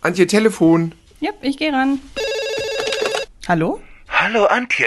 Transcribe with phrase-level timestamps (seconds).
[0.00, 0.92] Antje, Telefon.
[1.20, 1.98] Ja, ich gehe ran.
[3.48, 3.80] Hallo?
[4.08, 4.86] Hallo Antje.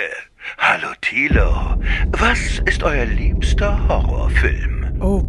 [0.58, 1.76] Hallo Thilo.
[2.12, 4.98] Was ist euer liebster Horrorfilm?
[5.02, 5.24] Oh,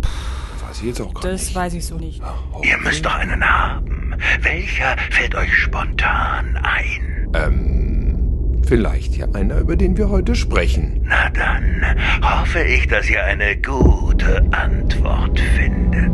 [0.66, 1.54] Weiß ich jetzt auch gar das nicht.
[1.54, 2.22] weiß ich so nicht.
[2.62, 4.14] Ihr müsst doch einen haben.
[4.40, 7.28] Welcher fällt euch spontan ein?
[7.34, 11.00] Ähm, vielleicht ja einer, über den wir heute sprechen.
[11.04, 11.84] Na dann
[12.22, 16.11] hoffe ich, dass ihr eine gute Antwort findet.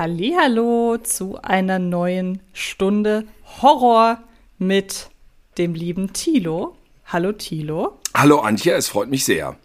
[0.00, 3.26] Hallihallo zu einer neuen Stunde
[3.60, 4.22] Horror
[4.56, 5.10] mit
[5.58, 6.74] dem lieben Tilo.
[7.04, 7.98] Hallo Tilo.
[8.14, 9.58] Hallo Antje, es freut mich sehr.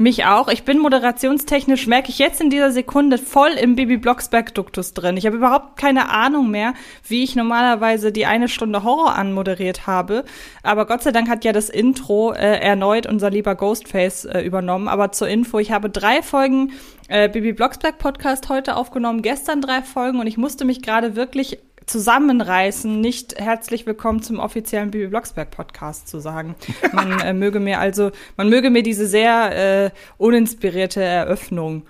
[0.00, 0.46] Mich auch.
[0.46, 5.16] Ich bin moderationstechnisch, merke ich jetzt in dieser Sekunde, voll im Bibi Blocksberg-Duktus drin.
[5.16, 6.74] Ich habe überhaupt keine Ahnung mehr,
[7.08, 10.24] wie ich normalerweise die eine Stunde Horror anmoderiert habe.
[10.62, 14.86] Aber Gott sei Dank hat ja das Intro äh, erneut unser lieber Ghostface äh, übernommen.
[14.86, 16.74] Aber zur Info, ich habe drei Folgen
[17.08, 21.58] äh, Bibi Blocksberg Podcast heute aufgenommen, gestern drei Folgen und ich musste mich gerade wirklich
[21.88, 26.54] zusammenreißen, nicht herzlich willkommen zum offiziellen Bibi Blocksberg Podcast zu sagen.
[26.92, 31.84] Man äh, möge mir also, man möge mir diese sehr äh, uninspirierte Eröffnung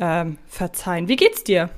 [0.00, 1.08] ähm, verzeihen.
[1.08, 1.70] Wie geht's dir?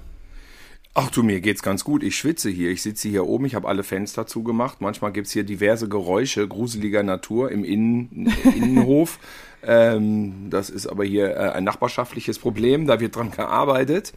[0.92, 2.04] Ach du, mir geht's ganz gut.
[2.04, 2.70] Ich schwitze hier.
[2.70, 4.80] Ich sitze hier oben, ich habe alle Fenster zugemacht.
[4.80, 9.18] Manchmal gibt's hier diverse Geräusche gruseliger Natur im Innen, Innenhof.
[9.66, 14.12] Ähm, das ist aber hier äh, ein nachbarschaftliches Problem, da wird dran gearbeitet.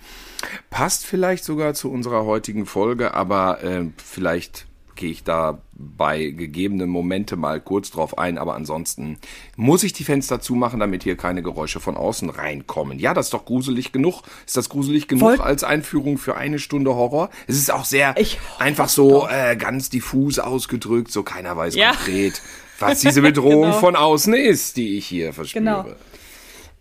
[0.70, 6.90] Passt vielleicht sogar zu unserer heutigen Folge, aber äh, vielleicht gehe ich da bei gegebenen
[6.90, 9.20] Momente mal kurz drauf ein, aber ansonsten
[9.56, 12.98] muss ich die Fenster zumachen, damit hier keine Geräusche von außen reinkommen.
[12.98, 14.24] Ja, das ist doch gruselig genug.
[14.48, 17.30] Ist das gruselig genug Voll- als Einführung für eine Stunde Horror?
[17.46, 21.92] Es ist auch sehr Ich einfach so äh, ganz diffus ausgedrückt, so keiner weiß Ja.
[21.92, 22.42] konkret,
[22.80, 23.80] was diese Bedrohung Genau.
[23.80, 25.64] von außen ist, die ich hier verspüre.
[25.64, 25.86] Genau.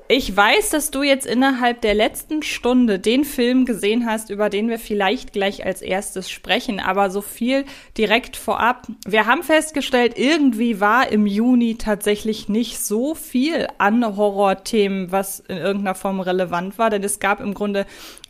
[0.09, 4.69] Ich weiß, dass du jetzt innerhalb der letzten Stunde den Film gesehen hast, über den
[4.69, 7.65] wir vielleicht gleich als erstes sprechen, aber so viel
[7.99, 8.87] direkt vorab.
[9.05, 15.57] Wir haben festgestellt, irgendwie war im Juni tatsächlich nicht so viel an Horrorthemen, was in
[15.57, 17.85] irgendeiner Form relevant war, denn es gab im Grunde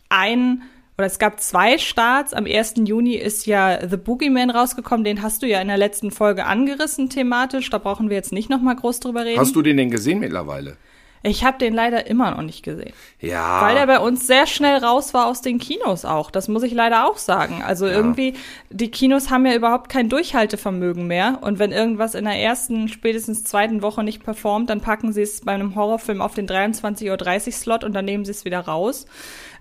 [0.09, 0.63] ein
[0.97, 2.33] oder es gab zwei Starts.
[2.33, 2.75] Am 1.
[2.85, 5.03] Juni ist ja The Boogeyman rausgekommen.
[5.03, 7.69] Den hast du ja in der letzten Folge angerissen thematisch.
[7.69, 9.39] Da brauchen wir jetzt nicht noch mal groß drüber reden.
[9.39, 10.77] Hast du den denn gesehen mittlerweile?
[11.23, 12.93] Ich habe den leider immer noch nicht gesehen.
[13.19, 13.61] Ja.
[13.61, 16.31] Weil der bei uns sehr schnell raus war aus den Kinos auch.
[16.31, 17.61] Das muss ich leider auch sagen.
[17.63, 18.35] Also irgendwie,
[18.69, 21.39] die Kinos haben ja überhaupt kein Durchhaltevermögen mehr.
[21.41, 25.41] Und wenn irgendwas in der ersten, spätestens zweiten Woche nicht performt, dann packen sie es
[25.41, 29.05] bei einem Horrorfilm auf den 23.30 Uhr Slot und dann nehmen sie es wieder raus.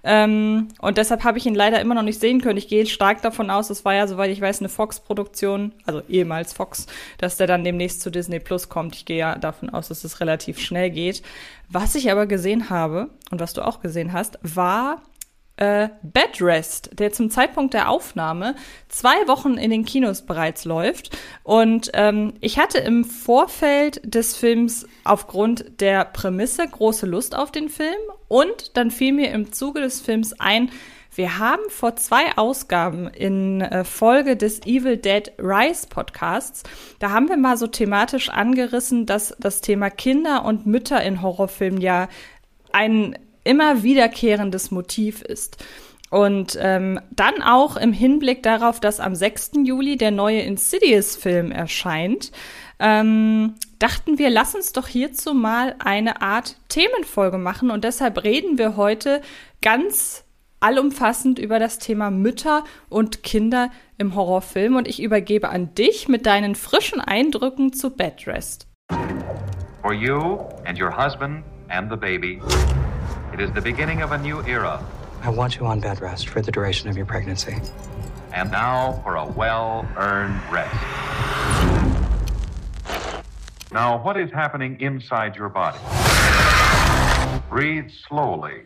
[0.09, 2.59] Ähm, und deshalb habe ich ihn leider immer noch nicht sehen können.
[2.59, 6.53] Ich gehe stark davon aus, es war ja, soweit ich weiß, eine Fox-Produktion, also ehemals
[6.53, 6.87] Fox,
[7.19, 8.95] dass der dann demnächst zu Disney Plus kommt.
[8.95, 11.23] Ich gehe ja davon aus, dass es relativ schnell geht.
[11.69, 15.03] Was ich aber gesehen habe und was du auch gesehen hast, war
[15.57, 18.55] äh, Bedrest, der zum Zeitpunkt der Aufnahme
[18.89, 21.17] zwei Wochen in den Kinos bereits läuft.
[21.43, 27.69] Und ähm, ich hatte im Vorfeld des Films aufgrund der Prämisse große Lust auf den
[27.69, 27.95] Film.
[28.29, 30.71] Und dann fiel mir im Zuge des Films ein,
[31.15, 36.63] wir haben vor zwei Ausgaben in äh, Folge des Evil Dead Rise Podcasts,
[36.99, 41.81] da haben wir mal so thematisch angerissen, dass das Thema Kinder und Mütter in Horrorfilmen
[41.81, 42.09] ja
[42.73, 45.65] ein immer wiederkehrendes Motiv ist.
[46.11, 49.53] Und ähm, dann auch im Hinblick darauf, dass am 6.
[49.65, 52.31] Juli der neue Insidious-Film erscheint,
[52.79, 57.71] ähm, dachten wir, lass uns doch hierzu mal eine Art Themenfolge machen.
[57.71, 59.21] Und deshalb reden wir heute
[59.63, 60.25] ganz
[60.61, 64.77] allumfassend über das Thema Mütter und Kinder im Horrorfilm.
[64.77, 68.69] Und ich übergebe an dich mit deinen frischen Eindrücken zu Bedrest.
[69.83, 72.41] For you and your husband and the baby,
[73.37, 74.83] it is the beginning of a new era.
[75.21, 77.55] I want you on bed rest for the duration of your pregnancy.
[78.33, 80.75] And now for a well earned rest.
[83.71, 85.77] Now, what is happening inside your body?
[87.51, 88.63] Breathe slowly.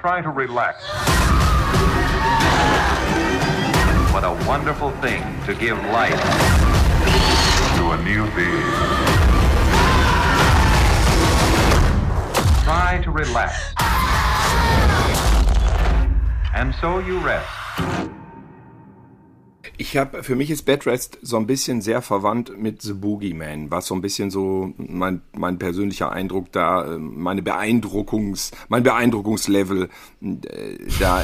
[0.00, 0.82] Try to relax.
[4.14, 6.22] What a wonderful thing to give life
[7.76, 9.03] to a new being.
[12.74, 13.72] Try to relax.
[16.52, 17.46] And so you rest.
[19.76, 23.86] Ich habe, für mich ist Bedrest so ein bisschen sehr verwandt mit The Boogeyman, was
[23.86, 29.88] so ein bisschen so mein, mein persönlicher Eindruck da, äh, meine Beeindruckungs, mein Beeindruckungslevel
[30.20, 31.22] äh, da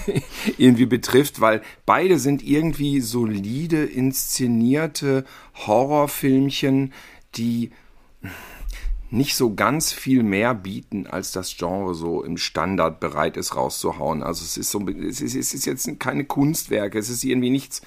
[0.56, 5.26] irgendwie betrifft, weil beide sind irgendwie solide inszenierte
[5.66, 6.94] Horrorfilmchen,
[7.34, 7.70] die
[9.16, 14.22] nicht so ganz viel mehr bieten, als das Genre so im Standard bereit ist rauszuhauen.
[14.22, 17.82] Also es ist so, es ist, es ist jetzt keine Kunstwerke, es ist irgendwie nichts,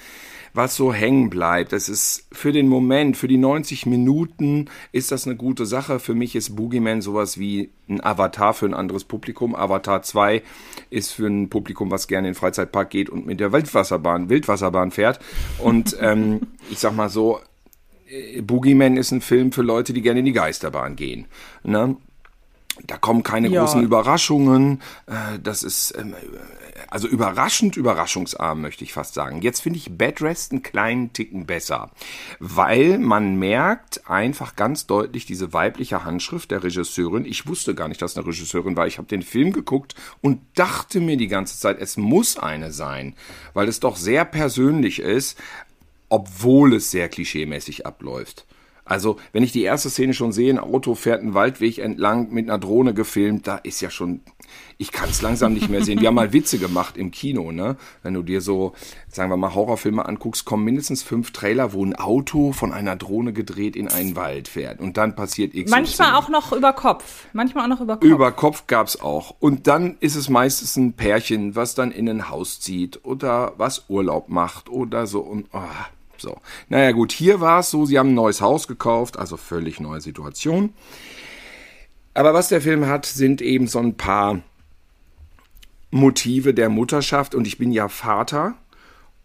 [0.54, 1.72] was so hängen bleibt.
[1.74, 6.00] Das ist für den Moment, für die 90 Minuten ist das eine gute Sache.
[6.00, 9.56] Für mich ist Boogeyman sowas wie ein Avatar für ein anderes Publikum.
[9.56, 10.42] Avatar 2
[10.90, 14.92] ist für ein Publikum, was gerne in den Freizeitpark geht und mit der Wildwasserbahn, Wildwasserbahn
[14.92, 15.20] fährt.
[15.60, 16.42] Und ähm,
[16.72, 17.40] ich sag mal so,
[18.42, 21.26] Boogeyman ist ein Film für Leute, die gerne in die Geisterbahn gehen.
[21.64, 21.96] Ne?
[22.88, 23.62] Da kommen keine ja.
[23.62, 24.82] großen Überraschungen.
[25.06, 26.16] Äh, das ist ähm,
[26.90, 29.42] also überraschend überraschungsarm, möchte ich fast sagen.
[29.42, 31.92] Jetzt finde ich Bad Rest einen kleinen Ticken besser,
[32.40, 37.26] weil man merkt einfach ganz deutlich diese weibliche Handschrift der Regisseurin.
[37.26, 38.88] Ich wusste gar nicht, dass eine Regisseurin war.
[38.88, 43.16] Ich habe den Film geguckt und dachte mir die ganze Zeit, es muss eine sein,
[43.54, 45.38] weil es doch sehr persönlich ist,
[46.10, 48.46] obwohl es sehr klischeemäßig abläuft.
[48.90, 52.50] Also, wenn ich die erste Szene schon sehe, ein Auto fährt einen Waldweg entlang mit
[52.50, 54.22] einer Drohne gefilmt, da ist ja schon,
[54.80, 56.02] ich kann es langsam nicht mehr sehen.
[56.02, 57.78] Wir haben mal Witze gemacht im Kino, ne?
[58.02, 58.74] Wenn du dir so,
[59.08, 63.32] sagen wir mal, Horrorfilme anguckst, kommen mindestens fünf Trailer, wo ein Auto von einer Drohne
[63.32, 64.80] gedreht in einen Wald fährt.
[64.80, 65.70] Und dann passiert X.
[65.70, 67.28] Manchmal auch noch über Kopf.
[67.32, 68.04] Manchmal auch noch über Kopf.
[68.04, 69.36] Über Kopf gab's auch.
[69.40, 73.86] Und dann ist es meistens ein Pärchen, was dann in ein Haus zieht oder was
[73.88, 75.20] Urlaub macht oder so.
[75.20, 75.62] Und, oh
[76.22, 76.38] so.
[76.70, 80.02] Naja, gut, hier war es so, sie haben ein neues Haus gekauft, also völlig neue
[80.02, 80.74] Situation.
[82.14, 84.42] Aber was der Film hat, sind eben so ein paar
[85.92, 88.56] Motive der Mutterschaft und ich bin ja Vater.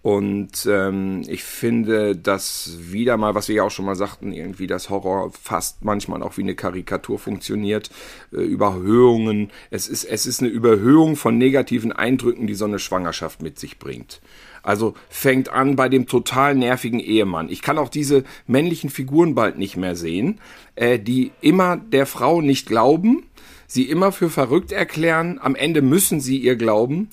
[0.04, 4.66] Und ähm, ich finde, dass wieder mal, was wir ja auch schon mal sagten, irgendwie
[4.66, 7.88] das Horror fast manchmal auch wie eine Karikatur funktioniert.
[8.30, 9.50] Äh, Überhöhungen.
[9.70, 13.78] Es ist, es ist eine Überhöhung von negativen Eindrücken, die so eine Schwangerschaft mit sich
[13.78, 14.20] bringt.
[14.64, 17.50] Also fängt an bei dem total nervigen Ehemann.
[17.50, 20.40] Ich kann auch diese männlichen Figuren bald nicht mehr sehen,
[20.74, 23.24] äh, die immer der Frau nicht glauben,
[23.66, 25.38] sie immer für verrückt erklären.
[25.40, 27.10] Am Ende müssen sie ihr glauben.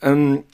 [0.00, 0.44] Ähm,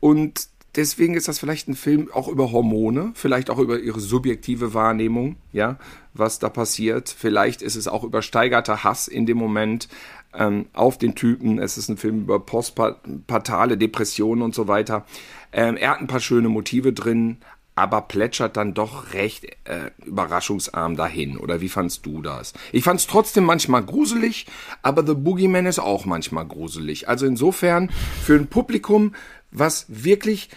[0.00, 0.48] und
[0.78, 5.36] deswegen ist das vielleicht ein Film auch über Hormone, vielleicht auch über ihre subjektive Wahrnehmung,
[5.52, 5.76] ja,
[6.14, 7.08] was da passiert.
[7.08, 9.88] Vielleicht ist es auch übersteigerter Hass in dem Moment
[10.32, 11.58] ähm, auf den Typen.
[11.58, 15.04] Es ist ein Film über postpartale Depressionen und so weiter.
[15.52, 17.38] Ähm, er hat ein paar schöne Motive drin,
[17.74, 21.38] aber plätschert dann doch recht äh, überraschungsarm dahin.
[21.38, 22.52] Oder wie fandst du das?
[22.70, 24.46] Ich fand es trotzdem manchmal gruselig,
[24.82, 27.08] aber The Boogeyman ist auch manchmal gruselig.
[27.08, 27.90] Also insofern
[28.22, 29.14] für ein Publikum,
[29.50, 30.50] was wirklich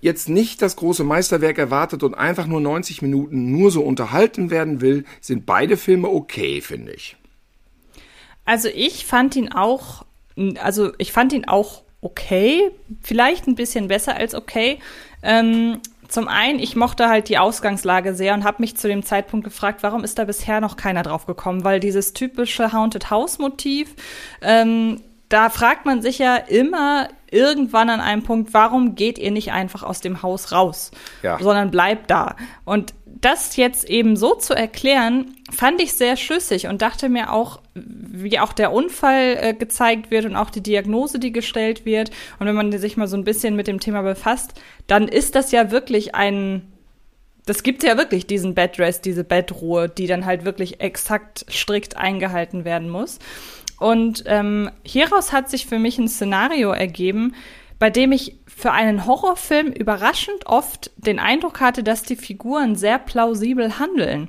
[0.00, 4.80] jetzt nicht das große Meisterwerk erwartet und einfach nur 90 Minuten nur so unterhalten werden
[4.80, 7.16] will, sind beide Filme okay, finde ich.
[8.44, 10.04] Also ich fand ihn auch,
[10.62, 12.70] also ich fand ihn auch okay,
[13.02, 14.78] vielleicht ein bisschen besser als okay.
[15.22, 19.44] Ähm, zum einen, ich mochte halt die Ausgangslage sehr und habe mich zu dem Zeitpunkt
[19.44, 21.64] gefragt, warum ist da bisher noch keiner drauf gekommen?
[21.64, 23.94] Weil dieses typische Haunted House Motiv,
[24.40, 29.52] ähm, da fragt man sich ja immer irgendwann an einem Punkt, warum geht ihr nicht
[29.52, 30.90] einfach aus dem Haus raus,
[31.22, 31.38] ja.
[31.38, 32.36] sondern bleibt da?
[32.64, 37.60] Und das jetzt eben so zu erklären, fand ich sehr schlüssig und dachte mir auch,
[37.74, 42.10] wie auch der Unfall äh, gezeigt wird und auch die Diagnose, die gestellt wird.
[42.38, 44.54] Und wenn man sich mal so ein bisschen mit dem Thema befasst,
[44.86, 46.62] dann ist das ja wirklich ein,
[47.46, 52.64] das gibt ja wirklich diesen Bedrest, diese Bettruhe, die dann halt wirklich exakt strikt eingehalten
[52.64, 53.18] werden muss.
[53.78, 57.34] Und ähm, hieraus hat sich für mich ein Szenario ergeben,
[57.78, 62.98] bei dem ich für einen Horrorfilm überraschend oft den Eindruck hatte, dass die Figuren sehr
[62.98, 64.28] plausibel handeln.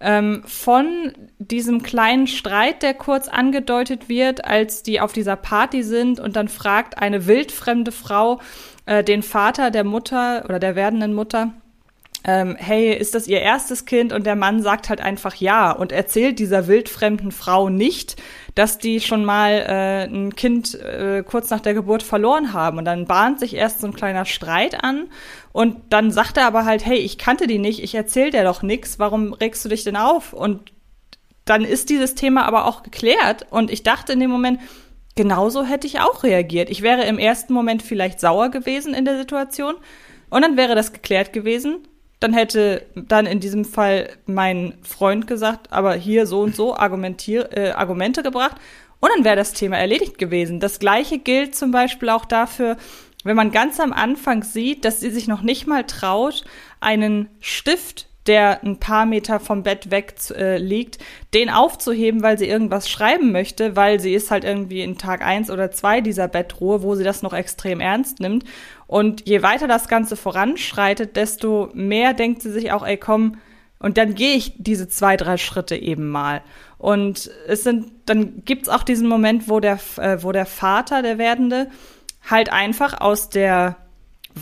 [0.00, 6.20] Ähm, von diesem kleinen Streit, der kurz angedeutet wird, als die auf dieser Party sind
[6.20, 8.40] und dann fragt eine wildfremde Frau
[8.86, 11.52] äh, den Vater der Mutter oder der werdenden Mutter,
[12.24, 14.12] ähm, hey, ist das ihr erstes Kind?
[14.12, 18.16] Und der Mann sagt halt einfach ja und erzählt dieser wildfremden Frau nicht,
[18.54, 22.78] dass die schon mal äh, ein Kind äh, kurz nach der Geburt verloren haben.
[22.78, 25.08] Und dann bahnt sich erst so ein kleiner Streit an
[25.52, 28.62] und dann sagt er aber halt, hey, ich kannte die nicht, ich erzähl dir doch
[28.62, 30.32] nix, warum regst du dich denn auf?
[30.32, 30.72] Und
[31.44, 34.60] dann ist dieses Thema aber auch geklärt und ich dachte in dem Moment,
[35.14, 36.68] genauso hätte ich auch reagiert.
[36.68, 39.76] Ich wäre im ersten Moment vielleicht sauer gewesen in der Situation
[40.30, 41.86] und dann wäre das geklärt gewesen
[42.20, 47.50] dann hätte dann in diesem Fall mein Freund gesagt, aber hier so und so argumentier
[47.56, 48.56] äh, Argumente gebracht
[49.00, 50.60] und dann wäre das Thema erledigt gewesen.
[50.60, 52.76] Das gleiche gilt zum Beispiel auch dafür,
[53.24, 56.44] wenn man ganz am Anfang sieht, dass sie sich noch nicht mal traut,
[56.80, 60.98] einen Stift der ein paar Meter vom Bett weg äh, liegt,
[61.32, 65.50] den aufzuheben, weil sie irgendwas schreiben möchte, weil sie ist halt irgendwie in Tag eins
[65.50, 68.44] oder zwei dieser Bettruhe, wo sie das noch extrem ernst nimmt.
[68.88, 73.36] Und je weiter das Ganze voranschreitet, desto mehr denkt sie sich auch, ey komm,
[73.78, 76.42] Und dann gehe ich diese zwei, drei Schritte eben mal.
[76.78, 81.18] Und es sind, dann gibt's auch diesen Moment, wo der, äh, wo der Vater, der
[81.18, 81.68] Werdende,
[82.28, 83.76] halt einfach aus der,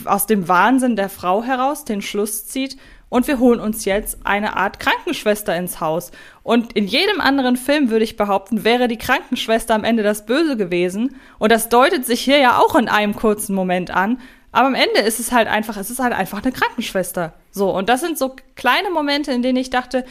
[0.05, 2.77] aus dem Wahnsinn der Frau heraus den Schluss zieht,
[3.09, 6.11] und wir holen uns jetzt eine Art Krankenschwester ins Haus.
[6.43, 10.57] Und in jedem anderen Film würde ich behaupten, wäre die Krankenschwester am Ende das Böse
[10.57, 11.15] gewesen.
[11.39, 14.19] Und das deutet sich hier ja auch in einem kurzen Moment an.
[14.57, 17.35] Aber am Ende ist es halt einfach, es ist halt einfach eine Krankenschwester.
[17.51, 20.07] So, und das sind so kleine Momente, in denen ich dachte,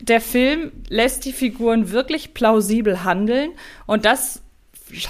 [0.00, 3.50] der Film lässt die Figuren wirklich plausibel handeln.
[3.86, 4.40] Und das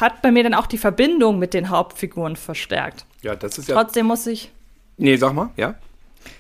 [0.01, 3.05] hat bei mir dann auch die Verbindung mit den Hauptfiguren verstärkt.
[3.21, 3.75] Ja, das ist ja.
[3.75, 4.53] Trotzdem muss ich.
[4.97, 5.75] Nee, sag mal, ja.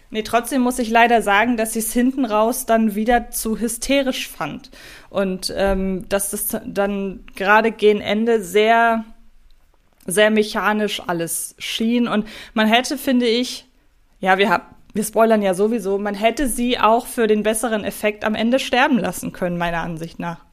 [0.09, 4.26] Nee, trotzdem muss ich leider sagen, dass ich es hinten raus dann wieder zu hysterisch
[4.26, 4.71] fand.
[5.11, 9.05] Und ähm, dass das dann gerade gegen Ende sehr,
[10.09, 12.09] sehr mechanisch alles schien.
[12.09, 13.67] Und man hätte, finde ich,
[14.19, 14.65] ja, wir haben.
[14.95, 18.99] Wir spoilern ja sowieso, man hätte sie auch für den besseren Effekt am Ende sterben
[18.99, 20.48] lassen können, meiner Ansicht nach.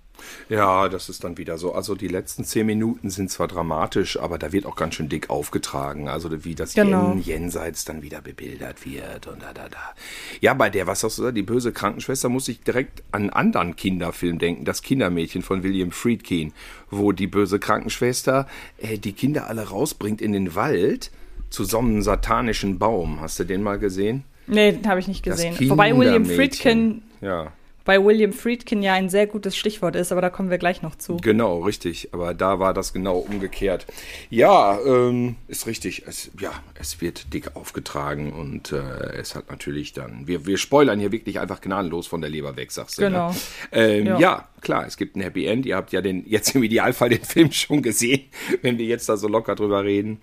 [0.50, 1.74] Ja, das ist dann wieder so.
[1.74, 5.30] Also die letzten zehn Minuten sind zwar dramatisch, aber da wird auch ganz schön dick
[5.30, 6.08] aufgetragen.
[6.08, 7.12] Also wie das Genau.
[7.14, 9.94] Jen, jenseits dann wieder bebildert wird und da, da, da.
[10.42, 13.30] Ja, bei der, was hast du da, die böse Krankenschwester, muss ich direkt an einen
[13.32, 14.66] anderen Kinderfilm denken.
[14.66, 16.54] Das Kindermädchen von William Friedkin,
[16.90, 21.12] wo die böse Krankenschwester äh, die Kinder alle rausbringt in den Wald
[21.50, 23.22] zu so einem satanischen Baum.
[23.22, 24.24] Hast du den mal gesehen?
[24.48, 25.56] Nee, den habe ich nicht gesehen.
[25.70, 26.26] Wobei William.
[26.26, 27.52] Friedkin, Ja.
[27.86, 30.96] Bei William Friedkin ja ein sehr gutes Stichwort ist, aber da kommen wir gleich noch
[30.96, 31.18] zu.
[31.18, 32.10] Genau, richtig.
[32.14, 33.86] Aber da war das genau umgekehrt.
[34.32, 36.04] Ja, ähm, ist richtig.
[36.08, 38.78] Es, ja, es wird dick aufgetragen und äh,
[39.18, 40.28] es hat natürlich dann.
[40.28, 43.04] Wir, wir spoilern hier wirklich einfach gnadenlos von der Leber weg, sagst du.
[43.04, 43.30] Genau.
[43.30, 43.36] Ne?
[43.72, 44.20] Ähm, ja.
[44.20, 44.48] Ja.
[44.62, 45.68] klar, es gibt ein Happy End.
[45.68, 48.22] Ihr habt ja den jetzt im Idealfall den Film schon gesehen,
[48.64, 50.22] wenn wir jetzt da so locker drüber reden.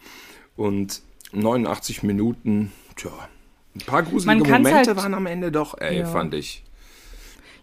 [0.56, 1.00] Und
[1.32, 3.10] 89 Minuten, tja.
[3.74, 6.06] Ein paar gruselige Momente halt- waren am Ende doch, ey, Ja.
[6.06, 6.62] fand ich.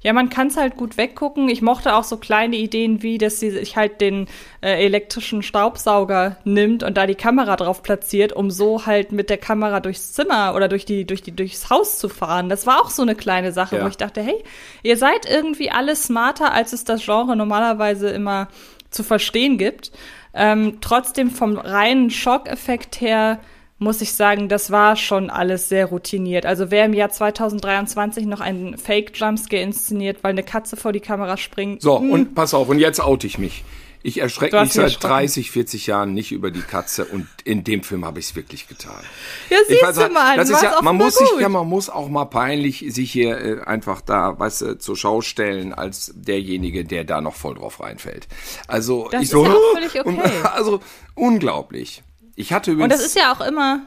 [0.01, 1.49] Ja, man kann es halt gut weggucken.
[1.49, 4.27] Ich mochte auch so kleine Ideen wie, dass sie sich halt den
[4.61, 9.37] äh, elektrischen Staubsauger nimmt und da die Kamera drauf platziert, um so halt mit der
[9.37, 12.47] Kamera durchs Zimmer oder durch die, durch die, durchs Haus zu fahren.
[12.47, 13.83] Das war auch so eine kleine Sache, Ja.
[13.83, 14.41] wo ich dachte, hey,
[14.83, 18.47] ihr seid irgendwie alle smarter, als es das Genre normalerweise immer
[18.89, 19.91] zu verstehen gibt.
[20.33, 23.39] Ähm, trotzdem vom reinen Schockeffekt her
[23.79, 26.45] muss ich sagen, das war schon alles sehr routiniert.
[26.45, 31.38] Also wer im Jahr 2023 noch einen Fake-Jumpscare inszeniert, weil eine Katze vor die Kamera
[31.38, 31.81] springt.
[31.81, 33.63] So, und pass auf, und jetzt oute ich mich.
[34.01, 35.07] Ich erschrecke mich seit erschrocken.
[35.07, 38.67] 30, 40 Jahren nicht über die Katze und in dem Film habe ich es wirklich
[38.69, 39.01] getan.
[39.50, 41.41] Ja, Ich siehst weiß, du mal, das ist ja, man muss sich, gut.
[41.41, 45.19] ja, man muss auch mal peinlich sich hier äh, einfach da, weißt du, zur Schau
[45.19, 48.29] stellen als derjenige, der da noch voll drauf reinfällt.
[48.67, 50.31] Also Das ich so, ja auch völlig und, okay.
[50.53, 50.79] also
[51.15, 52.01] unglaublich.
[52.39, 53.81] Ich hatte übrigens, Und das ist ja auch immer,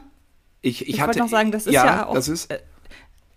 [0.61, 2.53] ich, ich, ich hatte, wollte noch sagen, das ist ja auch- das ist,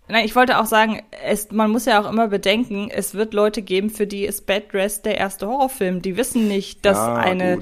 [0.09, 3.61] Nein, ich wollte auch sagen, es, man muss ja auch immer bedenken, es wird Leute
[3.61, 6.01] geben, für die ist Bad Dress der erste Horrorfilm.
[6.01, 7.59] Die wissen nicht, dass Ja, eine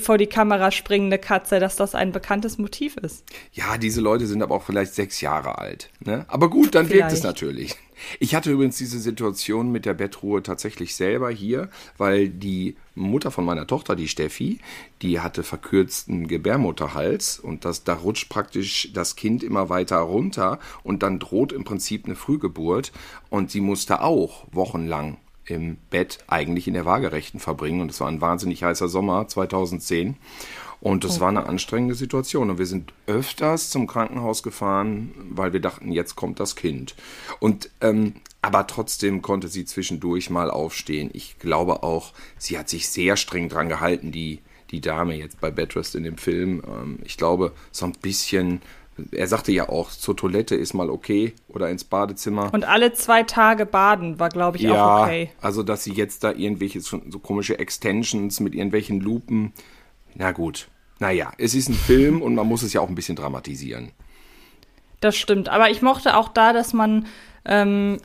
[0.00, 3.24] vor die Kamera springende Katze, dass das ein bekanntes Motiv ist.
[3.52, 5.88] Ja, diese Leute sind aber auch vielleicht sechs Jahre alt.
[6.00, 6.26] Ne?
[6.28, 7.24] Aber gut, dann wirkt es Vielleicht.
[7.24, 7.76] natürlich.
[8.18, 13.44] Ich hatte übrigens diese Situation mit der Bettruhe tatsächlich selber hier, weil die Mutter von
[13.44, 14.58] meiner Tochter, die Steffi,
[15.02, 21.02] die hatte verkürzten Gebärmutterhals und das, da rutscht praktisch das Kind immer weiter runter und
[21.02, 22.92] dann droht im Prinzip eine Frühgeburt
[23.28, 28.08] und sie musste auch wochenlang im Bett eigentlich in der Waagerechten verbringen und es war
[28.08, 30.16] ein wahnsinnig heißer Sommer 2010
[30.80, 32.50] und das war eine anstrengende Situation.
[32.50, 36.94] Und wir sind öfters zum Krankenhaus gefahren, weil wir dachten, jetzt kommt das Kind.
[37.38, 41.10] Und ähm, aber trotzdem konnte sie zwischendurch mal aufstehen.
[41.12, 45.50] Ich glaube auch, sie hat sich sehr streng dran gehalten, die, die Dame jetzt bei
[45.50, 46.62] Bedrest in dem Film.
[46.66, 48.62] Ähm, ich glaube, so ein bisschen.
[49.12, 52.52] Er sagte ja auch, zur Toilette ist mal okay oder ins Badezimmer.
[52.52, 55.30] Und alle zwei Tage baden war, glaube ich, ja, auch okay.
[55.40, 59.52] also dass sie jetzt da irgendwelche so komische Extensions mit irgendwelchen Lupen.
[60.14, 60.68] Na gut.
[60.98, 63.92] Naja, es ist ein Film und man muss es ja auch ein bisschen dramatisieren.
[65.00, 65.48] Das stimmt.
[65.48, 67.06] Aber ich mochte auch da, dass man,
[67.46, 67.98] ähm,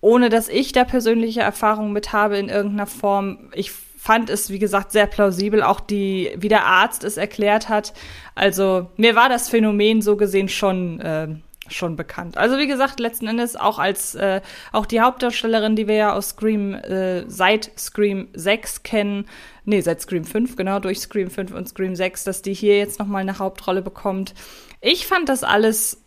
[0.00, 4.58] ohne dass ich da persönliche Erfahrungen mit habe in irgendeiner Form, ich fand es, wie
[4.58, 7.94] gesagt, sehr plausibel, auch die, wie der Arzt es erklärt hat.
[8.34, 11.28] Also mir war das Phänomen so gesehen schon, äh,
[11.68, 12.36] schon bekannt.
[12.36, 14.40] Also wie gesagt, letzten Endes auch als äh,
[14.72, 19.26] auch die Hauptdarstellerin, die wir ja aus Scream äh, seit Scream 6 kennen,
[19.64, 22.98] nee, seit Scream 5, genau, durch Scream 5 und Scream 6, dass die hier jetzt
[22.98, 24.34] nochmal eine Hauptrolle bekommt.
[24.80, 25.98] Ich fand das alles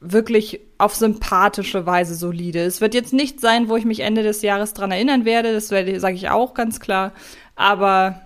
[0.00, 2.60] wirklich auf sympathische Weise solide.
[2.60, 5.68] Es wird jetzt nicht sein, wo ich mich Ende des Jahres dran erinnern werde, das
[5.68, 7.12] sage ich auch ganz klar.
[7.54, 8.22] Aber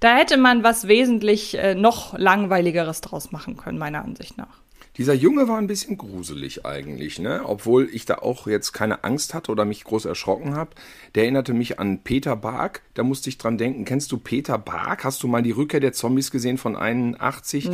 [0.00, 4.63] da hätte man was wesentlich äh, noch langweiligeres draus machen können, meiner Ansicht nach.
[4.96, 7.42] Dieser Junge war ein bisschen gruselig eigentlich, ne?
[7.44, 10.70] Obwohl ich da auch jetzt keine Angst hatte oder mich groß erschrocken habe.
[11.16, 12.82] Der erinnerte mich an Peter Bark.
[12.94, 13.84] Da musste ich dran denken.
[13.84, 15.02] Kennst du Peter Bark?
[15.02, 17.70] Hast du mal die Rückkehr der Zombies gesehen von 81?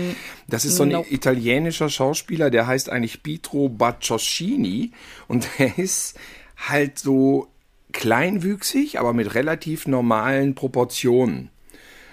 [0.49, 1.13] Das ist so ein Nope.
[1.13, 4.93] italienischer Schauspieler, der heißt eigentlich Pietro Baccioscini
[5.29, 6.19] und der ist
[6.57, 7.49] halt so
[7.93, 11.51] kleinwüchsig, aber mit relativ normalen Proportionen.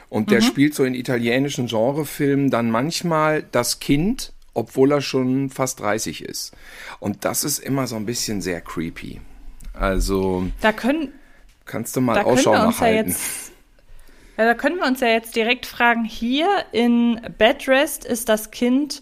[0.09, 5.79] Und der spielt so in italienischen Genrefilmen dann manchmal das Kind, obwohl er schon fast
[5.81, 6.51] 30 ist.
[6.99, 9.21] Und das ist immer so ein bisschen sehr creepy.
[9.73, 11.13] Also Da können,
[11.65, 13.11] kannst du mal Ausschau wir uns ja nachhalten.
[13.11, 13.51] jetzt,
[14.35, 19.01] ja, da können wir uns ja jetzt direkt fragen, hier in Bedrest ist das Kind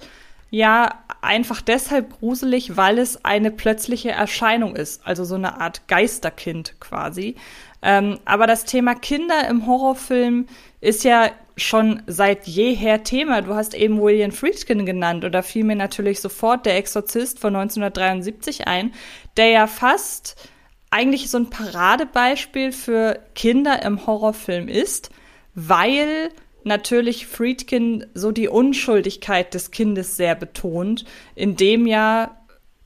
[0.50, 0.90] ja
[1.22, 7.36] einfach deshalb gruselig, weil es eine plötzliche Erscheinung ist, also so eine Art Geisterkind quasi.
[7.82, 10.48] Ähm, aber das Thema Kinder im Horrorfilm
[10.86, 13.42] ist ja schon seit jeher Thema.
[13.42, 18.68] Du hast eben William Friedkin genannt da fiel mir natürlich sofort der Exorzist von 1973
[18.68, 18.94] ein,
[19.36, 20.36] der ja fast
[20.92, 25.10] eigentlich so ein Paradebeispiel für Kinder im Horrorfilm ist,
[25.56, 26.30] weil
[26.64, 32.38] natürlich Friedkin so die Unschuldigkeit des Kindes sehr betont, indem ja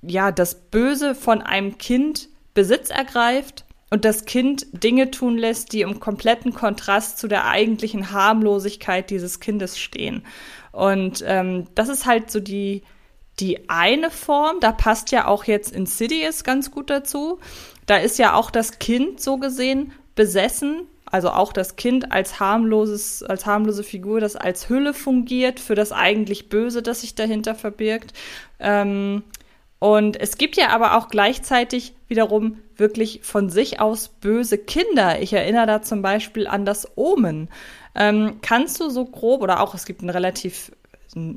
[0.01, 5.81] ja das Böse von einem Kind Besitz ergreift und das Kind Dinge tun lässt, die
[5.81, 10.23] im kompletten Kontrast zu der eigentlichen Harmlosigkeit dieses Kindes stehen.
[10.71, 12.83] Und ähm, das ist halt so die
[13.39, 17.39] die eine Form, da passt ja auch jetzt Insidious ganz gut dazu.
[17.85, 23.23] Da ist ja auch das Kind so gesehen besessen, also auch das Kind als harmloses,
[23.23, 28.13] als harmlose Figur, das als Hülle fungiert für das eigentlich Böse, das sich dahinter verbirgt.
[28.59, 29.23] Ähm,
[29.79, 35.21] und es gibt ja aber auch gleichzeitig wiederum wirklich von sich aus böse Kinder.
[35.21, 37.49] Ich erinnere da zum Beispiel an das Omen.
[37.95, 40.71] Ähm, kannst du so grob, oder auch es gibt einen relativ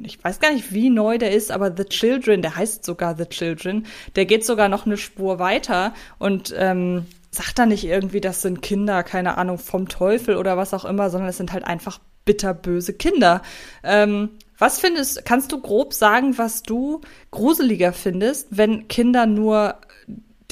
[0.02, 3.24] ich weiß gar nicht, wie neu der ist, aber The Children, der heißt sogar The
[3.24, 8.42] Children, der geht sogar noch eine Spur weiter und ähm, sagt da nicht irgendwie, das
[8.42, 12.00] sind Kinder, keine Ahnung, vom Teufel oder was auch immer, sondern es sind halt einfach
[12.24, 13.40] bitterböse Kinder.
[13.82, 19.76] Ähm, was findest, kannst du grob sagen, was du gruseliger findest, wenn Kinder nur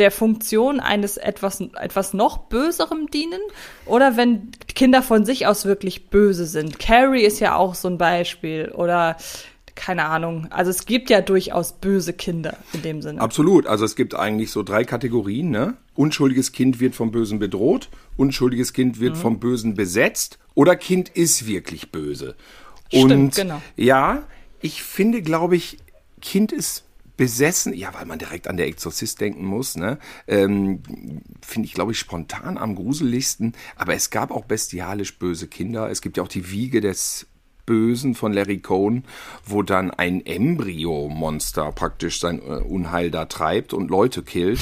[0.01, 3.41] der Funktion eines etwas, etwas noch Böserem dienen
[3.87, 6.79] oder wenn Kinder von sich aus wirklich böse sind.
[6.79, 9.17] Carrie ist ja auch so ein Beispiel oder
[9.75, 10.47] keine Ahnung.
[10.51, 13.21] Also es gibt ja durchaus böse Kinder in dem Sinne.
[13.21, 13.67] Absolut.
[13.67, 15.51] Also es gibt eigentlich so drei Kategorien.
[15.51, 15.77] Ne?
[15.95, 21.47] Unschuldiges Kind wird vom Bösen bedroht, unschuldiges Kind wird vom Bösen besetzt oder Kind ist
[21.47, 22.35] wirklich böse.
[22.89, 23.63] Stimmt, Und genau.
[23.77, 24.25] ja,
[24.61, 25.79] ich finde, glaube ich,
[26.21, 26.85] Kind ist
[27.21, 29.99] besessen, ja, weil man direkt an der Exorzist denken muss, ne?
[30.27, 30.81] Ähm,
[31.43, 33.53] Finde ich, glaube ich, spontan am gruseligsten.
[33.77, 35.91] Aber es gab auch bestialisch böse Kinder.
[35.91, 37.27] Es gibt ja auch die Wiege des
[37.67, 39.05] Bösen von Larry Cohn,
[39.45, 44.61] wo dann ein Embryo-Monster praktisch sein äh, Unheil da treibt und Leute killt.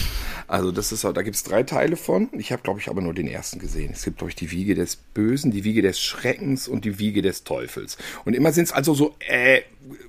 [0.48, 2.28] Also das ist, da gibt es drei Teile von.
[2.32, 3.92] Ich habe, glaube ich, aber nur den ersten gesehen.
[3.92, 7.22] Es gibt, glaube ich, die Wiege des Bösen, die Wiege des Schreckens und die Wiege
[7.22, 7.98] des Teufels.
[8.24, 9.60] Und immer sind es also so, äh,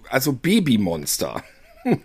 [0.10, 1.44] also Babymonster.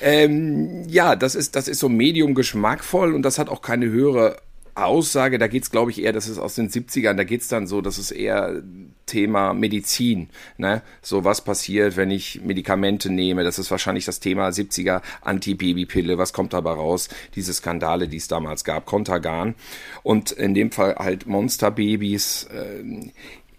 [0.00, 4.36] ähm, ja, das ist, das ist so medium geschmackvoll und das hat auch keine höhere
[4.74, 5.38] Aussage.
[5.38, 7.98] Da geht's, glaube ich, eher, das ist aus den 70ern, da geht's dann so, das
[7.98, 8.62] ist eher
[9.06, 10.28] Thema Medizin.
[10.56, 10.82] Ne?
[11.02, 13.44] So, was passiert, wenn ich Medikamente nehme?
[13.44, 16.18] Das ist wahrscheinlich das Thema 70er Antibabypille.
[16.18, 17.08] Was kommt dabei raus?
[17.34, 19.54] Diese Skandale, die es damals gab, Contagan.
[20.02, 22.48] Und in dem Fall halt Monsterbabys.
[22.54, 23.10] Ähm,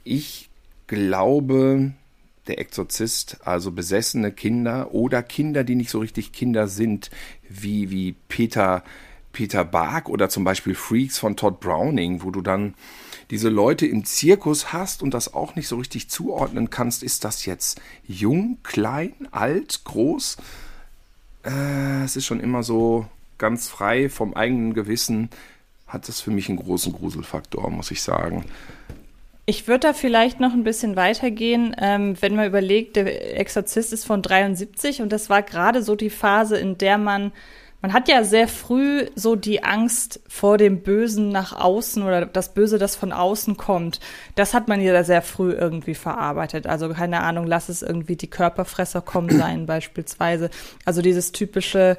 [0.03, 0.49] ich
[0.87, 1.93] glaube,
[2.51, 7.09] der Exorzist, also besessene Kinder oder Kinder, die nicht so richtig Kinder sind,
[7.47, 8.83] wie, wie Peter,
[9.31, 12.73] Peter Bark oder zum Beispiel Freaks von Todd Browning, wo du dann
[13.29, 17.03] diese Leute im Zirkus hast und das auch nicht so richtig zuordnen kannst.
[17.03, 20.35] Ist das jetzt jung, klein, alt, groß?
[21.45, 23.05] Äh, es ist schon immer so
[23.37, 25.29] ganz frei vom eigenen Gewissen.
[25.87, 28.43] Hat das für mich einen großen Gruselfaktor, muss ich sagen.
[29.51, 34.05] Ich würde da vielleicht noch ein bisschen weitergehen, ähm, wenn man überlegt, der Exorzist ist
[34.05, 37.33] von 73 und das war gerade so die Phase, in der man,
[37.81, 42.53] man hat ja sehr früh so die Angst vor dem Bösen nach außen oder das
[42.53, 43.99] Böse, das von außen kommt.
[44.35, 46.65] Das hat man ja sehr früh irgendwie verarbeitet.
[46.65, 50.49] Also keine Ahnung, lass es irgendwie die Körperfresser kommen sein beispielsweise.
[50.85, 51.97] Also dieses typische,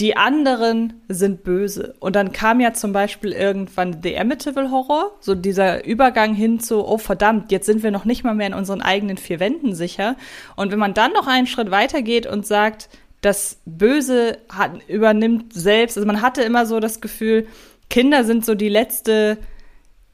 [0.00, 1.94] die anderen sind böse.
[2.00, 6.84] Und dann kam ja zum Beispiel irgendwann The Amityville Horror, so dieser Übergang hin zu,
[6.86, 10.16] oh verdammt, jetzt sind wir noch nicht mal mehr in unseren eigenen vier Wänden sicher.
[10.56, 12.88] Und wenn man dann noch einen Schritt weiter geht und sagt,
[13.20, 17.46] das Böse hat, übernimmt selbst, also man hatte immer so das Gefühl,
[17.88, 19.38] Kinder sind so die letzte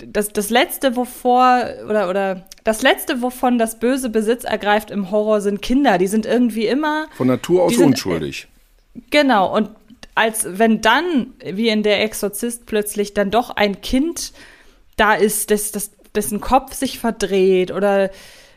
[0.07, 5.40] das, das letzte, wovor, oder, oder das letzte, wovon das Böse Besitz ergreift im Horror,
[5.40, 5.99] sind Kinder.
[5.99, 7.07] Die sind irgendwie immer.
[7.16, 8.49] Von Natur aus sind- unschuldig.
[9.11, 9.71] Genau, und
[10.15, 14.33] als wenn dann, wie in der Exorzist, plötzlich dann doch ein Kind
[14.97, 18.11] da ist, das, das, dessen Kopf sich verdreht oder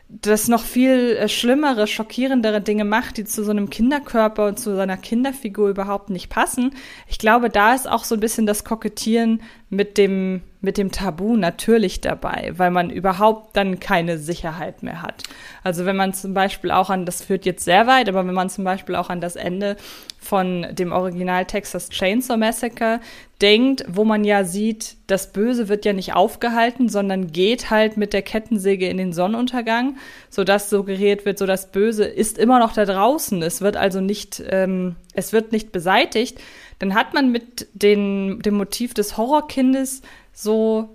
[0.10, 4.76] das noch viel äh, schlimmere, schockierendere Dinge macht, die zu so einem Kinderkörper und zu
[4.76, 6.76] seiner Kinderfigur überhaupt nicht passen.
[7.08, 11.36] Ich glaube, da ist auch so ein bisschen das Kokettieren mit dem, mit dem Tabu
[11.36, 15.24] natürlich dabei, weil man überhaupt dann keine Sicherheit mehr hat.
[15.62, 18.50] Also wenn man zum Beispiel auch an, das führt jetzt sehr weit, aber wenn man
[18.50, 19.76] zum Beispiel auch an das Ende
[20.22, 23.02] von dem Original Texas Chainsaw Massacre
[23.42, 28.14] denkt, wo man ja sieht, das Böse wird ja nicht aufgehalten, sondern geht halt mit
[28.14, 29.98] der Kettensäge in den Sonnenuntergang,
[30.30, 33.42] sodass suggeriert wird, so das Böse ist immer noch da draußen.
[33.42, 36.40] Es wird also nicht, ähm, es wird nicht beseitigt.
[36.80, 40.02] Dann hat man mit den, dem Motiv des Horrorkindes
[40.34, 40.90] so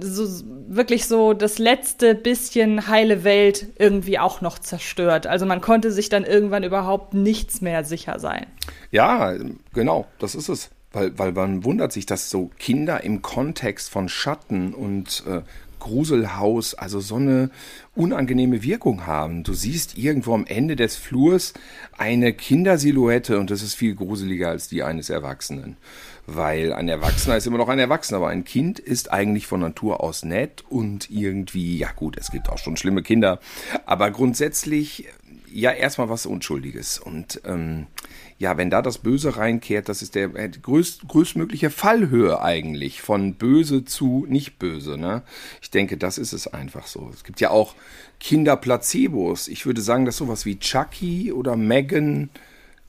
[0.00, 0.28] so
[0.68, 5.26] wirklich so das letzte bisschen heile Welt irgendwie auch noch zerstört.
[5.26, 8.46] Also man konnte sich dann irgendwann überhaupt nichts mehr sicher sein.
[8.90, 9.34] Ja,
[9.72, 10.70] genau, das ist es.
[10.92, 15.40] Weil, weil man wundert sich, dass so Kinder im Kontext von Schatten und äh,
[15.82, 17.50] Gruselhaus also so eine
[17.96, 19.42] unangenehme Wirkung haben.
[19.42, 21.54] Du siehst irgendwo am Ende des Flurs
[21.96, 25.76] eine Kindersilhouette und das ist viel gruseliger als die eines Erwachsenen.
[26.26, 30.00] Weil ein Erwachsener ist immer noch ein Erwachsener, aber ein Kind ist eigentlich von Natur
[30.00, 33.40] aus nett und irgendwie, ja gut, es gibt auch schon schlimme Kinder,
[33.86, 35.08] aber grundsätzlich
[35.52, 36.98] ja erstmal was Unschuldiges.
[36.98, 37.86] Und ähm,
[38.38, 43.34] ja, wenn da das Böse reinkehrt, das ist der äh, größt, größtmögliche Fallhöhe eigentlich von
[43.34, 44.98] böse zu nicht böse.
[44.98, 45.22] Ne?
[45.60, 47.10] Ich denke, das ist es einfach so.
[47.12, 47.74] Es gibt ja auch
[48.20, 49.48] Kinderplacebos.
[49.48, 52.30] Ich würde sagen, dass sowas wie Chucky oder Megan,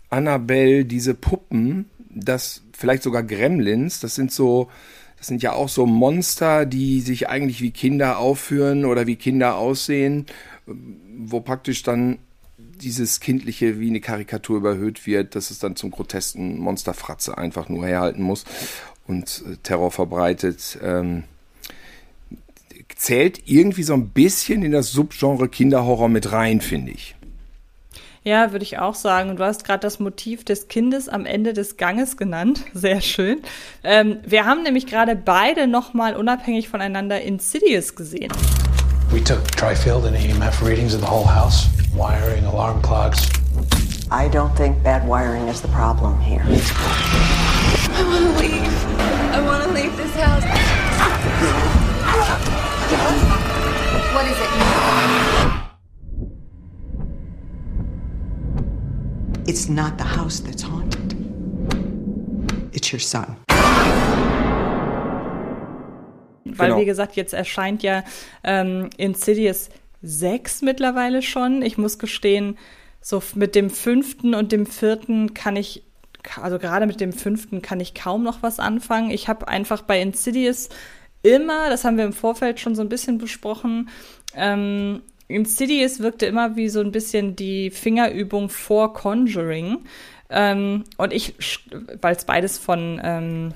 [0.09, 4.69] Annabelle, diese Puppen, das vielleicht sogar Gremlins, das sind so,
[5.17, 9.55] das sind ja auch so Monster, die sich eigentlich wie Kinder aufführen oder wie Kinder
[9.57, 10.25] aussehen,
[10.65, 12.19] wo praktisch dann
[12.57, 17.85] dieses Kindliche wie eine Karikatur überhöht wird, dass es dann zum grotesken Monsterfratze einfach nur
[17.85, 18.45] herhalten muss
[19.07, 20.77] und äh, Terror verbreitet.
[20.81, 21.23] Ähm,
[22.95, 27.15] zählt irgendwie so ein bisschen in das Subgenre Kinderhorror mit rein, finde ich.
[28.23, 29.29] Ja, würde ich auch sagen.
[29.29, 32.63] Und du hast gerade das Motiv des Kindes am Ende des Ganges genannt.
[32.73, 33.41] Sehr schön.
[33.83, 38.31] Ähm, wir haben nämlich gerade beide nochmal unabhängig voneinander Insidious gesehen.
[39.11, 43.29] We took Trifield and EMF readings of the whole house, wiring, alarm clocks.
[44.09, 46.41] I don't think bad wiring is the problem here.
[47.93, 48.85] I want to leave.
[49.33, 50.43] I want to leave this house.
[54.13, 55.42] What is it?
[59.45, 61.15] It's not the house that's haunted.
[62.71, 63.35] It's your son.
[66.45, 66.79] Weil, Genau.
[66.79, 68.03] wie gesagt, jetzt erscheint ja
[68.43, 69.69] ähm, Insidious
[70.01, 71.61] 6 mittlerweile schon.
[71.61, 72.57] Ich muss gestehen,
[73.01, 75.83] so mit dem fünften und dem vierten kann ich,
[76.41, 79.11] also gerade mit dem fünften kann ich kaum noch was anfangen.
[79.11, 80.69] Ich habe einfach bei Insidious
[81.21, 83.89] immer, das haben wir im Vorfeld schon so ein bisschen besprochen,
[84.35, 89.79] ähm, Insidious wirkte immer wie so ein bisschen die Fingerübung vor Conjuring.
[90.29, 91.35] Ähm, und ich,
[92.01, 93.53] weil es beides von, ähm,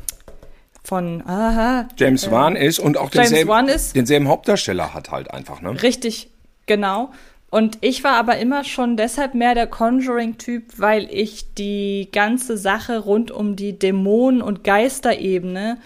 [0.84, 5.82] von, aha, James Wan ist und auch denselben, denselben Hauptdarsteller hat halt einfach, ne?
[5.82, 6.30] Richtig,
[6.66, 7.12] genau.
[7.50, 13.00] Und ich war aber immer schon deshalb mehr der Conjuring-Typ, weil ich die ganze Sache
[13.00, 15.78] rund um die Dämonen- und Geisterebene,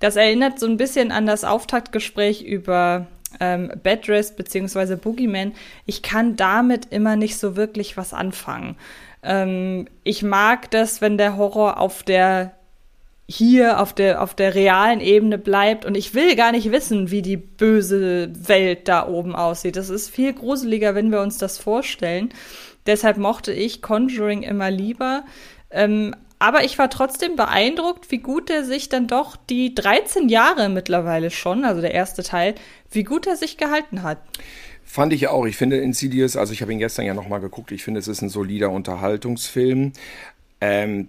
[0.00, 3.06] das erinnert so ein bisschen an das Auftaktgespräch über
[3.40, 5.52] ähm, Bedrest beziehungsweise Boogeyman.
[5.86, 8.76] Ich kann damit immer nicht so wirklich was anfangen.
[9.22, 12.52] Ähm, ich mag das, wenn der Horror auf der
[13.26, 17.22] hier auf der, auf der realen Ebene bleibt und ich will gar nicht wissen, wie
[17.22, 19.76] die böse Welt da oben aussieht.
[19.76, 22.28] Das ist viel gruseliger, wenn wir uns das vorstellen.
[22.86, 25.24] Deshalb mochte ich Conjuring immer lieber.
[25.70, 26.14] Ähm,
[26.44, 31.30] aber ich war trotzdem beeindruckt, wie gut er sich dann doch die 13 Jahre mittlerweile
[31.30, 32.54] schon, also der erste Teil,
[32.90, 34.18] wie gut er sich gehalten hat.
[34.84, 35.46] Fand ich auch.
[35.46, 38.20] Ich finde Insidious, also ich habe ihn gestern ja nochmal geguckt, ich finde, es ist
[38.20, 39.94] ein solider Unterhaltungsfilm.
[40.60, 41.08] Ähm,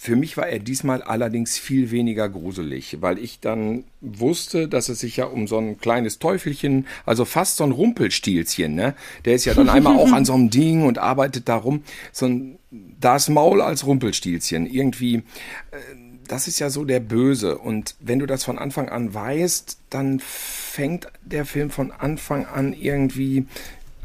[0.00, 5.00] für mich war er diesmal allerdings viel weniger gruselig, weil ich dann wusste, dass es
[5.00, 8.94] sich ja um so ein kleines Teufelchen, also fast so ein Rumpelstilzchen, ne?
[9.24, 11.82] Der ist ja dann einmal auch an so einem Ding und arbeitet darum.
[12.12, 14.66] So ein das Maul als Rumpelstilzchen.
[14.66, 15.78] Irgendwie, äh,
[16.28, 17.58] das ist ja so der Böse.
[17.58, 22.72] Und wenn du das von Anfang an weißt, dann fängt der Film von Anfang an
[22.72, 23.46] irgendwie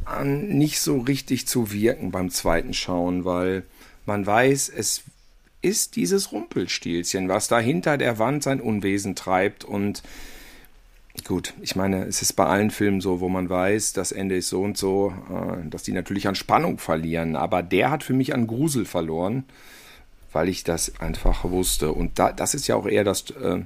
[0.06, 3.62] an, nicht so richtig zu wirken beim zweiten Schauen, weil
[4.08, 5.04] man weiß, es
[5.64, 10.04] ist dieses Rumpelstilzchen, was da hinter der Wand sein Unwesen treibt und
[11.26, 14.50] Gut, ich meine, es ist bei allen Filmen so, wo man weiß, das Ende ist
[14.50, 17.36] so und so, äh, dass die natürlich an Spannung verlieren.
[17.36, 19.46] Aber der hat für mich an Grusel verloren,
[20.32, 21.92] weil ich das einfach wusste.
[21.92, 23.60] Und da, das ist ja auch eher das, äh,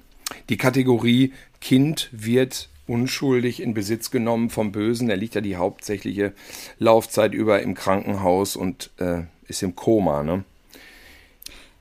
[0.49, 1.31] die Kategorie
[1.61, 5.09] Kind wird unschuldig in Besitz genommen vom Bösen.
[5.09, 6.33] Er liegt ja die hauptsächliche
[6.79, 10.43] Laufzeit über im Krankenhaus und äh, ist im Koma, ne?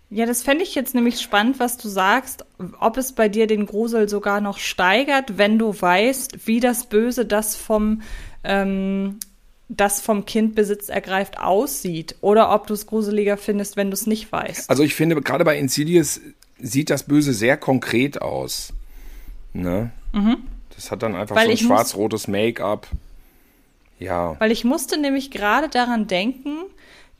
[0.08, 2.44] Ja, das fände ich jetzt nämlich spannend, was du sagst,
[2.78, 7.26] ob es bei dir den Grusel sogar noch steigert, wenn du weißt, wie das Böse,
[7.26, 8.02] das vom,
[8.44, 9.18] ähm,
[9.68, 12.14] das vom Kind Besitz ergreift, aussieht.
[12.20, 14.70] Oder ob du es gruseliger findest, wenn du es nicht weißt.
[14.70, 16.20] Also ich finde, gerade bei Insidious
[16.58, 18.72] sieht das Böse sehr konkret aus.
[19.52, 19.90] Ne?
[20.12, 20.38] Mhm.
[20.76, 22.86] Das hat dann einfach Weil so ein schwarz-rotes Make-up.
[23.98, 24.36] Ja.
[24.38, 26.58] Weil ich musste nämlich gerade daran denken,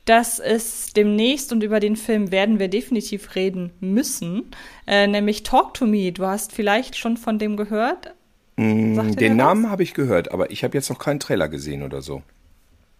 [0.07, 4.49] dass es demnächst und über den Film werden wir definitiv reden müssen,
[4.87, 6.11] äh, nämlich Talk to Me.
[6.11, 8.13] Du hast vielleicht schon von dem gehört?
[8.55, 12.01] Mm, den Namen habe ich gehört, aber ich habe jetzt noch keinen Trailer gesehen oder
[12.01, 12.23] so.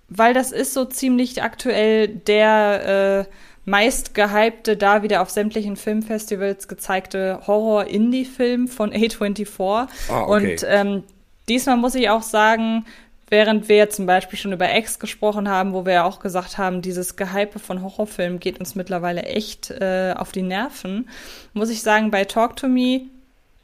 [0.09, 3.31] Weil das ist so ziemlich aktuell der äh,
[3.63, 9.87] meist gehypte, da wieder auf sämtlichen Filmfestivals gezeigte Horror-Indie-Film von A24.
[10.09, 10.51] Ah, okay.
[10.51, 11.03] Und ähm,
[11.47, 12.85] diesmal muss ich auch sagen,
[13.29, 16.81] Während wir zum Beispiel schon über X gesprochen haben, wo wir ja auch gesagt haben,
[16.81, 21.09] dieses Gehype von Horrorfilmen geht uns mittlerweile echt äh, auf die Nerven,
[21.53, 23.01] muss ich sagen, bei Talk to Me,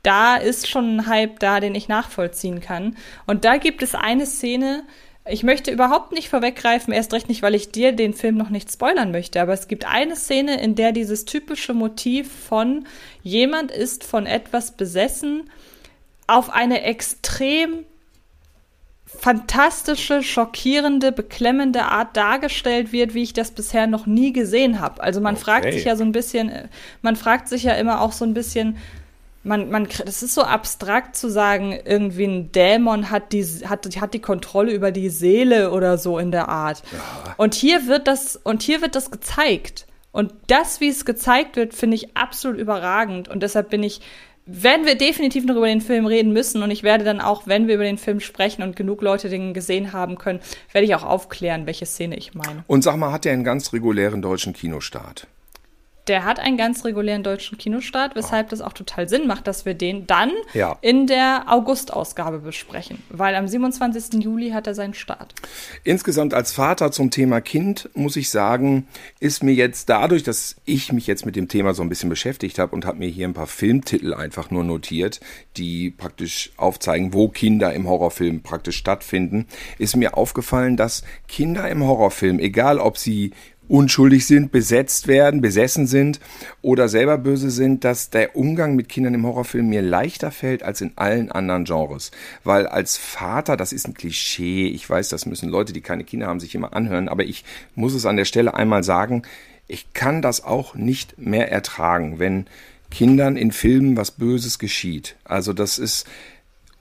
[0.03, 2.97] da ist schon ein Hype da, den ich nachvollziehen kann.
[3.25, 4.83] Und da gibt es eine Szene,
[5.25, 8.69] ich möchte überhaupt nicht vorweggreifen, erst recht nicht, weil ich dir den Film noch nicht
[8.69, 12.85] spoilern möchte, aber es gibt eine Szene, in der dieses typische Motiv von
[13.21, 15.49] jemand ist von etwas besessen
[16.27, 17.85] auf eine extrem
[19.19, 25.01] fantastische, schockierende, beklemmende Art dargestellt wird, wie ich das bisher noch nie gesehen habe.
[25.01, 25.43] Also man okay.
[25.43, 26.51] fragt sich ja so ein bisschen,
[27.01, 28.77] man fragt sich ja immer auch so ein bisschen,
[29.43, 34.13] man, man, das ist so abstrakt zu sagen, irgendwie ein Dämon hat die, hat, hat
[34.13, 36.81] die Kontrolle über die Seele oder so in der Art.
[36.91, 37.35] Ja.
[37.37, 39.85] Und hier wird das, und hier wird das gezeigt.
[40.11, 43.27] Und das, wie es gezeigt wird, finde ich absolut überragend.
[43.27, 44.01] Und deshalb bin ich
[44.45, 47.67] werden wir definitiv noch über den Film reden müssen und ich werde dann auch, wenn
[47.67, 50.39] wir über den Film sprechen und genug Leute den gesehen haben können,
[50.71, 52.63] werde ich auch aufklären, welche Szene ich meine.
[52.67, 55.27] Und sag mal, hat der einen ganz regulären deutschen Kinostart?
[56.07, 59.73] Der hat einen ganz regulären deutschen Kinostart, weshalb das auch total Sinn macht, dass wir
[59.73, 60.77] den dann ja.
[60.81, 64.21] in der August-Ausgabe besprechen, weil am 27.
[64.21, 65.33] Juli hat er seinen Start.
[65.85, 68.87] Insgesamt als Vater zum Thema Kind muss ich sagen,
[69.21, 72.59] ist mir jetzt dadurch, dass ich mich jetzt mit dem Thema so ein bisschen beschäftigt
[72.59, 75.21] habe und habe mir hier ein paar Filmtitel einfach nur notiert,
[75.55, 81.83] die praktisch aufzeigen, wo Kinder im Horrorfilm praktisch stattfinden, ist mir aufgefallen, dass Kinder im
[81.83, 83.31] Horrorfilm, egal ob sie
[83.73, 86.19] unschuldig sind, besetzt werden, besessen sind
[86.61, 90.79] oder selber böse sind, dass der Umgang mit Kindern im Horrorfilm mir leichter fällt als
[90.81, 92.11] in allen anderen Genres.
[92.43, 96.27] Weil als Vater, das ist ein Klischee, ich weiß, das müssen Leute, die keine Kinder
[96.27, 99.23] haben, sich immer anhören, aber ich muss es an der Stelle einmal sagen,
[99.67, 102.45] ich kann das auch nicht mehr ertragen, wenn
[102.91, 105.15] Kindern in Filmen was Böses geschieht.
[105.23, 106.05] Also das ist,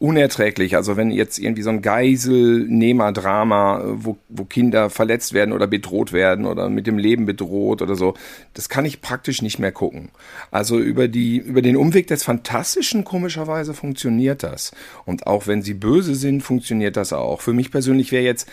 [0.02, 0.74] unerträglich.
[0.74, 6.44] Also wenn jetzt irgendwie so ein Geiselnehmer-Drama, wo, wo Kinder verletzt werden oder bedroht werden
[6.44, 8.14] oder mit dem Leben bedroht oder so,
[8.52, 10.08] das kann ich praktisch nicht mehr gucken.
[10.50, 14.72] Also über die, über den Umweg des Fantastischen komischerweise funktioniert das.
[15.04, 17.40] Und auch wenn sie böse sind, funktioniert das auch.
[17.40, 18.48] Für mich persönlich wäre jetzt,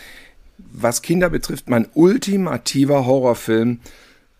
[0.56, 3.80] was Kinder betrifft, mein ultimativer Horrorfilm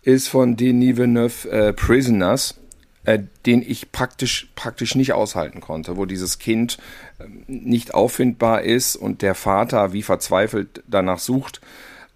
[0.03, 2.60] ist von Denis Villeneuve äh, Prisoners
[3.05, 6.79] äh, den ich praktisch, praktisch nicht aushalten konnte, wo dieses Kind
[7.19, 11.61] äh, nicht auffindbar ist und der Vater wie verzweifelt danach sucht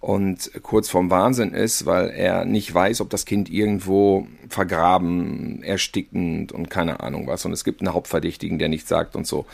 [0.05, 6.51] und kurz vorm Wahnsinn ist, weil er nicht weiß, ob das Kind irgendwo vergraben, erstickend
[6.51, 7.43] und keine Ahnung was.
[7.45, 9.47] Und es gibt einen Hauptverdächtigen, der nichts sagt und so.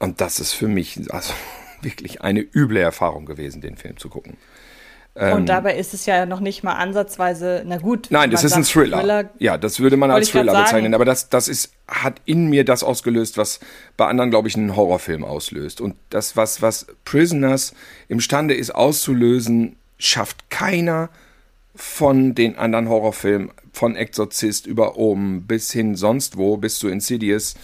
[0.00, 1.32] Und das ist für mich also
[1.82, 4.36] wirklich eine üble Erfahrung gewesen, den Film zu gucken.
[5.20, 8.08] Ähm, und dabei ist es ja noch nicht mal ansatzweise, na gut.
[8.08, 8.98] Nein, das ist ein Thriller.
[8.98, 9.30] Thriller.
[9.38, 10.94] Ja, das würde man als Thriller bezeichnen.
[10.94, 13.60] Aber das, das ist, hat in mir das ausgelöst, was
[13.98, 15.82] bei anderen, glaube ich, einen Horrorfilm auslöst.
[15.82, 17.74] Und das, was, was Prisoners
[18.08, 21.10] imstande ist auszulösen, schafft keiner
[21.76, 27.56] von den anderen Horrorfilmen, von Exorzist über oben bis hin sonst wo, bis zu Insidious.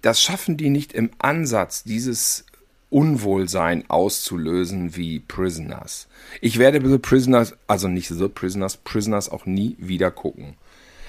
[0.00, 2.46] Das schaffen die nicht im Ansatz, dieses
[2.90, 6.08] Unwohlsein auszulösen wie Prisoners.
[6.40, 10.56] Ich werde The Prisoners, also nicht The Prisoners, Prisoners auch nie wieder gucken.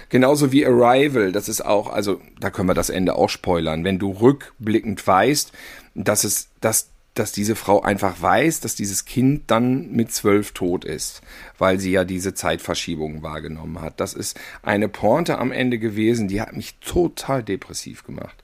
[0.10, 3.84] Genauso wie Arrival, das ist auch, also da können wir das Ende auch spoilern.
[3.84, 5.54] Wenn du rückblickend weißt,
[5.96, 10.86] dass es, dass, dass diese Frau einfach weiß, dass dieses Kind dann mit zwölf tot
[10.86, 11.22] ist,
[11.58, 14.00] weil sie ja diese Zeitverschiebung wahrgenommen hat.
[14.00, 18.44] Das ist eine Pointe am Ende gewesen, die hat mich total depressiv gemacht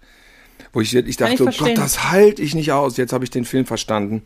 [0.77, 2.97] Wo ich, ich dachte, ich oh Gott, das halte ich nicht aus.
[2.97, 4.21] Jetzt habe ich den Film verstanden.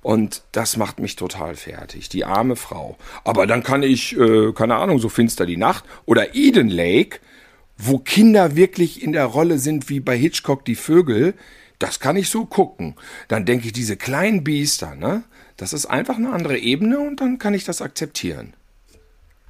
[0.00, 2.08] Und das macht mich total fertig.
[2.08, 2.98] Die arme Frau.
[3.22, 7.20] Aber dann kann ich, äh, keine Ahnung, so finster die Nacht oder Eden Lake,
[7.78, 11.34] wo Kinder wirklich in der Rolle sind wie bei Hitchcock die Vögel.
[11.78, 12.96] Das kann ich so gucken.
[13.28, 15.22] Dann denke ich, diese kleinen Biester, ne?
[15.56, 18.54] Das ist einfach eine andere Ebene und dann kann ich das akzeptieren.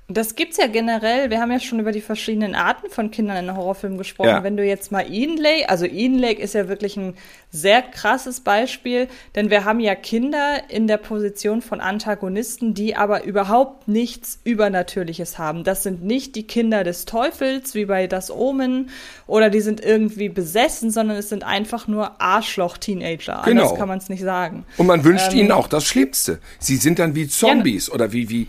[0.09, 1.31] Das gibt's ja generell.
[1.31, 4.29] Wir haben ja schon über die verschiedenen Arten von Kindern in Horrorfilmen gesprochen.
[4.29, 4.43] Ja.
[4.45, 7.15] Wenn du jetzt mal Eden Lake, also Eden Lake ist ja wirklich ein
[7.51, 13.25] sehr krasses Beispiel, denn wir haben ja Kinder in der Position von Antagonisten, die aber
[13.25, 15.65] überhaupt nichts Übernatürliches haben.
[15.65, 18.91] Das sind nicht die Kinder des Teufels, wie bei Das Omen,
[19.27, 23.43] oder die sind irgendwie besessen, sondern es sind einfach nur Arschloch-Teenager.
[23.45, 23.63] Genau.
[23.63, 24.67] Anders kann man es nicht sagen.
[24.77, 26.39] Und man wünscht Ähm, ihnen auch das Schlimmste.
[26.59, 28.49] Sie sind dann wie Zombies oder wie, wie,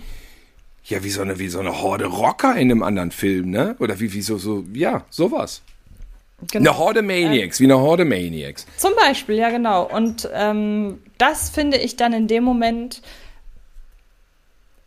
[0.85, 3.75] ja, wie so eine, wie so eine Horde Rocker in einem anderen Film, ne?
[3.79, 5.61] Oder wie, wie so, so, ja, sowas.
[6.51, 6.71] Genau.
[6.71, 8.65] Eine Horde Maniacs, wie eine Horde Maniacs.
[8.77, 9.83] Zum Beispiel, ja genau.
[9.83, 13.01] Und ähm, das finde ich dann in dem Moment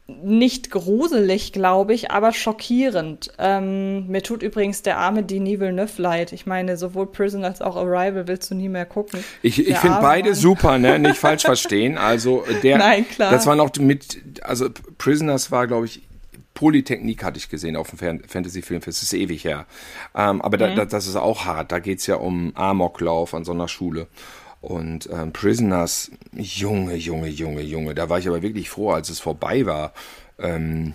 [0.09, 3.33] nicht gruselig, glaube ich, aber schockierend.
[3.39, 6.33] Ähm, mir tut übrigens der arme Denis Villeneuve leid.
[6.33, 9.25] Ich meine, sowohl Prison als auch Arrival willst du nie mehr gucken.
[9.43, 10.39] Ich, ich finde beide Mann.
[10.39, 10.99] super, ne?
[11.01, 11.99] Nicht falsch verstehen.
[11.99, 13.33] Also der, Nein, klar.
[13.33, 16.03] das war noch mit, also Prisoners war, glaube ich,
[16.55, 18.99] Polytechnik hatte ich gesehen auf dem Fan- Fantasy-Filmfest.
[19.03, 19.67] Das ist ewig her.
[20.15, 21.71] Ähm, aber da, da, das ist auch hart.
[21.73, 24.07] Da geht's ja um Amoklauf an so einer Schule.
[24.61, 27.95] Und ähm, Prisoners, Junge, Junge, Junge, Junge.
[27.95, 29.93] Da war ich aber wirklich froh, als es vorbei war.
[30.39, 30.93] Ähm,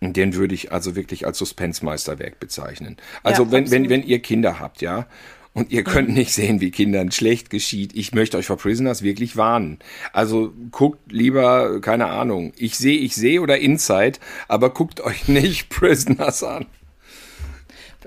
[0.00, 2.96] den würde ich also wirklich als Suspensemeisterwerk bezeichnen.
[3.22, 5.06] Also Ja, wenn, wenn, wenn ihr Kinder habt, ja,
[5.52, 9.36] und ihr könnt nicht sehen, wie Kindern schlecht geschieht, ich möchte euch vor Prisoners wirklich
[9.36, 9.78] warnen.
[10.12, 14.18] Also guckt lieber, keine Ahnung, ich sehe, ich sehe oder Inside,
[14.48, 16.66] aber guckt euch nicht Prisoners an.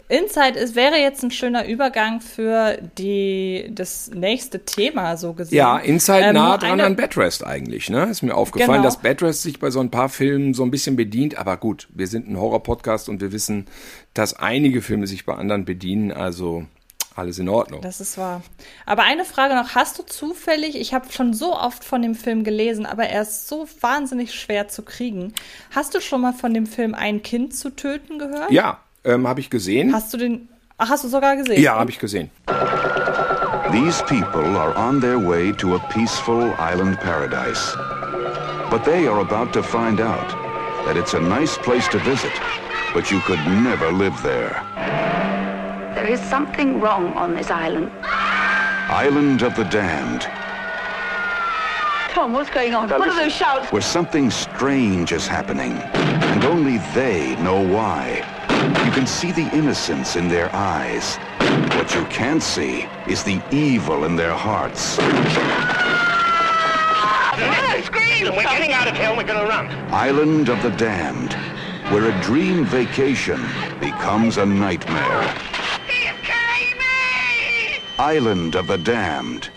[0.10, 5.58] Inside ist, wäre jetzt ein schöner Übergang für die, das nächste Thema, so gesehen.
[5.58, 8.06] Ja, Inside Ähm, nah dran eine- an Bedrest eigentlich, ne?
[8.06, 8.84] Ist mir aufgefallen, Genau.
[8.84, 12.08] dass Bedrest sich bei so ein paar Filmen so ein bisschen bedient, aber gut, wir
[12.08, 13.68] sind ein Horror-Podcast und wir wissen,
[14.14, 16.66] dass einige Filme sich bei anderen bedienen, also
[17.16, 17.82] alles in Ordnung.
[17.82, 18.42] Das ist wahr.
[18.88, 19.76] Aber eine Frage noch.
[19.76, 23.48] Hast du zufällig, ich habe schon so oft von dem Film gelesen, aber er ist
[23.48, 25.32] so wahnsinnig schwer zu kriegen.
[25.70, 28.50] Hast du schon mal von dem Film Ein Kind zu töten gehört?
[28.50, 29.94] ja, ähm, habe ich gesehen.
[29.94, 31.62] Hast du den, ach, hast du sogar gesehen?
[31.62, 32.30] ja, habe ich gesehen.
[33.72, 37.76] These people are on their way to a peaceful island paradise.
[38.70, 40.30] But they are about to find out
[40.86, 42.32] that it's a nice place to visit,
[42.94, 44.62] but you could never live there.
[45.96, 47.92] There is something wrong on this island.
[48.90, 50.28] Island of the Damned,
[52.14, 52.90] Tom, what's going on?
[52.90, 53.72] What are those shouts?
[53.72, 58.22] where something strange is happening, and only they know why.
[58.86, 61.18] You can see the innocence in their eyes.
[61.78, 64.98] What you can't see is the evil in their hearts.
[67.84, 68.36] Scream!
[68.36, 69.14] We're getting out of here.
[69.16, 69.68] We're gonna run.
[69.92, 71.34] Island of the Damned,
[71.92, 73.42] where a dream vacation
[73.80, 75.34] becomes a nightmare.
[78.00, 79.50] Island of the Damned,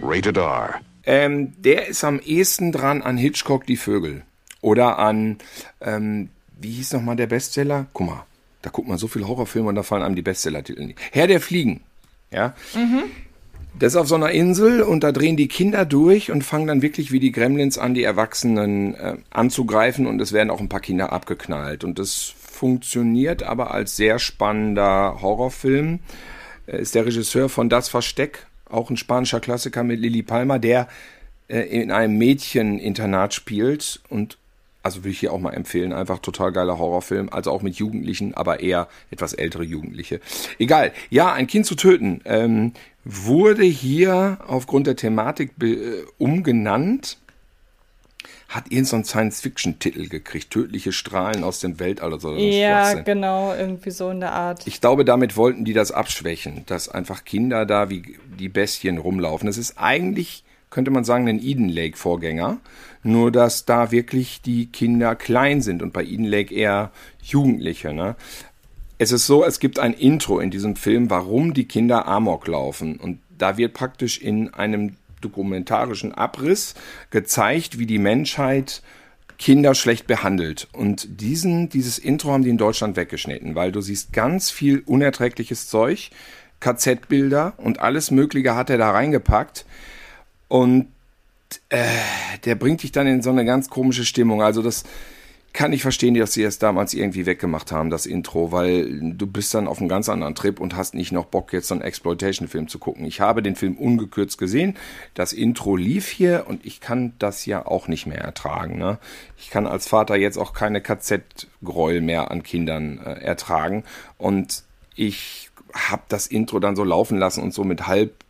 [0.00, 0.80] rated R.
[1.04, 4.22] Ähm, der ist am ehesten dran an Hitchcock Die Vögel.
[4.60, 5.38] Oder an,
[5.80, 6.28] ähm,
[6.60, 7.86] wie hieß nochmal der Bestseller?
[7.92, 8.24] Guck mal,
[8.62, 10.98] da guckt man so viele Horrorfilme und da fallen einem die Bestseller-Titel nicht.
[11.10, 11.82] Herr der Fliegen.
[12.30, 12.54] Ja.
[13.78, 16.82] Das ist auf so einer Insel und da drehen die Kinder durch und fangen dann
[16.82, 20.80] wirklich wie die Gremlins an, die Erwachsenen äh, anzugreifen und es werden auch ein paar
[20.80, 21.82] Kinder abgeknallt.
[21.82, 26.00] Und das funktioniert aber als sehr spannender Horrorfilm.
[26.66, 30.86] Er ist der Regisseur von Das Versteck, auch ein spanischer Klassiker mit Lili Palmer, der
[31.48, 34.38] äh, in einem Mädcheninternat spielt und
[34.82, 38.34] also würde ich hier auch mal empfehlen, einfach total geiler Horrorfilm, also auch mit Jugendlichen,
[38.34, 40.20] aber eher etwas ältere Jugendliche.
[40.58, 42.72] Egal, ja, ein Kind zu töten ähm,
[43.04, 47.18] wurde hier aufgrund der Thematik äh, umgenannt,
[48.48, 52.36] hat irgend so einen Science-Fiction-Titel gekriegt, tödliche Strahlen aus dem Weltall oder so.
[52.36, 54.66] Ja, genau, irgendwie so in der Art.
[54.66, 59.46] Ich glaube, damit wollten die das abschwächen, dass einfach Kinder da wie die Bestien rumlaufen.
[59.46, 62.58] Das ist eigentlich, könnte man sagen, ein Eden Lake Vorgänger.
[63.04, 66.90] Nur, dass da wirklich die Kinder klein sind und bei Eden Lake eher
[67.22, 67.92] Jugendliche.
[67.92, 68.16] Ne?
[68.98, 72.96] Es ist so, es gibt ein Intro in diesem Film, warum die Kinder Amok laufen.
[72.96, 76.74] Und da wird praktisch in einem dokumentarischen Abriss
[77.10, 78.82] gezeigt, wie die Menschheit
[79.38, 80.68] Kinder schlecht behandelt.
[80.72, 85.68] Und diesen, dieses Intro haben die in Deutschland weggeschnitten, weil du siehst ganz viel unerträgliches
[85.68, 86.10] Zeug,
[86.60, 89.66] KZ-Bilder und alles Mögliche hat er da reingepackt.
[90.52, 90.88] Und
[91.70, 91.78] äh,
[92.44, 94.42] der bringt dich dann in so eine ganz komische Stimmung.
[94.42, 94.84] Also das,
[95.54, 99.54] kann ich verstehen, dass sie es damals irgendwie weggemacht haben, das Intro, weil du bist
[99.54, 102.68] dann auf einem ganz anderen Trip und hast nicht noch Bock, jetzt so einen Exploitation-Film
[102.68, 103.04] zu gucken.
[103.04, 104.76] Ich habe den Film ungekürzt gesehen,
[105.14, 108.78] das Intro lief hier und ich kann das ja auch nicht mehr ertragen.
[108.78, 108.98] Ne?
[109.38, 113.84] Ich kann als Vater jetzt auch keine KZ-Gräuel mehr an Kindern äh, ertragen
[114.16, 118.21] und ich habe das Intro dann so laufen lassen und so mit halb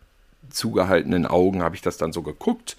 [0.53, 2.77] zugehaltenen Augen habe ich das dann so geguckt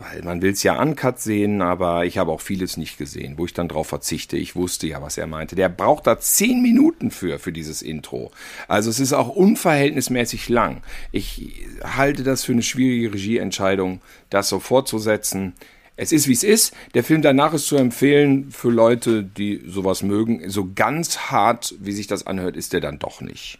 [0.00, 3.44] weil man will es ja uncut sehen, aber ich habe auch vieles nicht gesehen, wo
[3.44, 4.38] ich dann drauf verzichte.
[4.38, 5.56] Ich wusste ja, was er meinte.
[5.56, 8.30] Der braucht da zehn Minuten für, für dieses Intro.
[8.66, 10.82] Also es ist auch unverhältnismäßig lang.
[11.12, 15.52] Ich halte das für eine schwierige Regieentscheidung, das so fortzusetzen.
[15.96, 16.74] Es ist, wie es ist.
[16.94, 20.48] Der Film danach ist zu empfehlen für Leute, die sowas mögen.
[20.48, 23.58] So ganz hart, wie sich das anhört, ist der dann doch nicht.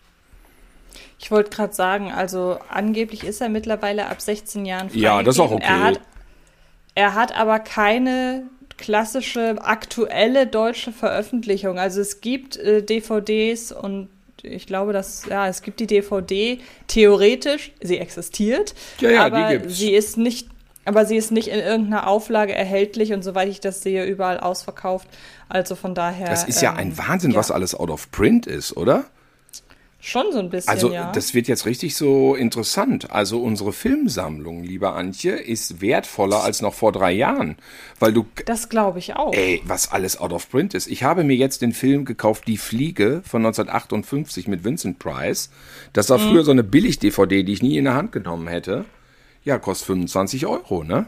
[1.22, 5.02] Ich wollte gerade sagen, also angeblich ist er mittlerweile ab 16 Jahren freigegeben.
[5.02, 5.66] Ja, das ist auch okay.
[5.66, 6.00] Er hat
[6.94, 8.44] er hat aber keine
[8.76, 11.78] klassische aktuelle deutsche Veröffentlichung.
[11.78, 14.08] Also es gibt äh, DVDs und
[14.42, 19.58] ich glaube, dass ja, es gibt die DVD theoretisch, sie existiert, ja, ja, aber die
[19.58, 19.76] gibt's.
[19.76, 20.48] sie ist nicht
[20.86, 25.06] aber sie ist nicht in irgendeiner Auflage erhältlich und soweit ich das sehe, überall ausverkauft.
[25.48, 26.26] Also von daher.
[26.26, 27.36] Das ist ja ähm, ein Wahnsinn, ja.
[27.36, 29.04] was alles out of print ist, oder?
[30.00, 30.70] Schon so ein bisschen.
[30.70, 31.12] Also, ja.
[31.12, 33.10] das wird jetzt richtig so interessant.
[33.10, 37.56] Also, unsere Filmsammlung, lieber Antje, ist wertvoller als noch vor drei Jahren.
[37.98, 38.26] Weil du.
[38.46, 39.34] Das glaube ich auch.
[39.34, 40.86] Ey, was alles out of print ist.
[40.86, 45.50] Ich habe mir jetzt den Film gekauft, Die Fliege von 1958 mit Vincent Price.
[45.92, 46.30] Das war mhm.
[46.30, 48.86] früher so eine Billig-DVD, die ich nie in der Hand genommen hätte.
[49.44, 51.06] Ja, kostet 25 Euro, ne?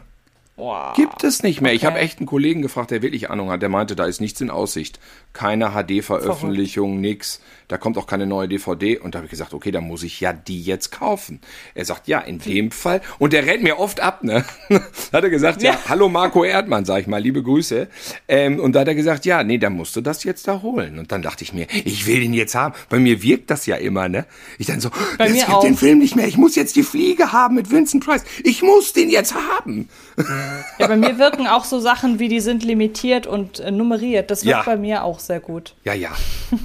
[0.55, 0.95] Wow.
[0.95, 1.71] Gibt es nicht mehr.
[1.71, 1.77] Okay.
[1.77, 3.63] Ich habe echt einen Kollegen gefragt, der wirklich Ahnung hat.
[3.63, 4.99] Der meinte, da ist nichts in Aussicht.
[5.33, 7.41] Keine HD-Veröffentlichung, nix.
[7.67, 8.99] Da kommt auch keine neue DVD.
[8.99, 11.39] Und da habe ich gesagt, okay, dann muss ich ja die jetzt kaufen.
[11.73, 13.01] Er sagt, ja, in dem Fall.
[13.17, 14.45] Und der rennt mir oft ab, ne?
[15.11, 17.87] hat er gesagt, ja, ja hallo Marco Erdmann, sag ich mal, liebe Grüße.
[18.27, 20.99] Ähm, und da hat er gesagt, ja, nee, dann musst du das jetzt da holen.
[20.99, 22.75] Und dann dachte ich mir, ich will den jetzt haben.
[22.89, 24.27] Bei mir wirkt das ja immer, ne?
[24.59, 25.63] Ich dann so, Bei jetzt mir gibt auch.
[25.63, 26.27] den Film nicht mehr.
[26.27, 28.23] Ich muss jetzt die Fliege haben mit Vincent Price.
[28.43, 29.89] Ich muss den jetzt haben.
[30.79, 34.31] Ja, bei mir wirken auch so Sachen wie, die sind limitiert und äh, nummeriert.
[34.31, 34.63] Das wirkt Ja.
[34.63, 35.75] bei mir auch sehr gut.
[35.83, 36.11] Ja, ja.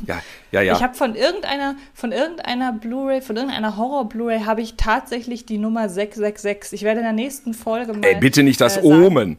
[0.07, 0.20] Ja,
[0.53, 0.74] ja, ja.
[0.76, 5.89] Ich habe von irgendeiner, von irgendeiner Blu-ray, von irgendeiner Horror-Blu-ray habe ich tatsächlich die Nummer
[5.89, 6.81] 666.
[6.81, 8.05] Ich werde in der nächsten Folge mal.
[8.05, 9.39] Ey, bitte nicht das äh, Omen.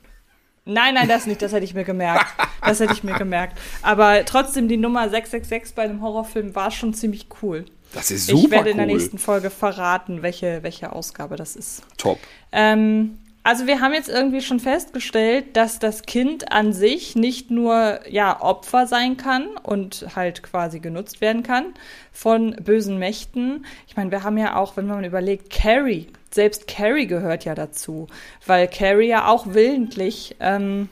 [0.65, 1.41] Nein, nein, das nicht.
[1.41, 2.25] Das hätte ich mir gemerkt.
[2.61, 3.57] Das hätte ich mir gemerkt.
[3.81, 7.65] Aber trotzdem, die Nummer 666 bei einem Horrorfilm war schon ziemlich cool.
[7.93, 8.93] Das ist super ich werde in der cool.
[8.93, 11.81] nächsten Folge verraten, welche, welche Ausgabe das ist.
[11.97, 12.19] Top.
[12.51, 17.99] Ähm, also wir haben jetzt irgendwie schon festgestellt, dass das Kind an sich nicht nur
[18.09, 21.73] ja Opfer sein kann und halt quasi genutzt werden kann
[22.11, 23.65] von bösen Mächten.
[23.87, 28.07] Ich meine, wir haben ja auch, wenn man überlegt, Carrie, selbst Carrie gehört ja dazu,
[28.45, 30.89] weil Carrie ja auch willentlich ähm,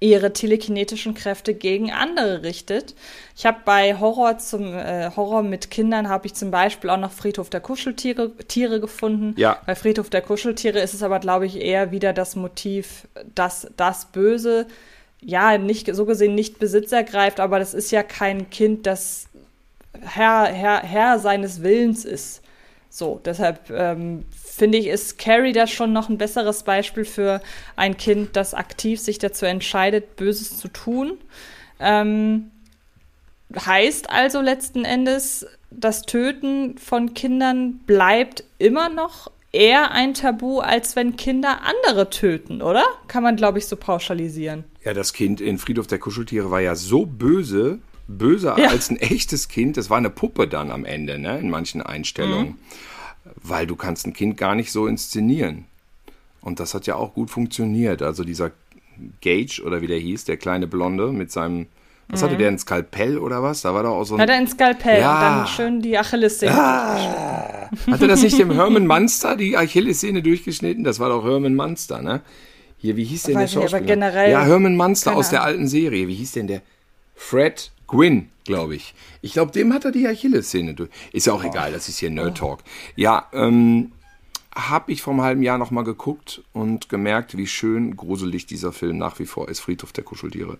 [0.00, 2.94] ihre telekinetischen Kräfte gegen andere richtet.
[3.36, 7.12] Ich habe bei Horror zum äh, Horror mit Kindern habe ich zum Beispiel auch noch
[7.12, 9.34] Friedhof der Kuscheltiere Tiere gefunden.
[9.36, 9.58] Ja.
[9.66, 14.06] Bei Friedhof der Kuscheltiere ist es aber, glaube ich, eher wieder das Motiv, dass das
[14.06, 14.66] Böse
[15.20, 19.26] ja nicht so gesehen nicht Besitz ergreift, aber das ist ja kein Kind, das
[20.00, 22.40] Herr, Herr, Herr seines Willens ist.
[22.88, 24.24] So, deshalb ähm,
[24.60, 27.40] finde ich, ist Carrie da schon noch ein besseres Beispiel für
[27.76, 31.16] ein Kind, das aktiv sich dazu entscheidet, Böses zu tun.
[31.80, 32.50] Ähm,
[33.58, 40.94] heißt also letzten Endes, das Töten von Kindern bleibt immer noch eher ein Tabu, als
[40.94, 42.84] wenn Kinder andere töten, oder?
[43.08, 44.64] Kann man, glaube ich, so pauschalisieren.
[44.84, 48.68] Ja, das Kind in Friedhof der Kuscheltiere war ja so böse, böser Ja.
[48.68, 49.78] als ein echtes Kind.
[49.78, 52.58] Das war eine Puppe dann am Ende, ne, in manchen Einstellungen.
[53.42, 55.66] Weil du kannst ein Kind gar nicht so inszenieren.
[56.40, 58.02] Und das hat ja auch gut funktioniert.
[58.02, 58.50] Also dieser
[59.20, 61.66] Gage oder wie der hieß, der kleine Blonde mit seinem,
[62.08, 63.62] was hatte der, ein Skalpell oder was?
[63.62, 64.20] Da war doch auch so ein.
[64.20, 65.14] Hat er ein Skalpell Ja.
[65.14, 66.52] und dann schön die Achillessehne.
[66.52, 70.82] Ah, hatte das nicht dem Herman Munster die Achillessehne durchgeschnitten?
[70.82, 72.20] Das war doch Herman Munster, ne?
[72.78, 73.86] Hier, wie hieß denn der nicht, aber Schauspieler?
[73.86, 76.08] generell- ja, Herman Munster aus der alten Serie.
[76.08, 76.62] Wie hieß denn der?
[77.14, 78.94] Fred Gwynn, glaube ich.
[79.20, 80.90] Ich glaube, dem hat er die Achillessehne durch.
[81.12, 82.60] Ist ja auch egal, das ist hier Nerd Talk.
[82.94, 83.92] Ja, ähm,
[84.54, 88.72] habe ich vor einem halben Jahr noch mal geguckt und gemerkt, wie schön gruselig dieser
[88.72, 90.58] Film nach wie vor ist, Friedhof der Kuscheltiere.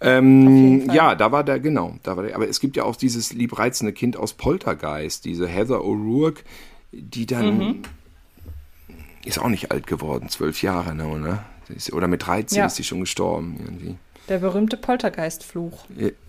[0.00, 3.32] Ähm, ja, da war der, genau, da war der, aber es gibt ja auch dieses
[3.32, 6.40] liebreizende Kind aus Poltergeist, diese Heather O'Rourke,
[6.92, 7.82] die dann Mhm.
[9.24, 11.40] ist auch nicht alt geworden, zwölf Jahre, ne,
[11.92, 12.66] oder mit 13 Ja.
[12.66, 13.96] ist sie schon gestorben, irgendwie.
[14.28, 15.84] Der berühmte Poltergeistfluch.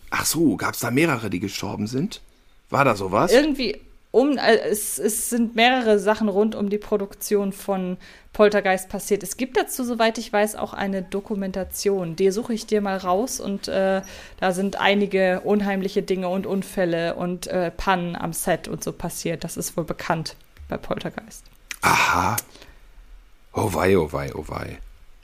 [0.09, 2.21] Ach so, gab es da mehrere, die gestorben sind?
[2.69, 3.31] War da sowas?
[3.31, 3.79] Irgendwie,
[4.11, 7.97] um, äh, es, es sind mehrere Sachen rund um die Produktion von
[8.33, 9.23] Poltergeist passiert.
[9.23, 12.15] Es gibt dazu, soweit ich weiß, auch eine Dokumentation.
[12.15, 14.01] Die suche ich dir mal raus und äh,
[14.39, 19.43] da sind einige unheimliche Dinge und Unfälle und äh, Pannen am Set und so passiert.
[19.43, 20.35] Das ist wohl bekannt
[20.69, 21.45] bei Poltergeist.
[21.81, 22.37] Aha.
[23.53, 24.77] Oh wei, oh wei, oh wei.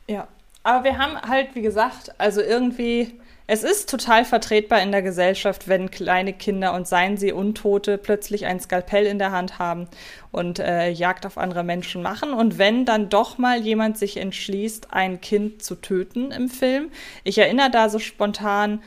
[0.07, 0.27] Ja.
[0.63, 3.19] Aber wir haben halt, wie gesagt, also irgendwie
[3.53, 8.47] es ist total vertretbar in der Gesellschaft, wenn kleine Kinder und seien sie Untote plötzlich
[8.47, 9.87] ein Skalpell in der Hand haben
[10.31, 12.33] und äh, Jagd auf andere Menschen machen.
[12.33, 16.89] Und wenn dann doch mal jemand sich entschließt, ein Kind zu töten im Film.
[17.23, 18.81] Ich erinnere da so spontan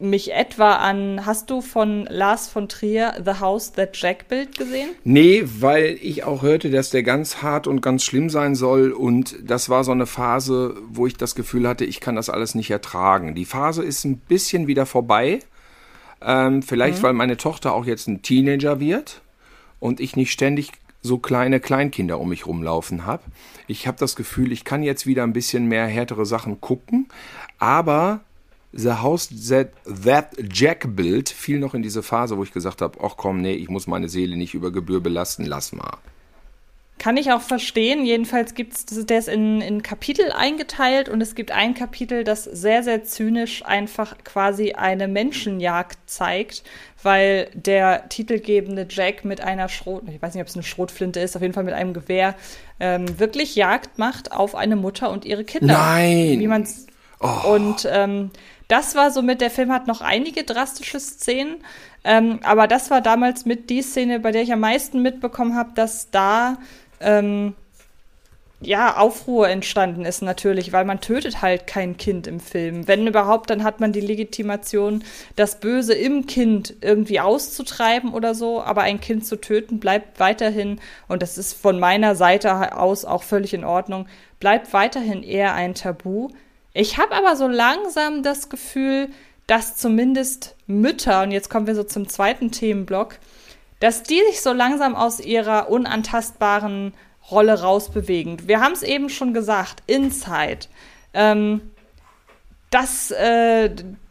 [0.00, 4.90] mich etwa an, hast du von Lars von Trier The House That Jack Built gesehen?
[5.04, 9.36] Nee, weil ich auch hörte, dass der ganz hart und ganz schlimm sein soll und
[9.42, 12.70] das war so eine Phase, wo ich das Gefühl hatte, ich kann das alles nicht
[12.70, 13.34] ertragen.
[13.34, 15.40] Die Phase ist ein bisschen wieder vorbei,
[16.22, 17.02] ähm, vielleicht mhm.
[17.02, 19.22] weil meine Tochter auch jetzt ein Teenager wird
[19.78, 20.72] und ich nicht ständig
[21.02, 23.22] so kleine Kleinkinder um mich rumlaufen habe.
[23.66, 27.08] Ich habe das Gefühl, ich kann jetzt wieder ein bisschen mehr härtere Sachen gucken,
[27.58, 28.20] aber
[28.72, 29.70] The House That,
[30.04, 33.54] that Jack Built fiel noch in diese Phase, wo ich gesagt habe, ach komm, nee,
[33.54, 35.98] ich muss meine Seele nicht über Gebühr belasten, lass mal.
[37.00, 38.04] Kann ich auch verstehen.
[38.04, 42.44] Jedenfalls gibt es, der ist in, in Kapitel eingeteilt und es gibt ein Kapitel, das
[42.44, 46.62] sehr, sehr zynisch einfach quasi eine Menschenjagd zeigt,
[47.02, 51.36] weil der titelgebende Jack mit einer Schrot, ich weiß nicht, ob es eine Schrotflinte ist,
[51.36, 52.34] auf jeden Fall mit einem Gewehr,
[52.80, 55.72] ähm, wirklich Jagd macht auf eine Mutter und ihre Kinder.
[55.72, 56.38] Nein!
[56.38, 56.68] Wie man
[57.20, 57.54] oh.
[57.54, 58.30] Und ähm,
[58.70, 61.64] das war so mit, der Film hat noch einige drastische Szenen,
[62.04, 65.70] ähm, aber das war damals mit die Szene, bei der ich am meisten mitbekommen habe,
[65.74, 66.58] dass da
[67.00, 67.54] ähm,
[68.62, 72.86] ja, Aufruhr entstanden ist natürlich, weil man tötet halt kein Kind im Film.
[72.86, 75.02] Wenn überhaupt, dann hat man die Legitimation,
[75.34, 80.78] das Böse im Kind irgendwie auszutreiben oder so, aber ein Kind zu töten bleibt weiterhin,
[81.08, 84.06] und das ist von meiner Seite aus auch völlig in Ordnung,
[84.40, 86.28] bleibt weiterhin eher ein Tabu.
[86.72, 89.08] Ich habe aber so langsam das Gefühl,
[89.46, 93.18] dass zumindest Mütter, und jetzt kommen wir so zum zweiten Themenblock,
[93.80, 96.92] dass die sich so langsam aus ihrer unantastbaren
[97.30, 98.46] Rolle rausbewegen.
[98.46, 100.66] Wir haben es eben schon gesagt, Inside.
[101.14, 101.62] Ähm,
[102.70, 103.70] das, äh,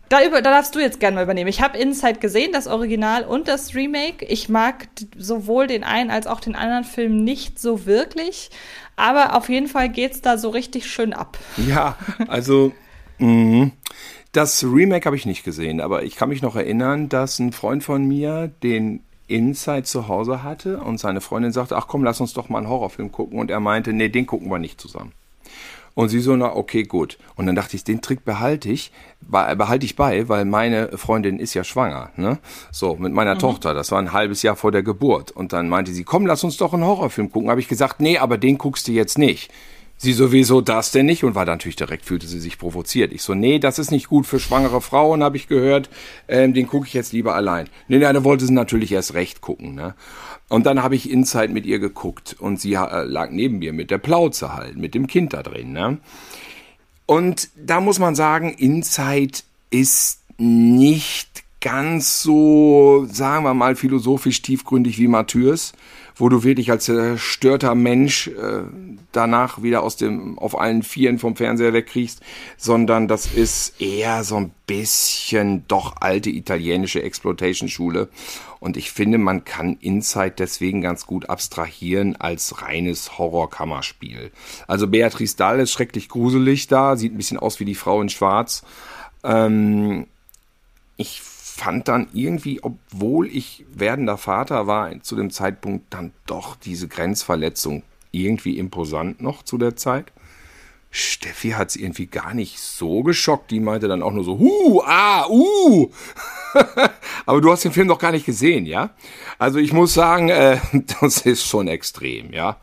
[0.10, 1.50] da, über, da darfst du jetzt gerne mal übernehmen.
[1.50, 4.26] Ich habe Inside gesehen, das Original und das Remake.
[4.26, 4.88] Ich mag
[5.18, 8.50] sowohl den einen als auch den anderen Film nicht so wirklich.
[9.00, 11.38] Aber auf jeden Fall geht's da so richtig schön ab.
[11.56, 11.96] Ja,
[12.28, 12.74] also
[13.20, 13.72] mh,
[14.34, 17.82] das Remake habe ich nicht gesehen, aber ich kann mich noch erinnern, dass ein Freund
[17.82, 22.34] von mir den Inside zu Hause hatte und seine Freundin sagte, ach komm, lass uns
[22.34, 23.40] doch mal einen Horrorfilm gucken.
[23.40, 25.14] Und er meinte, nee, den gucken wir nicht zusammen.
[26.00, 27.18] Und sie so, na, okay, gut.
[27.36, 31.56] Und dann dachte ich, den Trick behalte ich, behalte ich bei, weil meine Freundin ist
[31.56, 32.40] ja schwanger, ne?
[32.72, 33.40] So, mit meiner mhm.
[33.40, 33.74] Tochter.
[33.74, 35.32] Das war ein halbes Jahr vor der Geburt.
[35.32, 37.50] Und dann meinte sie, komm, lass uns doch einen Horrorfilm gucken.
[37.50, 39.52] Habe ich gesagt, nee, aber den guckst du jetzt nicht.
[40.02, 43.12] Sie sowieso das denn nicht und war natürlich direkt, fühlte sie sich provoziert.
[43.12, 45.90] Ich so, nee, das ist nicht gut für schwangere Frauen, habe ich gehört.
[46.30, 47.68] Ähm, den gucke ich jetzt lieber allein.
[47.90, 49.76] Nee, nee, dann wollte sie natürlich erst recht gucken.
[49.76, 49.96] Ne?
[50.48, 53.92] Und dann habe ich Inside mit ihr geguckt und sie äh, lag neben mir mit
[53.92, 55.74] der Plauze halt, mit dem Kind da drin.
[55.74, 55.98] Ne?
[57.06, 59.40] Und da muss man sagen, Inside
[59.70, 65.74] ist nicht ganz so, sagen wir mal, philosophisch tiefgründig wie Matthäus
[66.20, 68.64] wo du wirklich als zerstörter Mensch äh,
[69.12, 72.22] danach wieder aus dem auf allen Vieren vom Fernseher wegkriegst,
[72.58, 78.10] sondern das ist eher so ein bisschen doch alte italienische Exploitation-Schule.
[78.60, 84.32] Und ich finde, man kann Inside deswegen ganz gut abstrahieren als reines Horrorkammerspiel.
[84.68, 88.10] Also Beatrice Dahl ist schrecklich gruselig da, sieht ein bisschen aus wie die Frau in
[88.10, 88.64] Schwarz.
[89.24, 90.08] Ähm,
[90.98, 91.22] ich
[91.60, 97.84] fand dann irgendwie, obwohl ich werdender Vater war, zu dem Zeitpunkt dann doch diese Grenzverletzung
[98.12, 100.14] irgendwie imposant noch zu der Zeit.
[100.90, 103.52] Steffi hat es irgendwie gar nicht so geschockt.
[103.52, 105.92] Die meinte dann auch nur so, hu, ah, uh.
[107.26, 108.92] Aber du hast den Film noch gar nicht gesehen, ja?
[109.38, 110.60] Also ich muss sagen, äh,
[111.02, 112.58] das ist schon extrem, ja.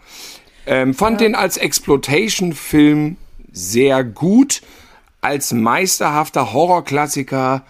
[0.64, 1.28] Ähm, fand ja.
[1.28, 3.18] den als Exploitation-Film
[3.52, 4.62] sehr gut.
[5.20, 7.62] Als meisterhafter Horrorklassiker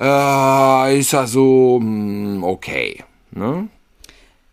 [0.00, 3.04] äh, ist er so hm, okay.
[3.30, 3.68] Ne?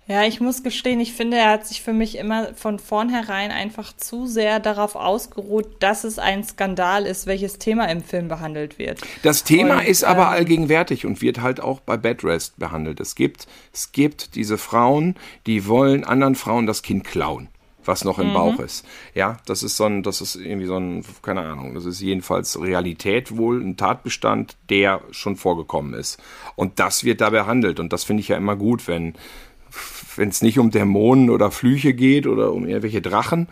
[0.09, 3.91] Ja, ich muss gestehen, ich finde, er hat sich für mich immer von vornherein einfach
[3.91, 9.01] zu sehr darauf ausgeruht, dass es ein Skandal ist, welches Thema im Film behandelt wird.
[9.23, 13.01] Das Thema und, ist aber ähm, allgegenwärtig und wird halt auch bei Bed Rest behandelt.
[13.01, 17.49] Es gibt, es gibt diese Frauen, die wollen anderen Frauen das Kind klauen
[17.87, 18.33] was noch im mhm.
[18.33, 18.85] Bauch ist.
[19.15, 22.59] Ja, das ist so ein, das ist irgendwie so ein, keine Ahnung, das ist jedenfalls
[22.59, 26.21] Realität wohl, ein Tatbestand, der schon vorgekommen ist.
[26.55, 27.79] Und das wird da behandelt.
[27.79, 29.15] Und das finde ich ja immer gut, wenn
[30.15, 33.47] wenn es nicht um Dämonen oder Flüche geht oder um irgendwelche Drachen,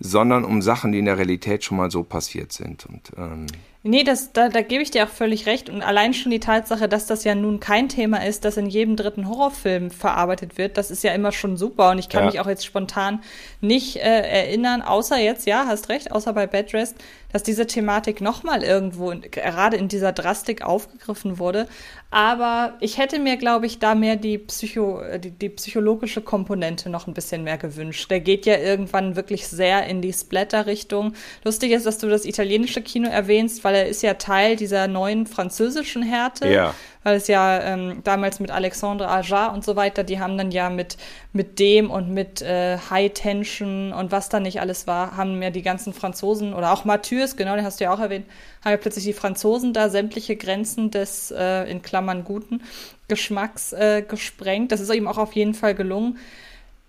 [0.00, 2.86] sondern um Sachen, die in der Realität schon mal so passiert sind.
[2.86, 3.46] Und ähm,
[3.84, 5.70] Nee, das, da, da gebe ich dir auch völlig recht.
[5.70, 8.96] Und allein schon die Tatsache, dass das ja nun kein Thema ist, das in jedem
[8.96, 11.90] dritten Horrorfilm verarbeitet wird, das ist ja immer schon super.
[11.92, 12.26] Und ich kann Ja.
[12.30, 13.22] mich auch jetzt spontan
[13.60, 16.96] nicht äh, erinnern, außer jetzt, ja, hast recht, außer bei Bed Rest,
[17.32, 21.68] dass diese Thematik nochmal irgendwo, gerade in dieser Drastik aufgegriffen wurde.
[22.10, 26.88] Aber ich hätte mir, glaube ich, da mehr die, Psycho, äh, die, die psychologische Komponente
[26.88, 28.10] noch ein bisschen mehr gewünscht.
[28.10, 31.12] Der geht ja irgendwann wirklich sehr in die Splatter-Richtung.
[31.44, 35.26] Lustig ist, dass du das italienische Kino erwähnst, weil er ist ja Teil dieser neuen
[35.26, 36.48] französischen Härte.
[36.48, 36.74] Ja.
[37.08, 40.68] Weil es ja ähm, damals mit Alexandre Ajar und so weiter, die haben dann ja
[40.68, 40.98] mit,
[41.32, 45.48] mit dem und mit äh, High Tension und was da nicht alles war, haben ja
[45.48, 48.26] die ganzen Franzosen oder auch Mathieu, genau, den hast du ja auch erwähnt,
[48.62, 52.60] haben ja plötzlich die Franzosen da sämtliche Grenzen des, äh, in Klammern guten,
[53.08, 54.70] Geschmacks äh, gesprengt.
[54.70, 56.18] Das ist ihm auch auf jeden Fall gelungen.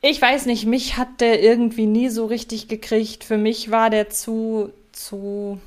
[0.01, 3.23] Ich weiß nicht, mich hat der irgendwie nie so richtig gekriegt.
[3.23, 5.61] Für mich war der zu, zu,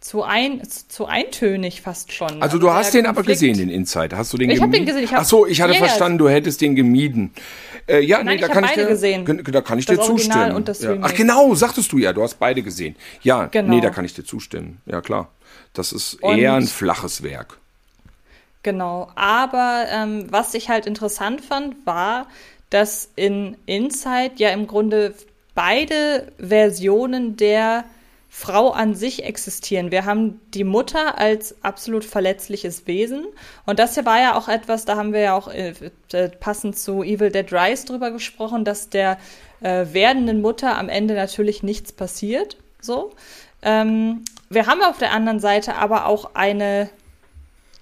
[0.00, 2.40] zu, ein, zu eintönig fast schon.
[2.42, 4.16] Also du hast den aber Konflikt- gesehen, den Inside.
[4.16, 4.86] Hast du den Ich hab gemieden?
[4.86, 7.32] den gesehen, ich hab- Ach so, ich hatte Ja, verstanden, du hättest den gemieden.
[7.86, 9.24] Äh, ja, Nein, nee, ich da hab kann ich dir, gesehen.
[9.52, 10.56] Da kann ich Das dir Original zustimmen.
[10.56, 10.96] und das ja.
[11.02, 12.96] Ach genau, sagtest du ja, du hast beide gesehen.
[13.22, 13.74] Ja, Genau.
[13.74, 14.80] nee, da kann ich dir zustimmen.
[14.86, 15.28] Ja, klar.
[15.74, 17.58] Das ist Und- eher ein flaches Werk.
[18.62, 22.26] Genau, aber ähm, was ich halt interessant fand, war,
[22.68, 25.14] dass in Inside ja im Grunde
[25.54, 27.84] beide Versionen der
[28.32, 29.90] Frau an sich existieren.
[29.90, 33.26] Wir haben die Mutter als absolut verletzliches Wesen
[33.66, 35.74] und das hier war ja auch etwas, da haben wir ja auch äh,
[36.12, 39.18] äh, passend zu Evil Dead Rise drüber gesprochen, dass der
[39.60, 42.56] äh, werdenden Mutter am Ende natürlich nichts passiert.
[42.80, 43.12] So.
[43.62, 46.88] Ähm, wir haben auf der anderen Seite aber auch eine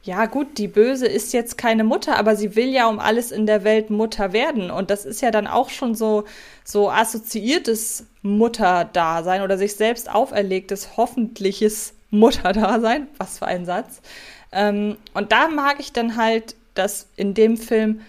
[0.08, 3.44] ja, gut, die Böse ist jetzt keine Mutter, aber sie will ja um alles in
[3.44, 4.70] der Welt Mutter werden.
[4.70, 6.24] Und das ist ja dann auch schon so,
[6.64, 13.08] so assoziiertes Mutterdasein oder sich selbst auferlegtes, hoffentliches Mutterdasein.
[13.18, 14.00] Was für ein Satz.
[14.50, 18.00] Ähm, und da mag ich dann halt, dass in dem Film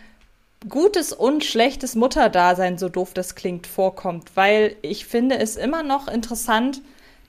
[0.69, 4.31] gutes und schlechtes Mutterdasein, so doof das klingt, vorkommt.
[4.35, 6.81] Weil ich finde es immer noch interessant,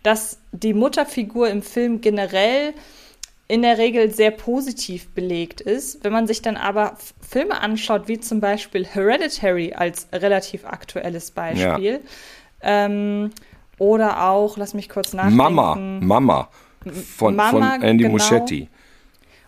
[0.04, 2.72] dass die Mutterfigur im Film generell
[3.50, 6.04] in der Regel sehr positiv belegt ist.
[6.04, 12.00] Wenn man sich dann aber Filme anschaut, wie zum Beispiel Hereditary als relativ aktuelles Beispiel,
[12.62, 13.30] ähm,
[13.78, 15.36] oder auch, lass mich kurz nachdenken.
[15.36, 16.48] Mama, Mama
[17.16, 18.12] von, Mama, von Andy genau.
[18.12, 18.68] Muschietti.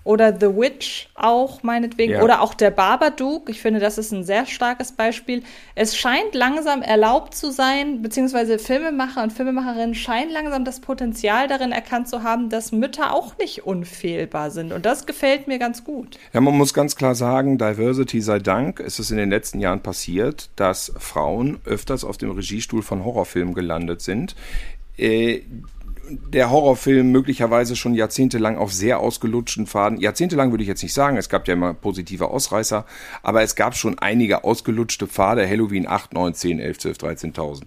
[0.05, 2.14] Oder The Witch auch meinetwegen.
[2.14, 2.22] Ja.
[2.22, 3.48] Oder auch der Babadook.
[3.48, 5.42] Ich finde, das ist ein sehr starkes Beispiel.
[5.74, 11.72] Es scheint langsam erlaubt zu sein, beziehungsweise Filmemacher und Filmemacherinnen scheinen langsam das Potenzial darin
[11.72, 14.72] erkannt zu haben, dass Mütter auch nicht unfehlbar sind.
[14.72, 16.18] Und das gefällt mir ganz gut.
[16.32, 19.80] Ja, man muss ganz klar sagen, Diversity sei Dank, ist es in den letzten Jahren
[19.80, 24.34] passiert, dass Frauen öfters auf dem Regiestuhl von Horrorfilmen gelandet sind.
[24.96, 25.42] Äh,
[26.32, 30.00] der Horrorfilm möglicherweise schon jahrzehntelang auf sehr ausgelutschten Faden.
[30.00, 32.84] Jahrzehntelang würde ich jetzt nicht sagen, es gab ja immer positive Ausreißer,
[33.22, 37.62] aber es gab schon einige ausgelutschte Pfade, Halloween 8, 9, 10, 11, 12, 13.000.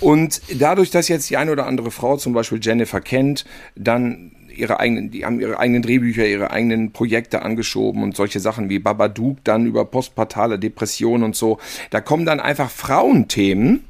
[0.00, 3.44] Und dadurch, dass jetzt die eine oder andere Frau, zum Beispiel Jennifer kennt,
[3.76, 8.68] dann ihre eigenen, die haben ihre eigenen Drehbücher, ihre eigenen Projekte angeschoben und solche Sachen
[8.68, 11.58] wie Babadook dann über postpartale Depression und so.
[11.90, 13.84] Da kommen dann einfach Frauenthemen,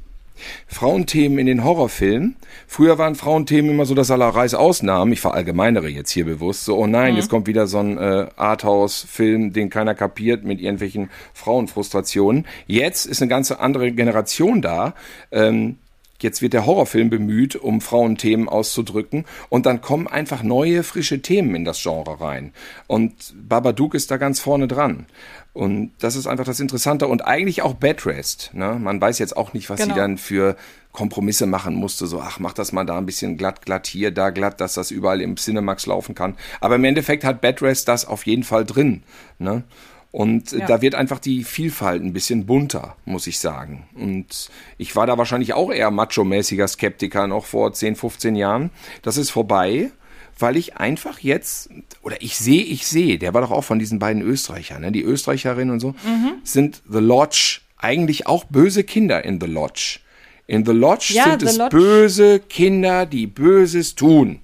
[0.67, 2.35] Frauenthemen in den Horrorfilmen.
[2.67, 5.13] Früher waren Frauenthemen immer so das allerreis Ausnahmen.
[5.13, 6.65] Ich verallgemeinere jetzt hier bewusst.
[6.65, 11.09] So, oh nein, jetzt kommt wieder so ein äh, Arthouse-Film, den keiner kapiert mit irgendwelchen
[11.33, 12.45] Frauenfrustrationen.
[12.67, 14.93] Jetzt ist eine ganze andere Generation da.
[15.31, 15.77] Ähm,
[16.23, 19.25] Jetzt wird der Horrorfilm bemüht, um Frauenthemen auszudrücken.
[19.49, 22.53] Und dann kommen einfach neue, frische Themen in das Genre rein.
[22.87, 25.05] Und Babadook ist da ganz vorne dran.
[25.53, 27.07] Und das ist einfach das Interessante.
[27.07, 28.51] Und eigentlich auch Bedrest.
[28.53, 28.77] Ne?
[28.79, 29.93] Man weiß jetzt auch nicht, was Genau.
[29.93, 30.55] sie dann für
[30.93, 32.07] Kompromisse machen musste.
[32.07, 34.91] So, ach, mach das mal da ein bisschen glatt, glatt hier, da glatt, dass das
[34.91, 36.35] überall im Cinemax laufen kann.
[36.61, 39.03] Aber im Endeffekt hat Bedrest das auf jeden Fall drin.
[39.39, 39.63] Ne?
[40.11, 40.65] Und Ja.
[40.67, 43.85] da wird einfach die Vielfalt ein bisschen bunter, muss ich sagen.
[43.95, 48.71] Und ich war da wahrscheinlich auch eher macho-mäßiger Skeptiker noch vor 10, 15 Jahren.
[49.03, 49.89] Das ist vorbei,
[50.37, 51.69] weil ich einfach jetzt,
[52.01, 54.91] oder ich sehe, ich sehe, der war doch auch von diesen beiden Österreichern, ne?
[54.91, 55.95] die Österreicherin und so,
[56.43, 59.99] sind The Lodge eigentlich auch böse Kinder in The Lodge.
[60.47, 61.77] In The Lodge Ja, sind The es Lodge.
[61.77, 64.39] böse Kinder, die Böses tun.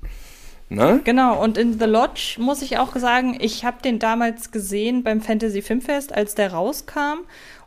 [0.70, 0.99] Ne?
[1.03, 5.22] Genau, und in The Lodge muss ich auch sagen, ich habe den damals gesehen beim
[5.22, 7.20] Fantasy Filmfest, als der rauskam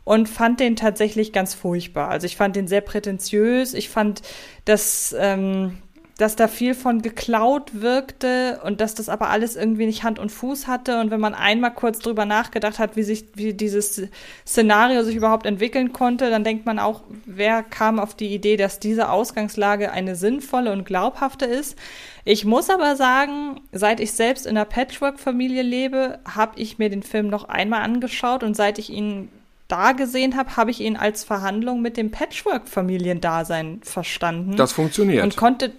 [0.03, 2.09] und fand den tatsächlich ganz furchtbar.
[2.09, 4.21] Also ich fand den sehr prätentiös, ich fand
[4.65, 5.77] das, ähm,
[6.21, 10.31] dass da viel von geklaut wirkte und dass das aber alles irgendwie nicht Hand und
[10.31, 10.99] Fuß hatte.
[10.99, 14.03] Und wenn man einmal kurz drüber nachgedacht hat, wie sich, wie dieses
[14.45, 18.77] Szenario sich überhaupt entwickeln konnte, dann denkt man auch, wer kam auf die Idee, dass
[18.77, 21.75] diese Ausgangslage eine sinnvolle und glaubhafte ist.
[22.23, 27.03] Ich muss aber sagen, seit ich selbst in einer Patchwork-Familie lebe, habe ich mir den
[27.03, 29.29] Film noch einmal angeschaut und seit ich ihn
[29.67, 34.57] da gesehen habe, habe ich ihn als Verhandlung mit dem Patchwork-Familiendasein verstanden.
[34.57, 35.23] Das funktioniert.
[35.23, 35.71] Und konnte,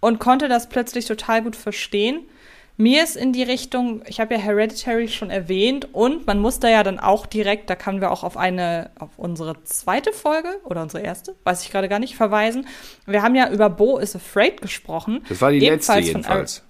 [0.00, 2.20] und konnte das plötzlich total gut verstehen.
[2.80, 6.68] Mir ist in die Richtung, ich habe ja Hereditary schon erwähnt und man muss da
[6.68, 10.82] ja dann auch direkt, da können wir auch auf eine, auf unsere zweite Folge oder
[10.82, 12.68] unsere erste, weiß ich gerade gar nicht, verweisen.
[13.04, 15.24] Wir haben ja über Bo is Afraid gesprochen.
[15.28, 16.62] Das war die letzte jedenfalls.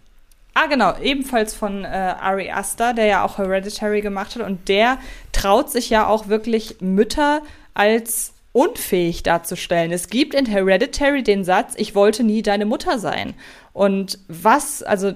[0.55, 4.97] Ah, genau, ebenfalls von äh, Ari Aster, der ja auch Hereditary gemacht hat und der
[5.33, 7.43] traut sich ja auch wirklich Mütter
[7.75, 9.93] als unfähig darzustellen.
[9.93, 13.35] Es gibt in Hereditary den Satz, ich wollte nie deine Mutter sein.
[13.75, 15.13] Und was, also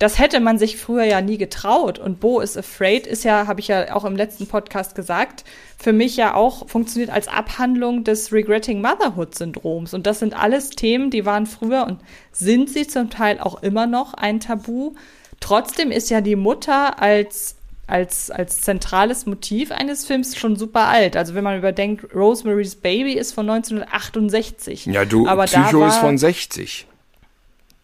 [0.00, 1.98] das hätte man sich früher ja nie getraut.
[1.98, 5.44] Und Bo is Afraid ist ja, habe ich ja auch im letzten Podcast gesagt,
[5.78, 9.92] für mich ja auch funktioniert als Abhandlung des Regretting Motherhood Syndroms.
[9.92, 12.00] Und das sind alles Themen, die waren früher und
[12.32, 14.94] sind sie zum Teil auch immer noch ein Tabu.
[15.38, 21.16] Trotzdem ist ja die Mutter als als, als zentrales Motiv eines Films schon super alt.
[21.16, 24.86] Also wenn man überdenkt, Rosemary's Baby ist von 1968.
[24.86, 26.86] Ja, du, aber Psycho ist von 60.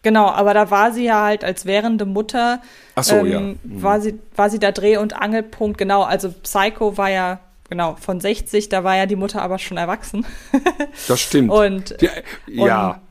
[0.07, 2.61] Genau, aber da war sie ja halt als währende Mutter.
[2.95, 3.39] Ach so, ähm, ja.
[3.41, 3.57] Mhm.
[3.63, 6.03] War sie, war sie da Dreh- und Angelpunkt, genau.
[6.03, 10.25] Also Psycho war ja, genau, von 60, da war ja die Mutter aber schon erwachsen.
[11.09, 11.51] Das stimmt.
[11.51, 12.11] und, ja.
[12.47, 13.01] ja.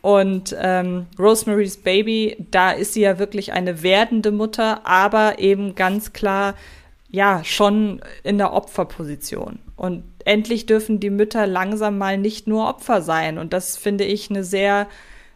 [0.00, 6.12] Und ähm, Rosemary's Baby, da ist sie ja wirklich eine werdende Mutter, aber eben ganz
[6.12, 6.54] klar,
[7.10, 9.58] ja, schon in der Opferposition.
[9.74, 13.36] Und endlich dürfen die Mütter langsam mal nicht nur Opfer sein.
[13.36, 14.86] Und das finde ich eine sehr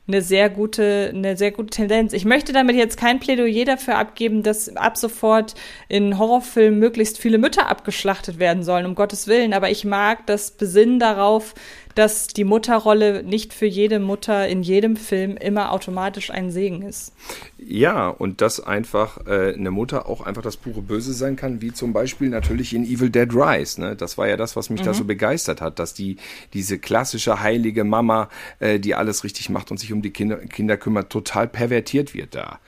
[0.08, 2.12] eine sehr gute, eine sehr gute Tendenz.
[2.12, 5.54] Ich möchte damit jetzt kein Plädoyer dafür abgeben, dass ab sofort
[5.88, 9.54] in Horrorfilmen möglichst viele Mütter abgeschlachtet werden sollen, um Gottes Willen.
[9.54, 11.54] Aber ich mag das Besinnen darauf,
[11.94, 17.12] dass die Mutterrolle nicht für jede Mutter in jedem Film immer automatisch ein Segen ist.
[17.58, 21.72] Ja, und dass einfach äh, eine Mutter auch einfach das pure Böse sein kann, wie
[21.72, 23.80] zum Beispiel natürlich in Evil Dead Rise.
[23.80, 23.96] Ne?
[23.96, 24.86] Das war ja das, was mich mhm.
[24.86, 26.16] da so begeistert hat, dass die
[26.52, 28.28] diese klassische heilige Mama,
[28.58, 32.34] äh, die alles richtig macht und sich um die Kinder, Kinder kümmert, total pervertiert wird
[32.34, 32.58] da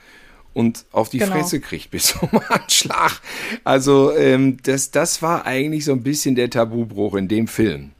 [0.55, 1.33] und auf die genau.
[1.33, 3.21] Fresse kriegt bis zum Anschlag.
[3.63, 7.91] Also ähm, das, das war eigentlich so ein bisschen der Tabubruch in dem Film.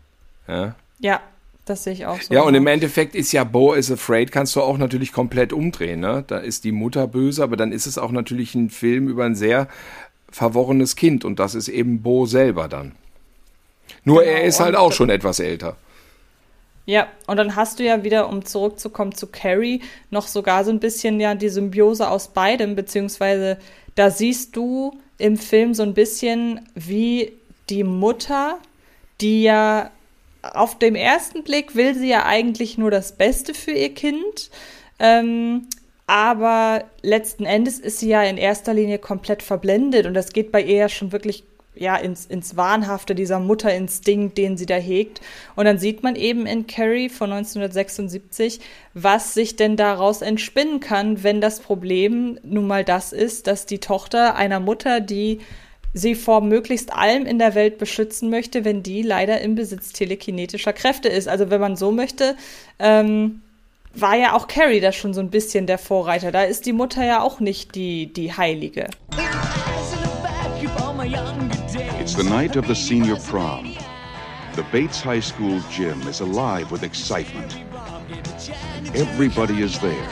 [0.48, 1.22] Ja, ja
[1.66, 2.34] das sehe ich auch so.
[2.34, 6.00] Ja, und im Endeffekt ist ja Bo is Afraid, kannst du auch natürlich komplett umdrehen.
[6.00, 6.24] Ne?
[6.28, 9.36] Da ist die Mutter böse, aber dann ist es auch natürlich ein Film über ein
[9.36, 9.68] sehr
[10.30, 12.93] verworrenes Kind und das ist eben Bo selber dann.
[14.04, 15.76] Nur genau, er ist halt auch schon etwas älter.
[16.86, 19.82] Ja, und dann hast du ja wieder, um zurückzukommen zu Carrie,
[20.12, 23.58] noch sogar so ein bisschen ja die Symbiose aus beidem, beziehungsweise
[23.96, 27.32] da siehst du im Film so ein bisschen, wie
[27.70, 28.60] die Mutter,
[29.20, 29.89] die ja
[30.54, 34.50] auf dem ersten Blick will sie ja eigentlich nur das Beste für ihr Kind.
[35.00, 35.68] Ähm,
[36.08, 40.62] aber letzten Endes ist sie ja in erster Linie komplett verblendet und das geht bei
[40.62, 41.43] ihr ja schon wirklich
[41.76, 45.22] ja ins, ins Wahnhafte, dieser Mutterinstinkt, den sie da hegt.
[45.56, 48.60] Und dann sieht man eben in Carrie von 1976,
[48.93, 53.80] was sich denn daraus entspinnen kann, wenn das Problem nun mal das ist, dass die
[53.80, 55.39] Tochter einer Mutter, die
[55.96, 60.74] sie vor möglichst allem in der Welt beschützen möchte, wenn die leider im Besitz telekinetischer
[60.74, 61.28] Kräfte ist.
[61.28, 62.36] Also wenn man so möchte,
[62.80, 63.41] ähm,
[63.93, 66.34] war ja auch Carrie da schon so ein bisschen der Vorreiter.
[66.34, 68.89] Da ist die Mutter ja auch nicht die, die Heilige.
[72.02, 73.74] It's the night of the senior prom.
[74.56, 77.58] The Bates High School gym is alive with excitement.
[78.93, 80.10] Everybody is there,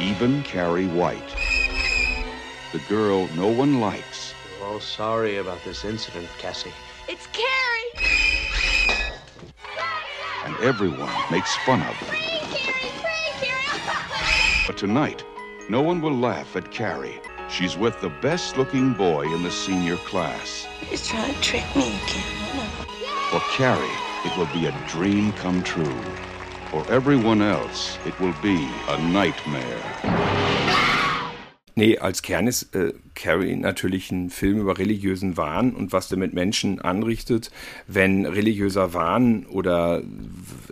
[0.00, 1.36] even Carrie White.
[2.72, 4.17] The girl no one likes
[4.70, 6.74] Oh, sorry about this incident, Cassie.
[7.08, 7.90] It's Carrie!
[10.44, 12.16] And everyone makes fun of her.
[14.66, 15.24] But tonight,
[15.70, 17.18] no one will laugh at Carrie.
[17.48, 20.66] She's with the best looking boy in the senior class.
[20.82, 22.68] He's trying to trick me again.
[23.30, 23.88] For Carrie,
[24.26, 26.02] it will be a dream come true.
[26.70, 30.67] For everyone else, it will be a nightmare.
[31.78, 36.18] Nee, als Kern ist äh, Carrie natürlich ein Film über religiösen Wahn und was der
[36.18, 37.52] mit Menschen anrichtet,
[37.86, 40.02] wenn religiöser Wahn oder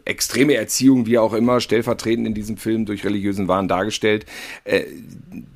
[0.05, 4.27] extreme Erziehung, wie auch immer, stellvertretend in diesem Film durch religiösen Wahn dargestellt,
[4.65, 4.83] äh,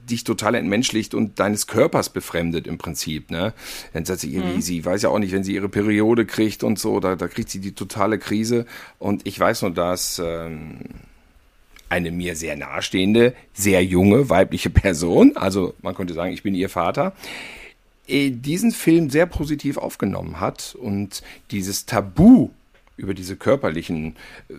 [0.08, 3.32] dich total entmenschlicht und deines Körpers befremdet im Prinzip.
[3.32, 3.52] Ne?
[3.92, 4.62] Dann sagt sie irgendwie, mhm.
[4.62, 7.50] sie weiß ja auch nicht, wenn sie ihre Periode kriegt und so, da, da kriegt
[7.50, 8.66] sie die totale Krise.
[9.00, 10.78] Und ich weiß nur, dass ähm,
[11.90, 16.70] eine mir sehr nahestehende, sehr junge weibliche Person, also man könnte sagen, ich bin ihr
[16.70, 17.12] Vater,
[18.06, 22.50] äh, diesen Film sehr positiv aufgenommen hat und dieses Tabu
[22.96, 24.16] über diese körperlichen
[24.48, 24.54] äh,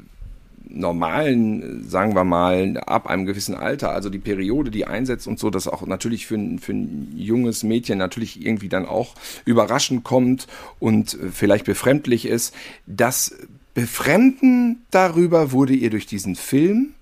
[0.73, 5.49] normalen, sagen wir mal, ab einem gewissen Alter, also die Periode, die einsetzt und so,
[5.49, 10.47] das auch natürlich für für ein junges Mädchen natürlich irgendwie dann auch überraschend kommt
[10.79, 12.55] und vielleicht befremdlich ist.
[12.87, 13.35] Das
[13.73, 16.93] Befremden darüber wurde ihr durch diesen Film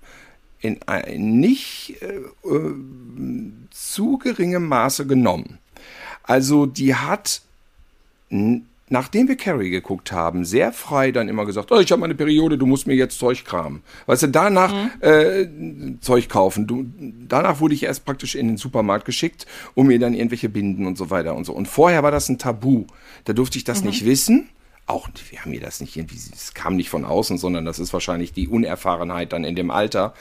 [0.60, 2.74] in ein nicht äh, äh
[3.70, 5.58] zu geringem Maße genommen.
[6.22, 7.42] Also die hat
[8.90, 12.58] nachdem wir Carrie geguckt haben, sehr frei dann immer gesagt, oh, ich habe meine Periode,
[12.58, 13.82] du musst mir jetzt Zeug kramen.
[14.06, 14.90] Weißt du, danach mhm.
[15.00, 15.46] äh,
[16.00, 16.66] Zeug kaufen.
[16.66, 16.84] Du,
[17.28, 20.98] danach wurde ich erst praktisch in den Supermarkt geschickt, um mir dann irgendwelche Binden und
[20.98, 21.52] so weiter und so.
[21.52, 22.84] Und vorher war das ein Tabu.
[23.24, 23.88] Da durfte ich das mhm.
[23.88, 24.48] nicht wissen.
[24.90, 27.92] Auch, wir haben mir das nicht irgendwie, es kam nicht von außen, sondern das ist
[27.92, 30.14] wahrscheinlich die Unerfahrenheit dann in dem Alter.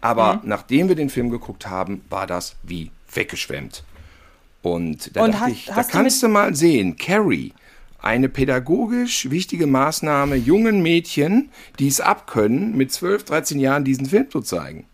[0.00, 0.40] Aber mhm.
[0.44, 3.82] nachdem wir den Film geguckt haben, war das wie weggeschwemmt.
[4.62, 7.52] Und da und dachte hast, ich, da kannst du, mal sehen, Carrie,
[8.00, 11.50] eine pädagogisch wichtige Maßnahme, jungen Mädchen,
[11.80, 14.86] die es abkönnen, mit 12, 13 Jahren diesen Film zu zeigen.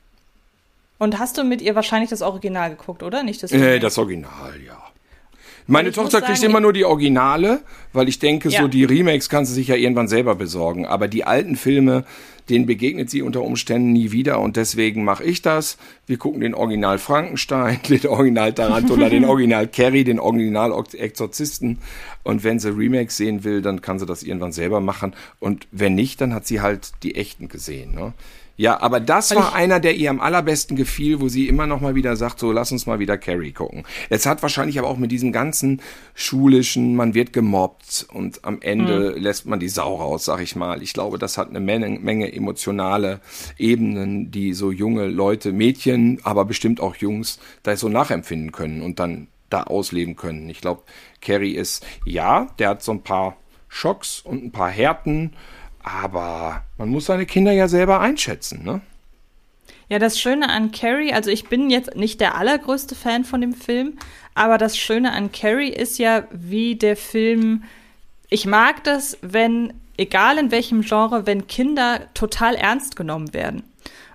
[0.98, 3.22] Und hast du mit ihr wahrscheinlich das Original geguckt, oder?
[3.22, 4.82] Nicht das Äh, das Original, ja.
[5.70, 7.60] Meine Tochter kriegt immer nur die Originale,
[7.92, 8.62] weil ich denke, ja.
[8.62, 10.86] so die Remakes kann sie sich ja irgendwann selber besorgen.
[10.86, 12.04] Aber die alten Filme,
[12.48, 15.76] denen begegnet sie unter Umständen nie wieder und deswegen mache ich das.
[16.06, 21.76] Wir gucken den Original Frankenstein, den Original Tarantula, den Original Carrie, den Original Exorzisten
[22.22, 25.94] und wenn sie Remakes sehen will, dann kann sie das irgendwann selber machen und wenn
[25.94, 27.94] nicht, dann hat sie halt die echten gesehen.
[27.94, 28.14] Ne?
[28.58, 31.94] Ja, aber das war einer, der ihr am allerbesten gefiel, wo sie immer noch mal
[31.94, 33.84] wieder sagt, so lass uns mal wieder Carrie gucken.
[34.10, 35.80] Es hat wahrscheinlich aber auch mit diesem ganzen
[36.14, 39.22] schulischen, man wird gemobbt und am Ende mhm.
[39.22, 40.82] lässt man die Sau raus, sag ich mal.
[40.82, 43.20] Ich glaube, das hat eine Menge, Menge emotionale
[43.58, 48.98] Ebenen, die so junge Leute, Mädchen, aber bestimmt auch Jungs, da so nachempfinden können und
[48.98, 50.50] dann da ausleben können.
[50.50, 50.82] Ich glaube,
[51.20, 53.36] Carrie ist, ja, der hat so ein paar
[53.68, 55.34] Schocks und ein paar Härten,
[55.82, 58.80] aber man muss seine Kinder ja selber einschätzen, ne?
[59.90, 63.54] Ja, das Schöne an Carrie, also ich bin jetzt nicht der allergrößte Fan von dem
[63.54, 63.98] Film,
[64.34, 67.64] aber das Schöne an Carrie ist ja, wie der Film.
[68.28, 73.62] Ich mag das, wenn, egal in welchem Genre, wenn Kinder total ernst genommen werden.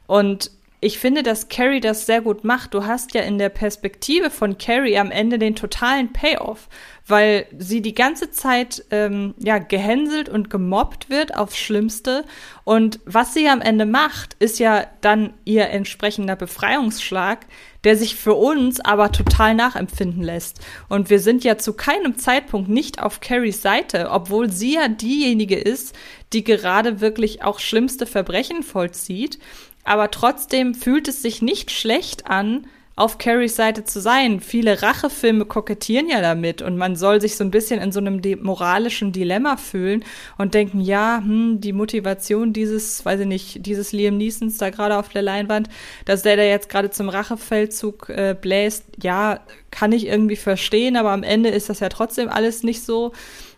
[0.06, 2.74] Und ich finde, dass Carrie das sehr gut macht.
[2.74, 6.68] Du hast ja in der Perspektive von Carrie am Ende den totalen Payoff,
[7.06, 12.24] weil sie die ganze Zeit ähm, ja gehänselt und gemobbt wird aufs Schlimmste.
[12.64, 17.46] Und was sie am Ende macht, ist ja dann ihr entsprechender Befreiungsschlag,
[17.84, 20.60] der sich für uns aber total nachempfinden lässt.
[20.88, 25.58] Und wir sind ja zu keinem Zeitpunkt nicht auf Carries Seite, obwohl sie ja diejenige
[25.58, 25.96] ist,
[26.32, 29.40] die gerade wirklich auch schlimmste Verbrechen vollzieht
[29.84, 34.40] aber trotzdem fühlt es sich nicht schlecht an, auf Carries Seite zu sein.
[34.40, 38.22] Viele Rachefilme kokettieren ja damit und man soll sich so ein bisschen in so einem
[38.42, 40.04] moralischen Dilemma fühlen
[40.38, 44.98] und denken, ja, hm, die Motivation dieses, weiß ich nicht, dieses Liam Neesons da gerade
[44.98, 45.70] auf der Leinwand,
[46.06, 49.40] dass der da jetzt gerade zum Rachefeldzug äh, bläst, ja,
[49.72, 53.12] kann ich irgendwie verstehen, aber am Ende ist das ja trotzdem alles nicht so,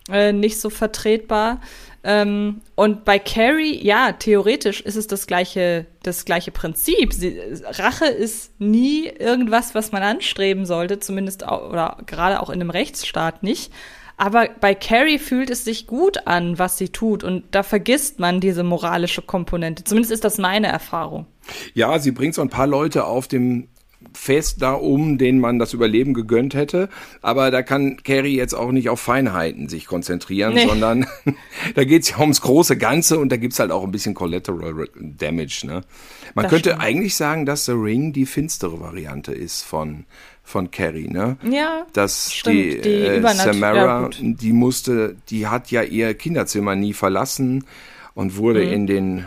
[0.09, 1.59] äh, nicht so vertretbar.
[2.07, 7.11] Ähm, und bei Carrie, ja, theoretisch ist es das gleiche, das gleiche Prinzip.
[7.13, 12.61] Sie, Rache ist nie irgendwas, was man anstreben sollte, zumindest auch, oder gerade auch in
[12.61, 13.73] einem Rechtsstaat nicht.
[14.17, 17.23] Aber bei Carrie fühlt es sich gut an, was sie tut.
[17.23, 19.83] Und da vergisst man diese moralische Komponente.
[19.83, 21.25] Zumindest ist das meine Erfahrung.
[21.73, 23.67] Ja, sie bringt so ein paar Leute auf dem
[24.15, 26.89] fest da um, denen man das Überleben gegönnt hätte.
[27.21, 30.67] Aber da kann Carrie jetzt auch nicht auf Feinheiten sich konzentrieren, nee.
[30.67, 31.05] sondern
[31.75, 35.63] da geht's ja ums große Ganze und da gibt's halt auch ein bisschen Collateral Damage.
[35.65, 35.81] Ne?
[36.33, 36.83] Man das könnte stimmt.
[36.83, 40.05] eigentlich sagen, dass The Ring die finstere Variante ist von
[40.45, 41.37] von Carrie, ne?
[41.49, 41.87] Ja.
[41.93, 46.93] Dass stimmt, die, die äh, Samara, ja, die musste, die hat ja ihr Kinderzimmer nie
[46.93, 47.65] verlassen
[48.13, 48.71] und wurde mhm.
[48.71, 49.23] in den äh,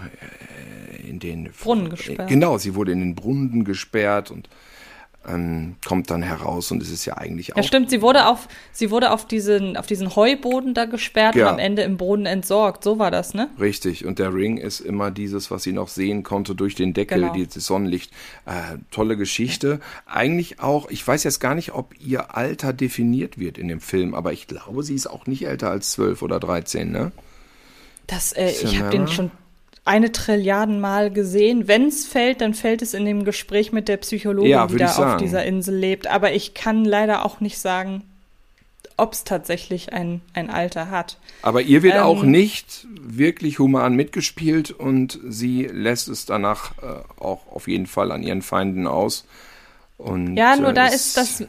[1.08, 2.28] in den Brunnen gesperrt.
[2.28, 4.48] Genau, sie wurde in den Brunnen gesperrt und
[5.26, 7.56] ähm, kommt dann heraus und es ist ja eigentlich auch.
[7.58, 11.46] Ja, stimmt, sie wurde auf, sie wurde auf diesen, auf diesen Heuboden da gesperrt ja.
[11.46, 12.84] und am Ende im Boden entsorgt.
[12.84, 13.48] So war das, ne?
[13.60, 14.04] Richtig.
[14.04, 17.32] Und der Ring ist immer dieses, was sie noch sehen konnte durch den Deckel, genau.
[17.32, 18.12] dieses Sonnenlicht.
[18.46, 19.80] Äh, tolle Geschichte.
[19.80, 20.14] Ja.
[20.14, 24.14] Eigentlich auch, ich weiß jetzt gar nicht, ob ihr Alter definiert wird in dem Film,
[24.14, 27.12] aber ich glaube, sie ist auch nicht älter als zwölf oder dreizehn, ne?
[28.06, 29.30] Das, äh, ich habe den schon
[29.88, 31.66] eine Trilliarden Mal gesehen.
[31.66, 34.94] Wenn es fällt, dann fällt es in dem Gespräch mit der Psychologin, ja, die da
[34.94, 36.06] auf dieser Insel lebt.
[36.06, 38.02] Aber ich kann leider auch nicht sagen,
[38.98, 41.18] ob es tatsächlich ein, ein Alter hat.
[41.42, 47.20] Aber ihr wird Ähm, auch nicht wirklich human mitgespielt und sie lässt es danach äh,
[47.20, 49.24] auch auf jeden Fall an ihren Feinden aus.
[49.96, 51.44] Und, Ja, nur äh, da ist das,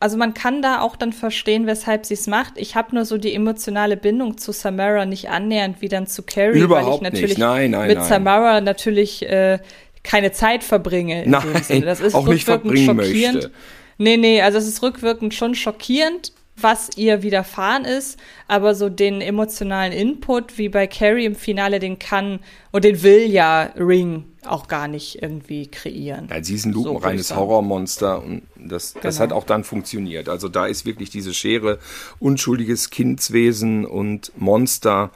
[0.00, 2.54] also man kann da auch dann verstehen, weshalb sie es macht.
[2.56, 6.50] Ich habe nur so die emotionale Bindung zu Samara nicht annähernd wie dann zu Carrie,
[6.50, 8.06] weil ich Überhaupt natürlich Nein, nein, mit nein.
[8.06, 9.58] Samara natürlich äh,
[10.04, 11.24] keine Zeit verbringe.
[11.24, 11.86] In Nein, dem Sinne.
[11.86, 13.34] Das ist auch nicht rückwirkend verbringen schockierend.
[13.34, 13.50] möchte.
[13.98, 19.20] Nee, nee, also es ist rückwirkend schon schockierend, was ihr widerfahren ist, aber so den
[19.20, 22.40] emotionalen Input, wie bei Carrie im Finale, den kann
[22.72, 26.28] und den will ja Ring auch gar nicht irgendwie kreieren.
[26.30, 27.40] Ja, sie ist ein So lupenreines sagen.
[27.40, 29.24] Horrormonster und das, das Genau.
[29.30, 30.28] hat auch dann funktioniert.
[30.28, 31.78] Also da ist wirklich diese Schere
[32.18, 35.10] unschuldiges Kindswesen und Monster,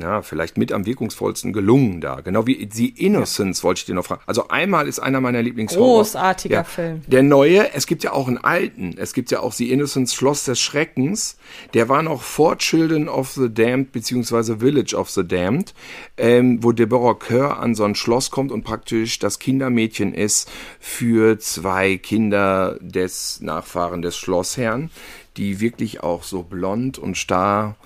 [0.00, 2.20] ja, vielleicht mit am wirkungsvollsten gelungen da.
[2.20, 4.22] Genau wie The Innocence wollte ich dir noch fragen.
[4.26, 5.98] Also einmal ist einer meiner Lieblingshorror.
[5.98, 7.02] Großartiger Film.
[7.06, 10.44] Der neue, es gibt ja auch einen alten, es gibt ja auch The Innocence Schloss
[10.44, 11.36] des Schreckens,
[11.74, 15.74] der war noch vor Children of the Damned beziehungsweise Village of the Damned,
[16.16, 21.38] ähm, wo Deborah Kerr an so ein Schloss kommt und praktisch das Kindermädchen ist für
[21.38, 24.90] zwei Kinder des Nachfahren des Schlossherrn,
[25.36, 27.76] die wirklich auch so blond und starr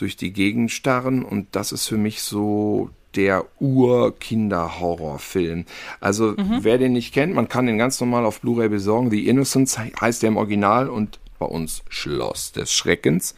[0.00, 5.64] durch die Gegend starren und das ist für mich so der Ur-Kinder-Horrorfilm.
[6.00, 9.10] Also wer den nicht kennt, man kann den ganz normal auf Blu-ray besorgen.
[9.10, 13.34] The Innocence he- heißt der im Original und bei uns Schloss des Schreckens.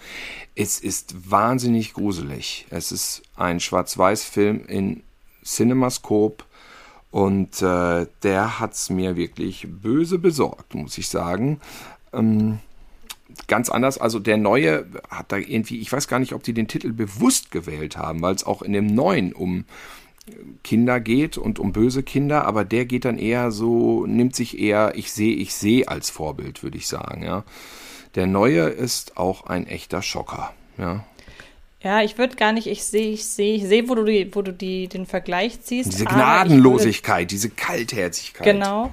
[0.55, 2.67] Es ist wahnsinnig gruselig.
[2.71, 5.03] Es ist ein Schwarz-Weiß-Film in
[5.45, 6.45] Cinemascope
[7.11, 11.61] und äh, der hat's mir wirklich böse besorgt, muss ich sagen.
[12.13, 12.59] Ähm,
[13.47, 13.99] ganz anders.
[13.99, 17.51] Also der neue hat da irgendwie, ich weiß gar nicht, ob die den Titel bewusst
[17.51, 19.65] gewählt haben, weil es auch in dem neuen um
[20.63, 24.93] Kinder geht und um böse Kinder, aber der geht dann eher so, nimmt sich eher
[24.95, 27.45] ich sehe, ich sehe als Vorbild, würde ich sagen, ja.
[28.15, 31.05] Der neue ist auch ein echter Schocker, ja.
[31.83, 34.43] Ja, ich würde gar nicht, ich sehe, ich sehe, ich sehe, wo du, die, wo
[34.43, 35.91] du die, den Vergleich ziehst.
[35.93, 38.47] Diese Gnadenlosigkeit, diese Kaltherzigkeit.
[38.47, 38.91] Würde, genau.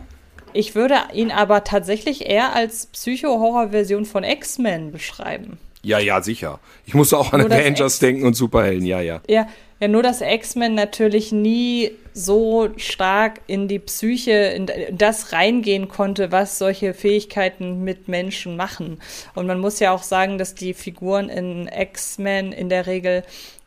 [0.57, 5.59] Ich würde ihn aber tatsächlich eher als Psycho-Horror-Version von X-Men beschreiben.
[5.83, 6.59] Ja, ja, sicher.
[6.87, 9.21] Ich musste auch an Nur das Avengers denken und Superhelden, ja, ja.
[9.29, 9.47] Ja,
[9.79, 16.31] ja, nur dass X-Men natürlich nie so stark in die Psyche, in das reingehen konnte,
[16.31, 18.99] was solche Fähigkeiten mit Menschen machen.
[19.35, 23.21] Und man muss ja auch sagen, dass die Figuren in X-Men in der Regel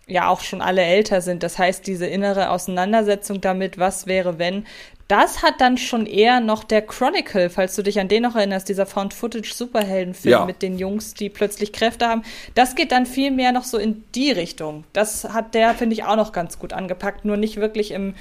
[0.08, 1.44] ja auch schon alle älter sind.
[1.44, 4.66] Das heißt, diese innere Auseinandersetzung damit, was wäre, wenn,
[5.10, 8.68] das hat dann schon eher noch der Chronicle, falls du dich an den noch erinnerst,
[8.68, 10.44] dieser Found-Footage-Superheldenfilm Ja.
[10.44, 12.22] mit den Jungs, die plötzlich Kräfte haben.
[12.54, 14.84] Das geht dann viel mehr noch so in die Richtung.
[14.92, 17.24] Das hat der, finde ich, auch noch ganz gut angepackt.
[17.24, 18.14] Nur nicht wirklich im,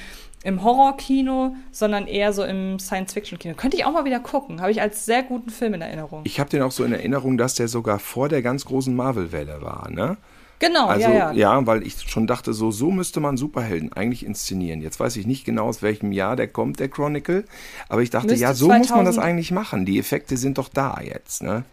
[0.43, 3.55] im Horror-Kino, sondern eher so im Science-Fiction-Kino.
[3.55, 4.61] Könnte ich auch mal wieder gucken.
[4.61, 6.21] Habe ich als sehr guten Film in Erinnerung.
[6.25, 9.61] Ich habe den auch so in Erinnerung, dass der sogar vor der ganz großen Marvel-Welle
[9.61, 10.17] war, ne?
[10.59, 11.65] Genau, Also ja, ja.
[11.65, 14.81] weil ich schon dachte, so, so müsste man Superhelden eigentlich inszenieren.
[14.81, 17.45] Jetzt weiß ich nicht genau, aus welchem Jahr der kommt, der Chronicle.
[17.87, 19.85] Aber ich dachte, Müsste ja, so muss man das 2000 eigentlich machen.
[19.85, 21.63] Die Effekte sind doch da jetzt, ne?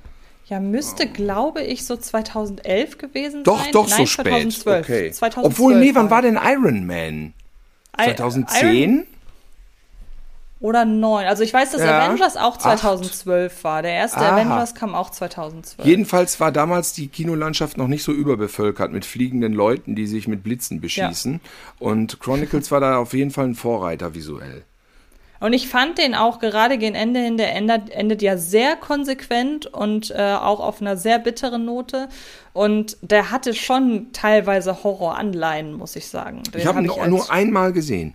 [0.46, 3.72] Ja, müsste, glaube ich, so 2011 gewesen Doch, sein.
[3.72, 4.26] doch, Nein, so spät.
[4.26, 4.84] 2012.
[4.84, 5.10] Okay.
[5.10, 7.34] 2012 Obwohl, nee, wann war denn Iron Man?
[8.00, 9.06] I- 2010?
[10.58, 11.26] Oder 9.
[11.26, 12.00] Also ich weiß, dass Ja.
[12.00, 12.62] Avengers auch Acht.
[12.62, 13.82] 2012 war.
[13.82, 14.36] Der erste Aha.
[14.36, 15.86] Avengers kam auch 2012.
[15.86, 20.42] Jedenfalls war damals die Kinolandschaft noch nicht so überbevölkert mit fliegenden Leuten, die sich mit
[20.42, 21.40] Blitzen beschießen.
[21.78, 24.64] Und Chronicles war da auf jeden Fall ein Vorreiter visuell.
[25.38, 29.66] Und ich fand den auch gerade gegen Ende hin, der endet, endet ja sehr konsequent
[29.66, 32.08] und äh, auch auf einer sehr bitteren Note.
[32.54, 36.42] Und der hatte schon teilweise Horroranleihen, muss ich sagen.
[36.54, 38.14] Den ich habe hab ihn nur einmal gesehen.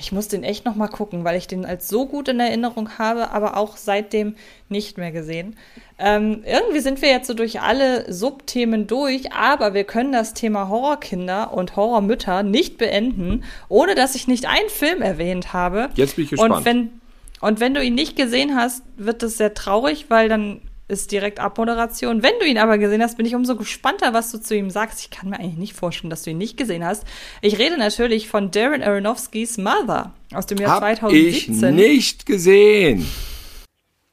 [0.00, 2.98] Ich muss den echt noch mal gucken, weil ich den als so gut in Erinnerung
[2.98, 4.34] habe, aber auch seitdem
[4.70, 5.56] nicht mehr gesehen.
[5.98, 10.68] Ähm, irgendwie sind wir jetzt so durch alle Subthemen durch, aber wir können das Thema
[10.68, 15.90] Horrorkinder und Horrormütter nicht beenden, ohne dass ich nicht einen Film erwähnt habe.
[15.94, 16.54] Jetzt bin ich gespannt.
[16.54, 17.00] Und wenn,
[17.42, 21.40] und wenn du ihn nicht gesehen hast, wird das sehr traurig, weil dann ist direkt
[21.40, 22.22] Abmoderation.
[22.22, 25.00] Wenn du ihn aber gesehen hast, bin ich umso gespannter, was du zu ihm sagst.
[25.00, 27.04] Ich kann mir eigentlich nicht vorstellen, dass du ihn nicht gesehen hast.
[27.40, 31.54] Ich rede natürlich von Darren Aronofskys Mother aus dem Jahr Hab 2017.
[31.54, 33.06] ich nicht gesehen.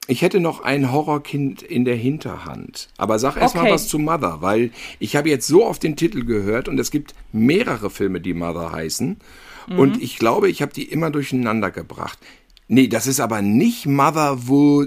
[0.09, 2.87] Ich hätte noch ein Horrorkind in der Hinterhand.
[2.97, 3.73] Aber sag erst mal Okay.
[3.73, 7.13] was zu Mother, weil ich habe jetzt so oft den Titel gehört und es gibt
[7.33, 9.17] mehrere Filme, die Mother heißen.
[9.67, 9.79] Mhm.
[9.79, 12.17] Und ich glaube, ich habe die immer durcheinander gebracht.
[12.69, 14.85] Nee, das ist aber nicht Mother, wo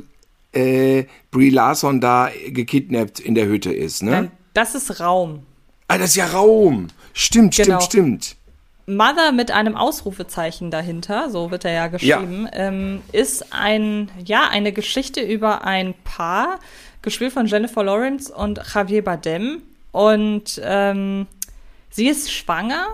[0.53, 4.11] äh, Brie Larson da gekidnappt in der Hütte ist, ne?
[4.11, 5.47] Nein, das ist Raum.
[5.89, 6.89] Ah, das ist ja Raum.
[7.13, 7.81] Stimmt, Genau.
[7.81, 8.37] stimmt, stimmt.
[8.87, 12.59] Mother mit einem Ausrufezeichen dahinter, so wird er ja geschrieben, ja.
[12.59, 16.59] Ähm, ist ein, ja, eine Geschichte über ein Paar,
[17.03, 19.63] gespielt von Jennifer Lawrence und Javier Bardem.
[19.93, 21.27] Und ähm,
[21.91, 22.87] sie ist schwanger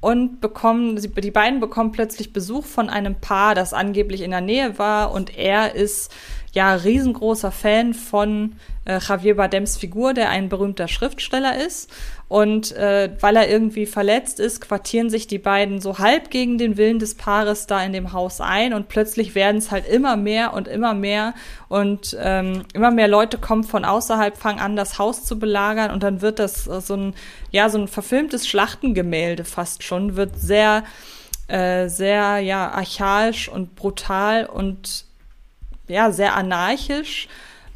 [0.00, 4.40] und bekommen, sie, die beiden bekommen plötzlich Besuch von einem Paar, das angeblich in der
[4.40, 6.12] Nähe war und er ist
[6.56, 11.90] ja riesengroßer Fan von äh, Javier Bardems Figur, der ein berühmter Schriftsteller ist.
[12.28, 16.78] Und äh, weil er irgendwie verletzt ist, quartieren sich die beiden so halb gegen den
[16.78, 18.72] Willen des Paares da in dem Haus ein.
[18.72, 21.34] Und plötzlich werden es halt immer mehr und immer mehr.
[21.68, 25.90] Und ähm, immer mehr Leute kommen von außerhalb, fangen an, das Haus zu belagern.
[25.90, 27.14] Und dann wird das äh, so ein,
[27.50, 30.84] ja, so ein verfilmtes Schlachtengemälde fast schon, wird sehr,
[31.48, 34.46] äh, sehr, ja, archaisch und brutal.
[34.46, 35.05] Und
[35.88, 37.28] ja, sehr anarchisch.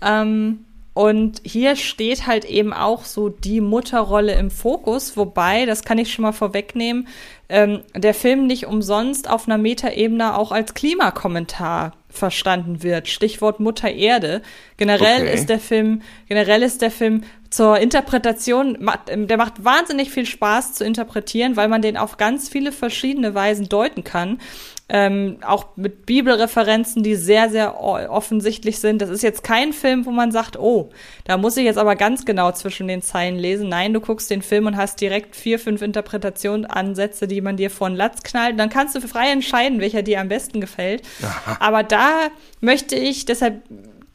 [0.02, 5.98] Ähm, und hier steht halt eben auch so die Mutterrolle im Fokus, wobei, das kann
[5.98, 7.06] ich schon mal vorwegnehmen,
[7.48, 13.08] ähm, der Film nicht umsonst auf einer Metaebene auch als Klimakommentar verstanden wird.
[13.08, 14.42] Stichwort Mutter Erde.
[14.78, 15.34] Generell okay.
[15.34, 20.84] ist der Film, generell ist der Film zur Interpretation, der macht wahnsinnig viel Spaß zu
[20.84, 24.38] interpretieren, weil man den auf ganz viele verschiedene Weisen deuten kann
[24.93, 29.01] ähm, auch mit Bibelreferenzen, die sehr, sehr offensichtlich sind.
[29.01, 30.91] Das ist jetzt kein Film, wo man sagt, oh,
[31.24, 33.68] da muss ich jetzt aber ganz genau zwischen den Zeilen lesen.
[33.68, 37.88] Nein, du guckst den Film und hast direkt vier, fünf Interpretationsansätze, die man dir vor
[37.88, 38.59] den Latz knallt.
[38.59, 41.03] Dann kannst du frei entscheiden, welcher dir am besten gefällt.
[41.22, 41.59] Aha.
[41.61, 42.28] Aber da
[42.61, 43.62] möchte ich, deshalb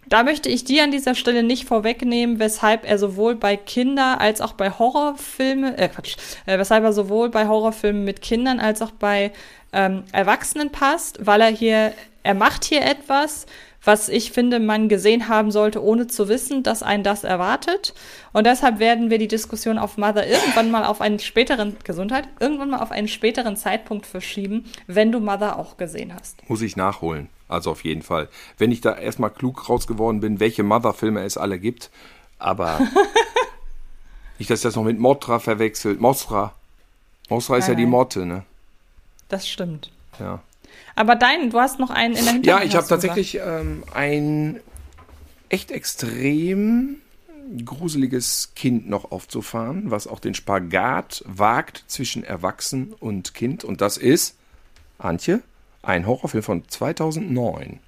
[0.07, 4.39] da möchte ich dir an dieser Stelle nicht vorwegnehmen, weshalb er sowohl bei Kinder als
[4.39, 8.91] auch bei Horrorfilmen, äh Quatsch, äh, weshalb er sowohl bei Horrorfilmen mit Kindern als auch
[8.91, 9.31] bei
[9.75, 13.45] ähm, Erwachsenen passt, weil er hier, er macht hier etwas,
[13.83, 17.93] was ich finde, man gesehen haben sollte, ohne zu wissen, dass einen das erwartet.
[18.33, 22.71] Und deshalb werden wir die Diskussion auf Mother irgendwann mal auf einen späteren, Gesundheit, irgendwann
[22.71, 26.49] mal auf einen späteren Zeitpunkt verschieben, wenn du Mother auch gesehen hast.
[26.49, 27.29] Muss ich nachholen.
[27.47, 28.27] Also auf jeden Fall.
[28.57, 31.91] Wenn ich da erstmal klug rausgeworden bin, welche Mother-Filme es alle gibt,
[32.39, 32.79] aber
[34.39, 36.01] nicht, dass ich das noch mit Motra verwechselt.
[36.01, 36.53] Mostra.
[37.29, 38.43] Mostra ist ja die Motte, ne?
[39.29, 39.91] Das stimmt.
[40.19, 40.41] Ja.
[40.95, 42.63] Aber dein, du hast noch einen in der Hinterhand.
[42.63, 44.59] Ja, ich habe tatsächlich ähm, ein
[45.49, 46.97] echt extrem
[47.63, 53.63] gruseliges Kind noch aufzufahren, was auch den Spagat wagt zwischen Erwachsen und Kind.
[53.63, 54.35] Und das ist,
[54.97, 55.41] Antje,
[55.83, 57.79] ein Horrorfilm von 2009.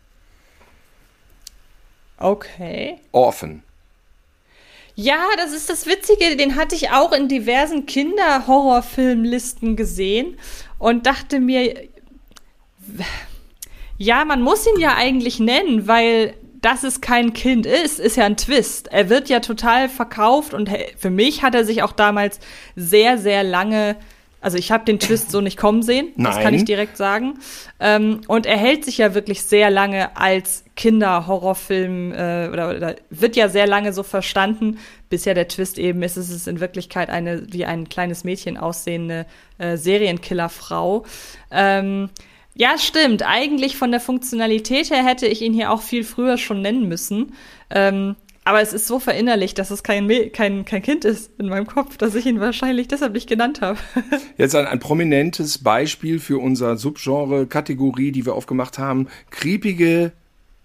[2.18, 3.00] Okay.
[3.12, 3.64] Orphan.
[4.96, 10.40] Ja, das ist das Witzige, den hatte ich auch in diversen Kinder-Horrorfilmlisten gesehen
[10.78, 11.88] und dachte mir,
[13.98, 18.26] ja, man muss ihn ja eigentlich nennen, weil dass es kein Kind ist, ist ja
[18.26, 18.88] ein Twist.
[18.92, 22.40] Er wird ja total verkauft und für mich hat er sich auch damals
[22.76, 23.96] sehr, sehr lange
[24.42, 26.26] also ich habe den Twist so nicht kommen sehen, Nein.
[26.26, 27.40] das kann ich direkt sagen.
[27.80, 33.36] Ähm, und er hält sich ja wirklich sehr lange als Kinder-Horrorfilm äh, oder, oder, wird
[33.36, 34.78] ja sehr lange so verstanden,
[35.10, 38.58] bis ja der Twist eben ist, es ist in Wirklichkeit eine wie ein kleines Mädchen
[38.58, 39.26] aussehende
[39.58, 41.06] äh, Serienkillerfrau.
[41.52, 42.10] Ähm,
[42.54, 43.24] ja, stimmt.
[43.24, 47.34] Eigentlich von der Funktionalität her hätte ich ihn hier auch viel früher schon nennen müssen.
[47.70, 48.16] Ähm,
[48.48, 51.98] aber es ist so verinnerlicht, dass es kein, kein, kein Kind ist in meinem Kopf,
[51.98, 53.78] dass ich ihn wahrscheinlich deshalb nicht genannt habe.
[54.38, 59.10] Jetzt ein, ein prominentes Beispiel für unser Subgenre-Kategorie, die wir aufgemacht haben.
[59.32, 60.14] Creepige,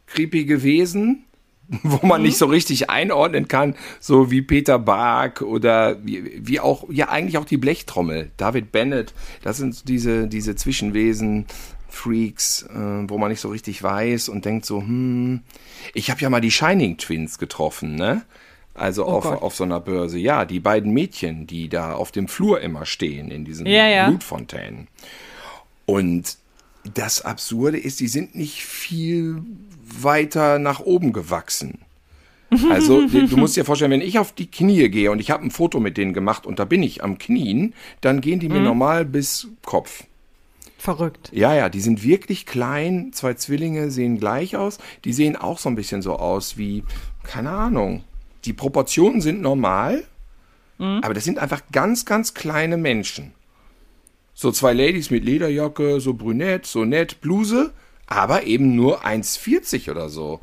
[0.06, 1.24] creepige Wesen,
[1.82, 2.28] wo man mhm.
[2.28, 7.36] nicht so richtig einordnen kann, so wie Peter Bark oder wie, wie auch, ja eigentlich
[7.36, 9.12] auch die Blechtrommel, David Bennett,
[9.42, 11.46] das sind diese, diese Zwischenwesen,
[11.92, 15.42] Freaks, äh, wo man nicht so richtig weiß und denkt so, hm,
[15.94, 18.22] ich habe ja mal die Shining Twins getroffen, ne?
[18.74, 20.18] Also oh auf, auf so einer Börse.
[20.18, 24.08] Ja, die beiden Mädchen, die da auf dem Flur immer stehen, in diesen ja, ja.
[24.08, 24.88] Blutfontänen.
[25.84, 26.38] Und
[26.94, 29.42] das Absurde ist, die sind nicht viel
[29.84, 31.80] weiter nach oben gewachsen.
[32.70, 35.50] Also du musst dir vorstellen, wenn ich auf die Knie gehe und ich habe ein
[35.50, 38.64] Foto mit denen gemacht und da bin ich am Knien, dann gehen die mir mhm.
[38.64, 40.04] normal bis Kopf.
[40.82, 41.30] Verrückt.
[41.32, 43.12] Ja, ja, die sind wirklich klein.
[43.12, 44.78] Zwei Zwillinge sehen gleich aus.
[45.04, 46.82] Die sehen auch so ein bisschen so aus wie,
[47.22, 48.02] keine Ahnung.
[48.46, 50.02] Die Proportionen sind normal,
[50.78, 50.98] mhm.
[51.04, 53.32] aber das sind einfach ganz, ganz kleine Menschen.
[54.34, 57.72] So zwei Ladies mit Lederjacke, so brünett, so nett, Bluse,
[58.08, 60.40] aber eben nur 1,40 oder so.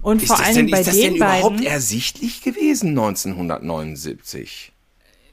[0.00, 4.70] Und ist vor allem bei ist das den denn überhaupt ersichtlich gewesen 1979?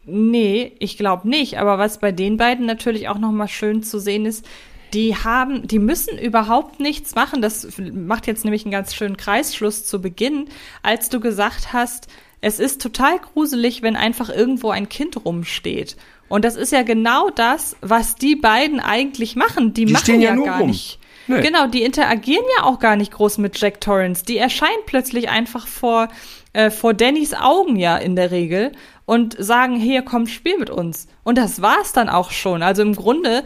[0.06, 1.58] Nee, ich glaube nicht.
[1.58, 4.46] Aber was bei den beiden natürlich auch noch mal schön zu sehen ist,
[4.94, 7.42] die haben, die müssen überhaupt nichts machen.
[7.42, 10.48] Das macht jetzt nämlich einen ganz schönen Kreisschluss zu Beginn,
[10.84, 12.08] als du gesagt hast,
[12.42, 15.98] es ist total gruselig, wenn einfach irgendwo ein Kind rumsteht.
[16.28, 19.74] Und das ist ja genau das, was die beiden eigentlich machen.
[19.74, 20.68] Die, Die machen ja ja, gar rum.
[20.68, 21.00] nicht.
[21.28, 21.42] Nee.
[21.42, 24.24] Genau, die interagieren ja auch gar nicht groß mit Jack Torrance.
[24.26, 26.08] Die erscheinen plötzlich einfach vor,
[26.54, 28.72] äh, vor Dannys Augen ja in der Regel
[29.06, 31.08] und sagen, hier, komm, spiel mit uns.
[31.24, 32.64] Und das war's dann auch schon.
[32.64, 33.44] Also im Grunde,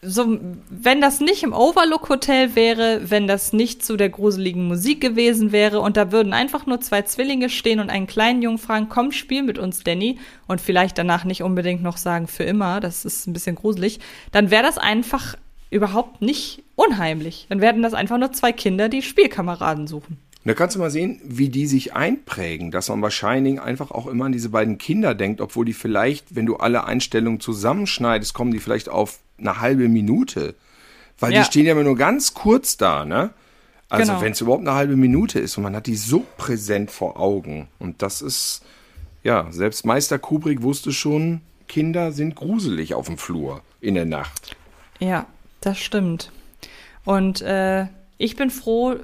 [0.00, 0.38] so,
[0.68, 5.52] wenn das nicht im Overlook Hotel wäre, wenn das nicht zu der gruseligen Musik gewesen
[5.52, 9.12] wäre und da würden einfach nur zwei Zwillinge stehen und einen kleinen Jungen fragen, komm,
[9.12, 13.26] spiel mit uns, Danny, und vielleicht danach nicht unbedingt noch sagen, für immer, das ist
[13.26, 14.00] ein bisschen gruselig,
[14.32, 15.36] dann wäre das einfach
[15.70, 17.46] überhaupt nicht unheimlich.
[17.48, 20.18] Dann werden das einfach nur zwei Kinder, die Spielkameraden suchen.
[20.46, 24.06] Da kannst du mal sehen, wie die sich einprägen, dass man bei Shining einfach auch
[24.06, 28.50] immer an diese beiden Kinder denkt, obwohl die vielleicht, wenn du alle Einstellungen zusammenschneidest, kommen
[28.52, 30.54] die vielleicht auf eine halbe Minute.
[31.18, 31.40] Weil Ja.
[31.40, 33.30] die stehen ja immer nur ganz kurz da, ne?
[33.88, 34.22] Also Genau.
[34.22, 37.68] wenn es überhaupt eine halbe Minute ist und man hat die so präsent vor Augen.
[37.78, 38.62] Und das ist,
[39.22, 44.56] ja, selbst Meister Kubrick wusste schon, Kinder sind gruselig auf dem Flur in der Nacht.
[44.98, 45.26] Ja,
[45.60, 46.32] das stimmt.
[47.04, 47.86] Und äh,
[48.18, 48.96] ich bin froh,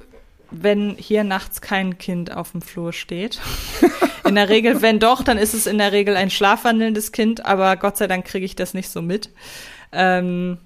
[0.51, 3.39] wenn hier nachts kein Kind auf dem Flur steht.
[4.25, 7.75] In der Regel, wenn doch, dann ist es in der Regel ein schlafwandelndes Kind, aber
[7.75, 9.31] Gott sei Dank kriege ich das nicht so mit.
[9.91, 10.59] Ähm,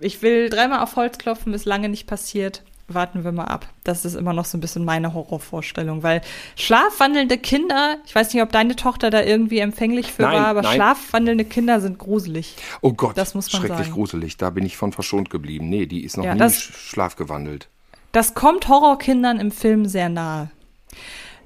[0.00, 2.62] ich will dreimal auf Holz klopfen, ist lange nicht passiert.
[2.90, 3.68] Warten wir mal ab.
[3.84, 6.22] Das ist immer noch so ein bisschen meine Horrorvorstellung, weil
[6.56, 10.62] schlafwandelnde Kinder, ich weiß nicht, ob deine Tochter da irgendwie empfänglich für Nein, war, aber
[10.62, 10.76] nein.
[10.76, 12.56] schlafwandelnde Kinder sind gruselig.
[12.80, 13.92] Oh Gott, Das muss man schrecklich sagen.
[13.92, 14.38] gruselig.
[14.38, 15.68] Da bin ich von verschont geblieben.
[15.68, 17.68] Nee, die ist noch Ja, nie schlafgewandelt.
[18.12, 20.50] Das kommt Horrorkindern im Film sehr nahe.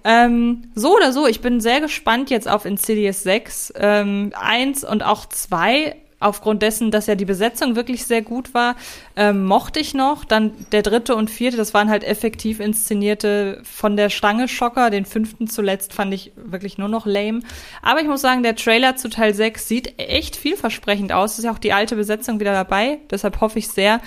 [0.05, 3.75] Ähm, so oder so, ich bin sehr gespannt jetzt auf Insidious 6.
[3.77, 8.77] Ähm, eins und auch zwei, aufgrund dessen, dass ja die Besetzung wirklich sehr gut war,
[9.17, 10.25] ähm, mochte ich noch.
[10.25, 14.91] Dann der dritte und vierte, das waren halt effektiv inszenierte von der Stange Schocker.
[14.91, 17.41] Den fünften zuletzt fand ich wirklich nur noch lame.
[17.83, 21.39] Aber ich muss sagen, der Trailer zu Teil 6 sieht echt vielversprechend aus.
[21.39, 22.99] Ist ja auch die alte Besetzung wieder dabei.
[23.11, 24.01] Deshalb hoffe ich sehr,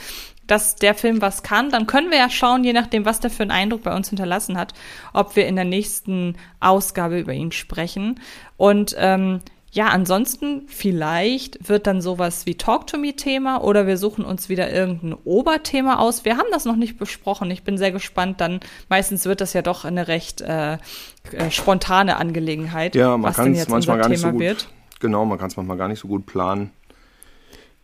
[0.48, 3.44] dass der Film was kann, dann können wir ja schauen, je nachdem, was der für
[3.44, 4.74] einen Eindruck bei uns hinterlassen hat,
[5.14, 8.20] ob wir in der nächsten Ausgabe über ihn sprechen.
[8.58, 9.42] Und ähm,
[9.76, 14.48] ja, ansonsten vielleicht wird dann sowas wie Talk to Me Thema oder wir suchen uns
[14.48, 16.24] wieder irgendein Oberthema aus.
[16.24, 17.52] Wir haben das noch nicht besprochen.
[17.52, 18.40] Ich bin sehr gespannt.
[18.40, 20.78] Dann meistens wird das ja doch eine recht äh, äh,
[21.50, 24.42] spontane Angelegenheit, Ja, man kann es jetzt manchmal gar nicht so Thema gut.
[24.42, 24.70] wird.
[25.02, 26.72] Genau, man kann es manchmal gar nicht so gut planen.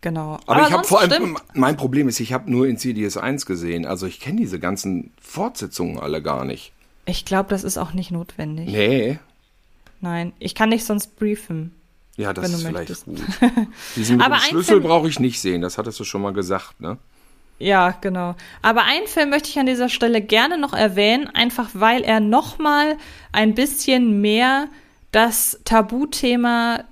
[0.02, 0.38] Genau.
[0.46, 3.86] Aber, ich habe vor allem, stimmt- mein Problem ist, ich habe nur Insidious 1 gesehen.
[3.86, 6.72] Also ich kenne diese ganzen Fortsetzungen alle gar nicht.
[7.06, 8.68] Ich glaube, das ist auch nicht notwendig.
[8.68, 9.18] Nee.
[10.00, 11.72] Nein, ich kann dich sonst briefen.
[12.16, 13.04] Ja, das ist vielleicht möchtest.
[13.06, 13.20] gut.
[13.96, 16.98] Diesen mit Aber Schlüssel brauche ich nicht sehen, das hattest du schon mal gesagt, ne?
[17.58, 18.34] Ja, genau.
[18.60, 22.58] Aber einen Film möchte ich an dieser Stelle gerne noch erwähnen, einfach weil er noch
[22.58, 22.96] mal
[23.30, 24.66] ein bisschen mehr
[25.12, 26.84] das Tabuthema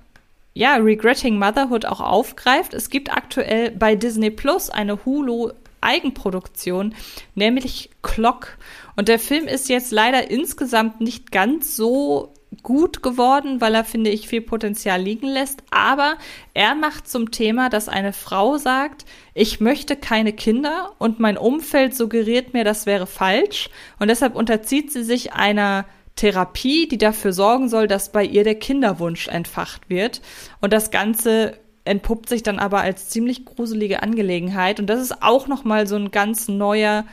[0.60, 2.74] ja, Regretting Motherhood auch aufgreift.
[2.74, 6.94] Es gibt aktuell bei Disney Plus eine Hulu Eigenproduktion,
[7.34, 8.58] nämlich Clock.
[8.94, 14.10] Und der Film ist jetzt leider insgesamt nicht ganz so gut geworden, weil er, finde
[14.10, 15.62] ich, viel Potenzial liegen lässt.
[15.70, 16.18] Aber
[16.52, 21.94] er macht zum Thema, dass eine Frau sagt, ich möchte keine Kinder und mein Umfeld
[21.94, 23.70] suggeriert mir, das wäre falsch.
[23.98, 28.56] Und deshalb unterzieht sie sich einer Therapie, die dafür sorgen soll, dass bei ihr der
[28.56, 30.20] Kinderwunsch entfacht wird.
[30.60, 34.80] Und das Ganze entpuppt sich dann aber als ziemlich gruselige Angelegenheit.
[34.80, 37.06] Und das ist auch noch mal so ein ganz neuer,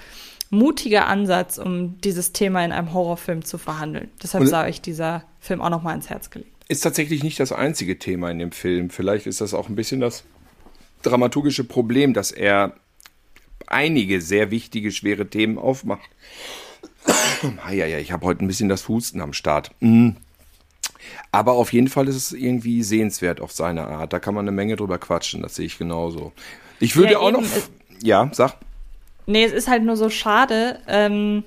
[0.49, 4.09] mutiger Ansatz, um dieses Thema in einem Horrorfilm zu verhandeln.
[4.21, 6.51] Deshalb Und- sah ich dieser Film auch noch mal ins Herz gelegt.
[6.69, 8.89] Ist tatsächlich nicht das einzige Thema in dem Film.
[8.89, 10.25] Vielleicht ist das auch ein bisschen das
[11.01, 12.73] dramaturgische Problem, dass er
[13.67, 16.09] einige sehr wichtige, schwere Themen aufmacht.
[17.71, 19.71] Ja, ja, ich habe heute ein bisschen das Husten am Start.
[19.79, 20.11] Mm.
[21.31, 24.13] Aber auf jeden Fall ist es irgendwie sehenswert auf seine Art.
[24.13, 26.31] Da kann man eine Menge drüber quatschen, das sehe ich genauso.
[26.79, 27.43] Ich würde Ja, auch noch.
[28.01, 28.55] Ja, sag.
[29.25, 30.79] Nee, es ist halt nur so schade.
[30.87, 31.43] Ähm,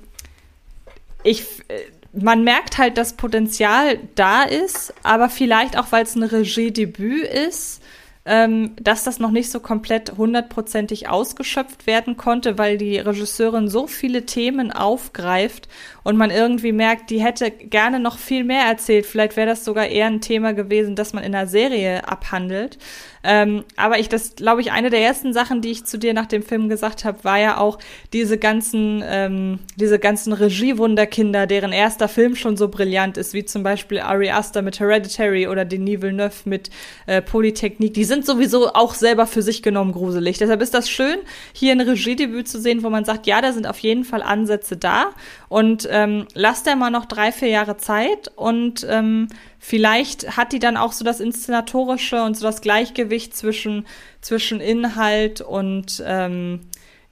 [1.23, 1.81] ich, äh,
[2.13, 7.80] man merkt halt, dass Potenzial da ist, aber vielleicht auch, weil es ein Regiedebüt ist,
[8.25, 13.87] ähm, dass das noch nicht so komplett hundertprozentig ausgeschöpft werden konnte, weil die Regisseurin so
[13.87, 15.69] viele Themen aufgreift
[16.03, 19.07] und man irgendwie merkt, die hätte gerne noch viel mehr erzählt.
[19.07, 22.79] Vielleicht wäre das sogar eher ein Thema gewesen, das man in einer Serie abhandelt.
[23.23, 26.27] Ähm, aber ich, das glaube ich, eine der ersten Sachen, die ich zu dir nach
[26.27, 27.79] dem Film gesagt habe, war ja auch
[28.15, 33.63] diese ganzen, ähm, diese ganzen Regiewunderkinder, deren erster Film schon so brillant ist, wie zum
[33.63, 36.71] Beispiel Ari Aster mit Hereditary oder Denis Villeneuve mit
[37.07, 37.93] äh, Polytechnique.
[37.93, 40.39] Die sind sowieso auch selber für sich genommen gruselig.
[40.39, 41.19] Deshalb ist das schön,
[41.53, 44.79] hier ein Regiedebüt zu sehen, wo man sagt, ja, da sind auf jeden Fall Ansätze
[44.79, 45.11] da
[45.49, 50.59] und ähm, lasst der mal noch drei, vier Jahre Zeit und ähm, vielleicht hat die
[50.59, 53.87] dann auch so das Inszenatorische und so das Gleichgewicht zwischen,
[54.21, 56.61] zwischen Inhalt und, ähm,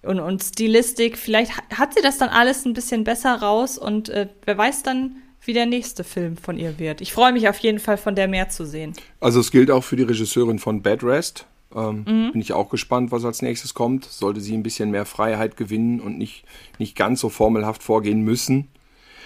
[0.03, 1.19] und, und Stilistik.
[1.19, 5.17] Vielleicht hat sie das dann alles ein bisschen besser raus und äh, wer weiß dann,
[5.43, 7.01] wie der nächste Film von ihr wird.
[7.01, 8.93] Ich freue mich auf jeden Fall, von der mehr zu sehen.
[9.21, 11.47] Also es gilt auch für die Regisseurin von Bad Rest.
[11.75, 12.33] Ähm, mhm.
[12.33, 14.05] Bin ich auch gespannt, was als nächstes kommt.
[14.05, 16.45] Sollte sie ein bisschen mehr Freiheit gewinnen und nicht,
[16.79, 18.69] nicht ganz so formelhaft vorgehen müssen.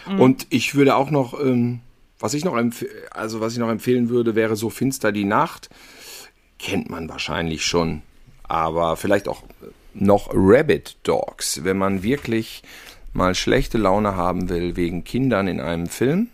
[0.09, 0.21] Mhm.
[0.21, 1.81] Und ich würde auch noch, ähm,
[2.19, 2.57] was ich noch
[3.11, 5.71] also was ich noch empfehlen würde, wäre so Finster die Nacht.
[6.59, 8.03] Kennt man wahrscheinlich schon.
[8.45, 9.43] Aber vielleicht auch
[9.95, 12.63] noch Rabbit Dogs, wenn man wirklich
[13.13, 16.29] mal schlechte Laune haben will wegen Kindern in einem Film.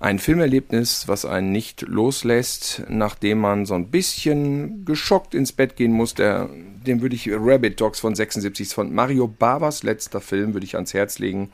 [0.00, 5.92] Ein Filmerlebnis, was einen nicht loslässt, nachdem man so ein bisschen geschockt ins Bett gehen
[5.92, 6.14] muss.
[6.14, 6.48] Der,
[6.86, 10.94] dem würde ich Rabbit Dogs von 76 von Mario Barbers letzter Film würde ich ans
[10.94, 11.50] Herz legen.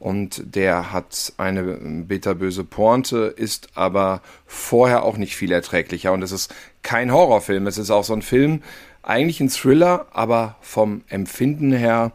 [0.00, 6.12] Und der hat eine bitterböse Pointe, ist aber vorher auch nicht viel erträglicher.
[6.12, 7.66] Und es ist kein Horrorfilm.
[7.66, 8.62] Es ist auch so ein Film,
[9.02, 12.12] eigentlich ein Thriller, aber vom Empfinden her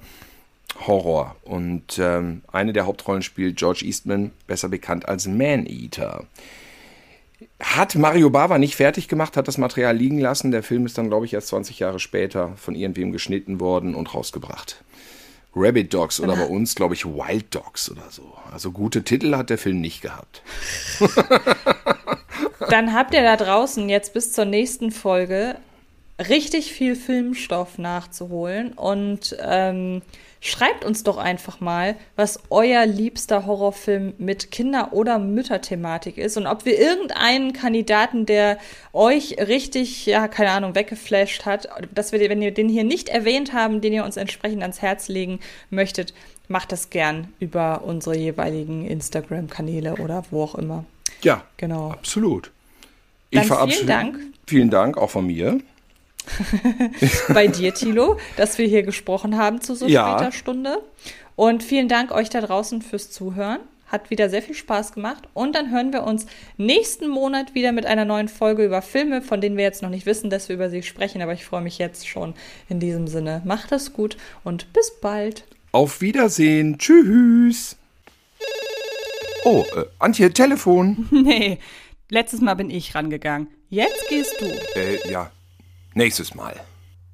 [0.76, 1.36] Horror.
[1.44, 6.26] Und ähm, eine der Hauptrollen spielt George Eastman, besser bekannt als Man-Eater.
[7.60, 10.52] Hat Mario Bava nicht fertig gemacht, hat das Material liegen lassen.
[10.52, 14.14] Der Film ist dann, glaube ich, erst 20 Jahre später von irgendwem geschnitten worden und
[14.14, 14.84] rausgebracht.
[15.56, 18.34] Rabbit Dogs oder bei uns, glaube ich, Wild Dogs oder so.
[18.52, 20.42] Also gute Titel hat der Film nicht gehabt.
[22.70, 25.56] Dann habt ihr da draußen jetzt bis zur nächsten Folge
[26.20, 30.02] richtig viel Filmstoff nachzuholen und ähm,
[30.46, 36.46] Schreibt uns doch einfach mal, was euer liebster Horrorfilm mit Kinder- oder Mütterthematik ist und
[36.46, 38.60] ob wir irgendeinen Kandidaten, der
[38.94, 43.54] euch richtig, ja, keine Ahnung, weggeflasht hat, dass wir, wenn ihr den hier nicht erwähnt
[43.54, 45.40] haben, den ihr uns entsprechend ans Herz legen
[45.72, 46.14] möchtet,
[46.48, 50.86] macht das gern über unsere jeweiligen Instagram-Kanäle oder wo auch immer.
[51.24, 51.90] Ja, genau.
[51.90, 52.52] Absolut.
[53.32, 54.20] Ich Dann vielen Dank.
[54.46, 55.60] Vielen Dank auch von mir.
[57.34, 60.18] bei dir, Thilo, dass wir hier gesprochen haben zu so ja.
[60.18, 60.82] später Stunde.
[61.36, 63.60] Und vielen Dank euch da draußen fürs Zuhören.
[63.88, 65.28] Hat wieder sehr viel Spaß gemacht.
[65.34, 66.26] Und dann hören wir uns
[66.58, 70.06] nächsten Monat wieder mit einer neuen Folge über Filme, von denen wir jetzt noch nicht
[70.06, 71.22] wissen, dass wir über sie sprechen.
[71.22, 72.34] Aber ich freue mich jetzt schon
[72.68, 73.42] in diesem Sinne.
[73.46, 75.44] Macht es gut und bis bald.
[75.72, 76.78] Auf Wiedersehen.
[76.80, 77.78] Tschüss.
[79.44, 81.08] Oh, äh, Antje, Telefon.
[81.12, 81.60] nee,
[82.10, 83.48] letztes Mal bin ich rangegangen.
[83.70, 84.46] Jetzt gehst du.
[84.80, 85.32] Äh, ja.
[85.98, 86.60] Nächstes Mal.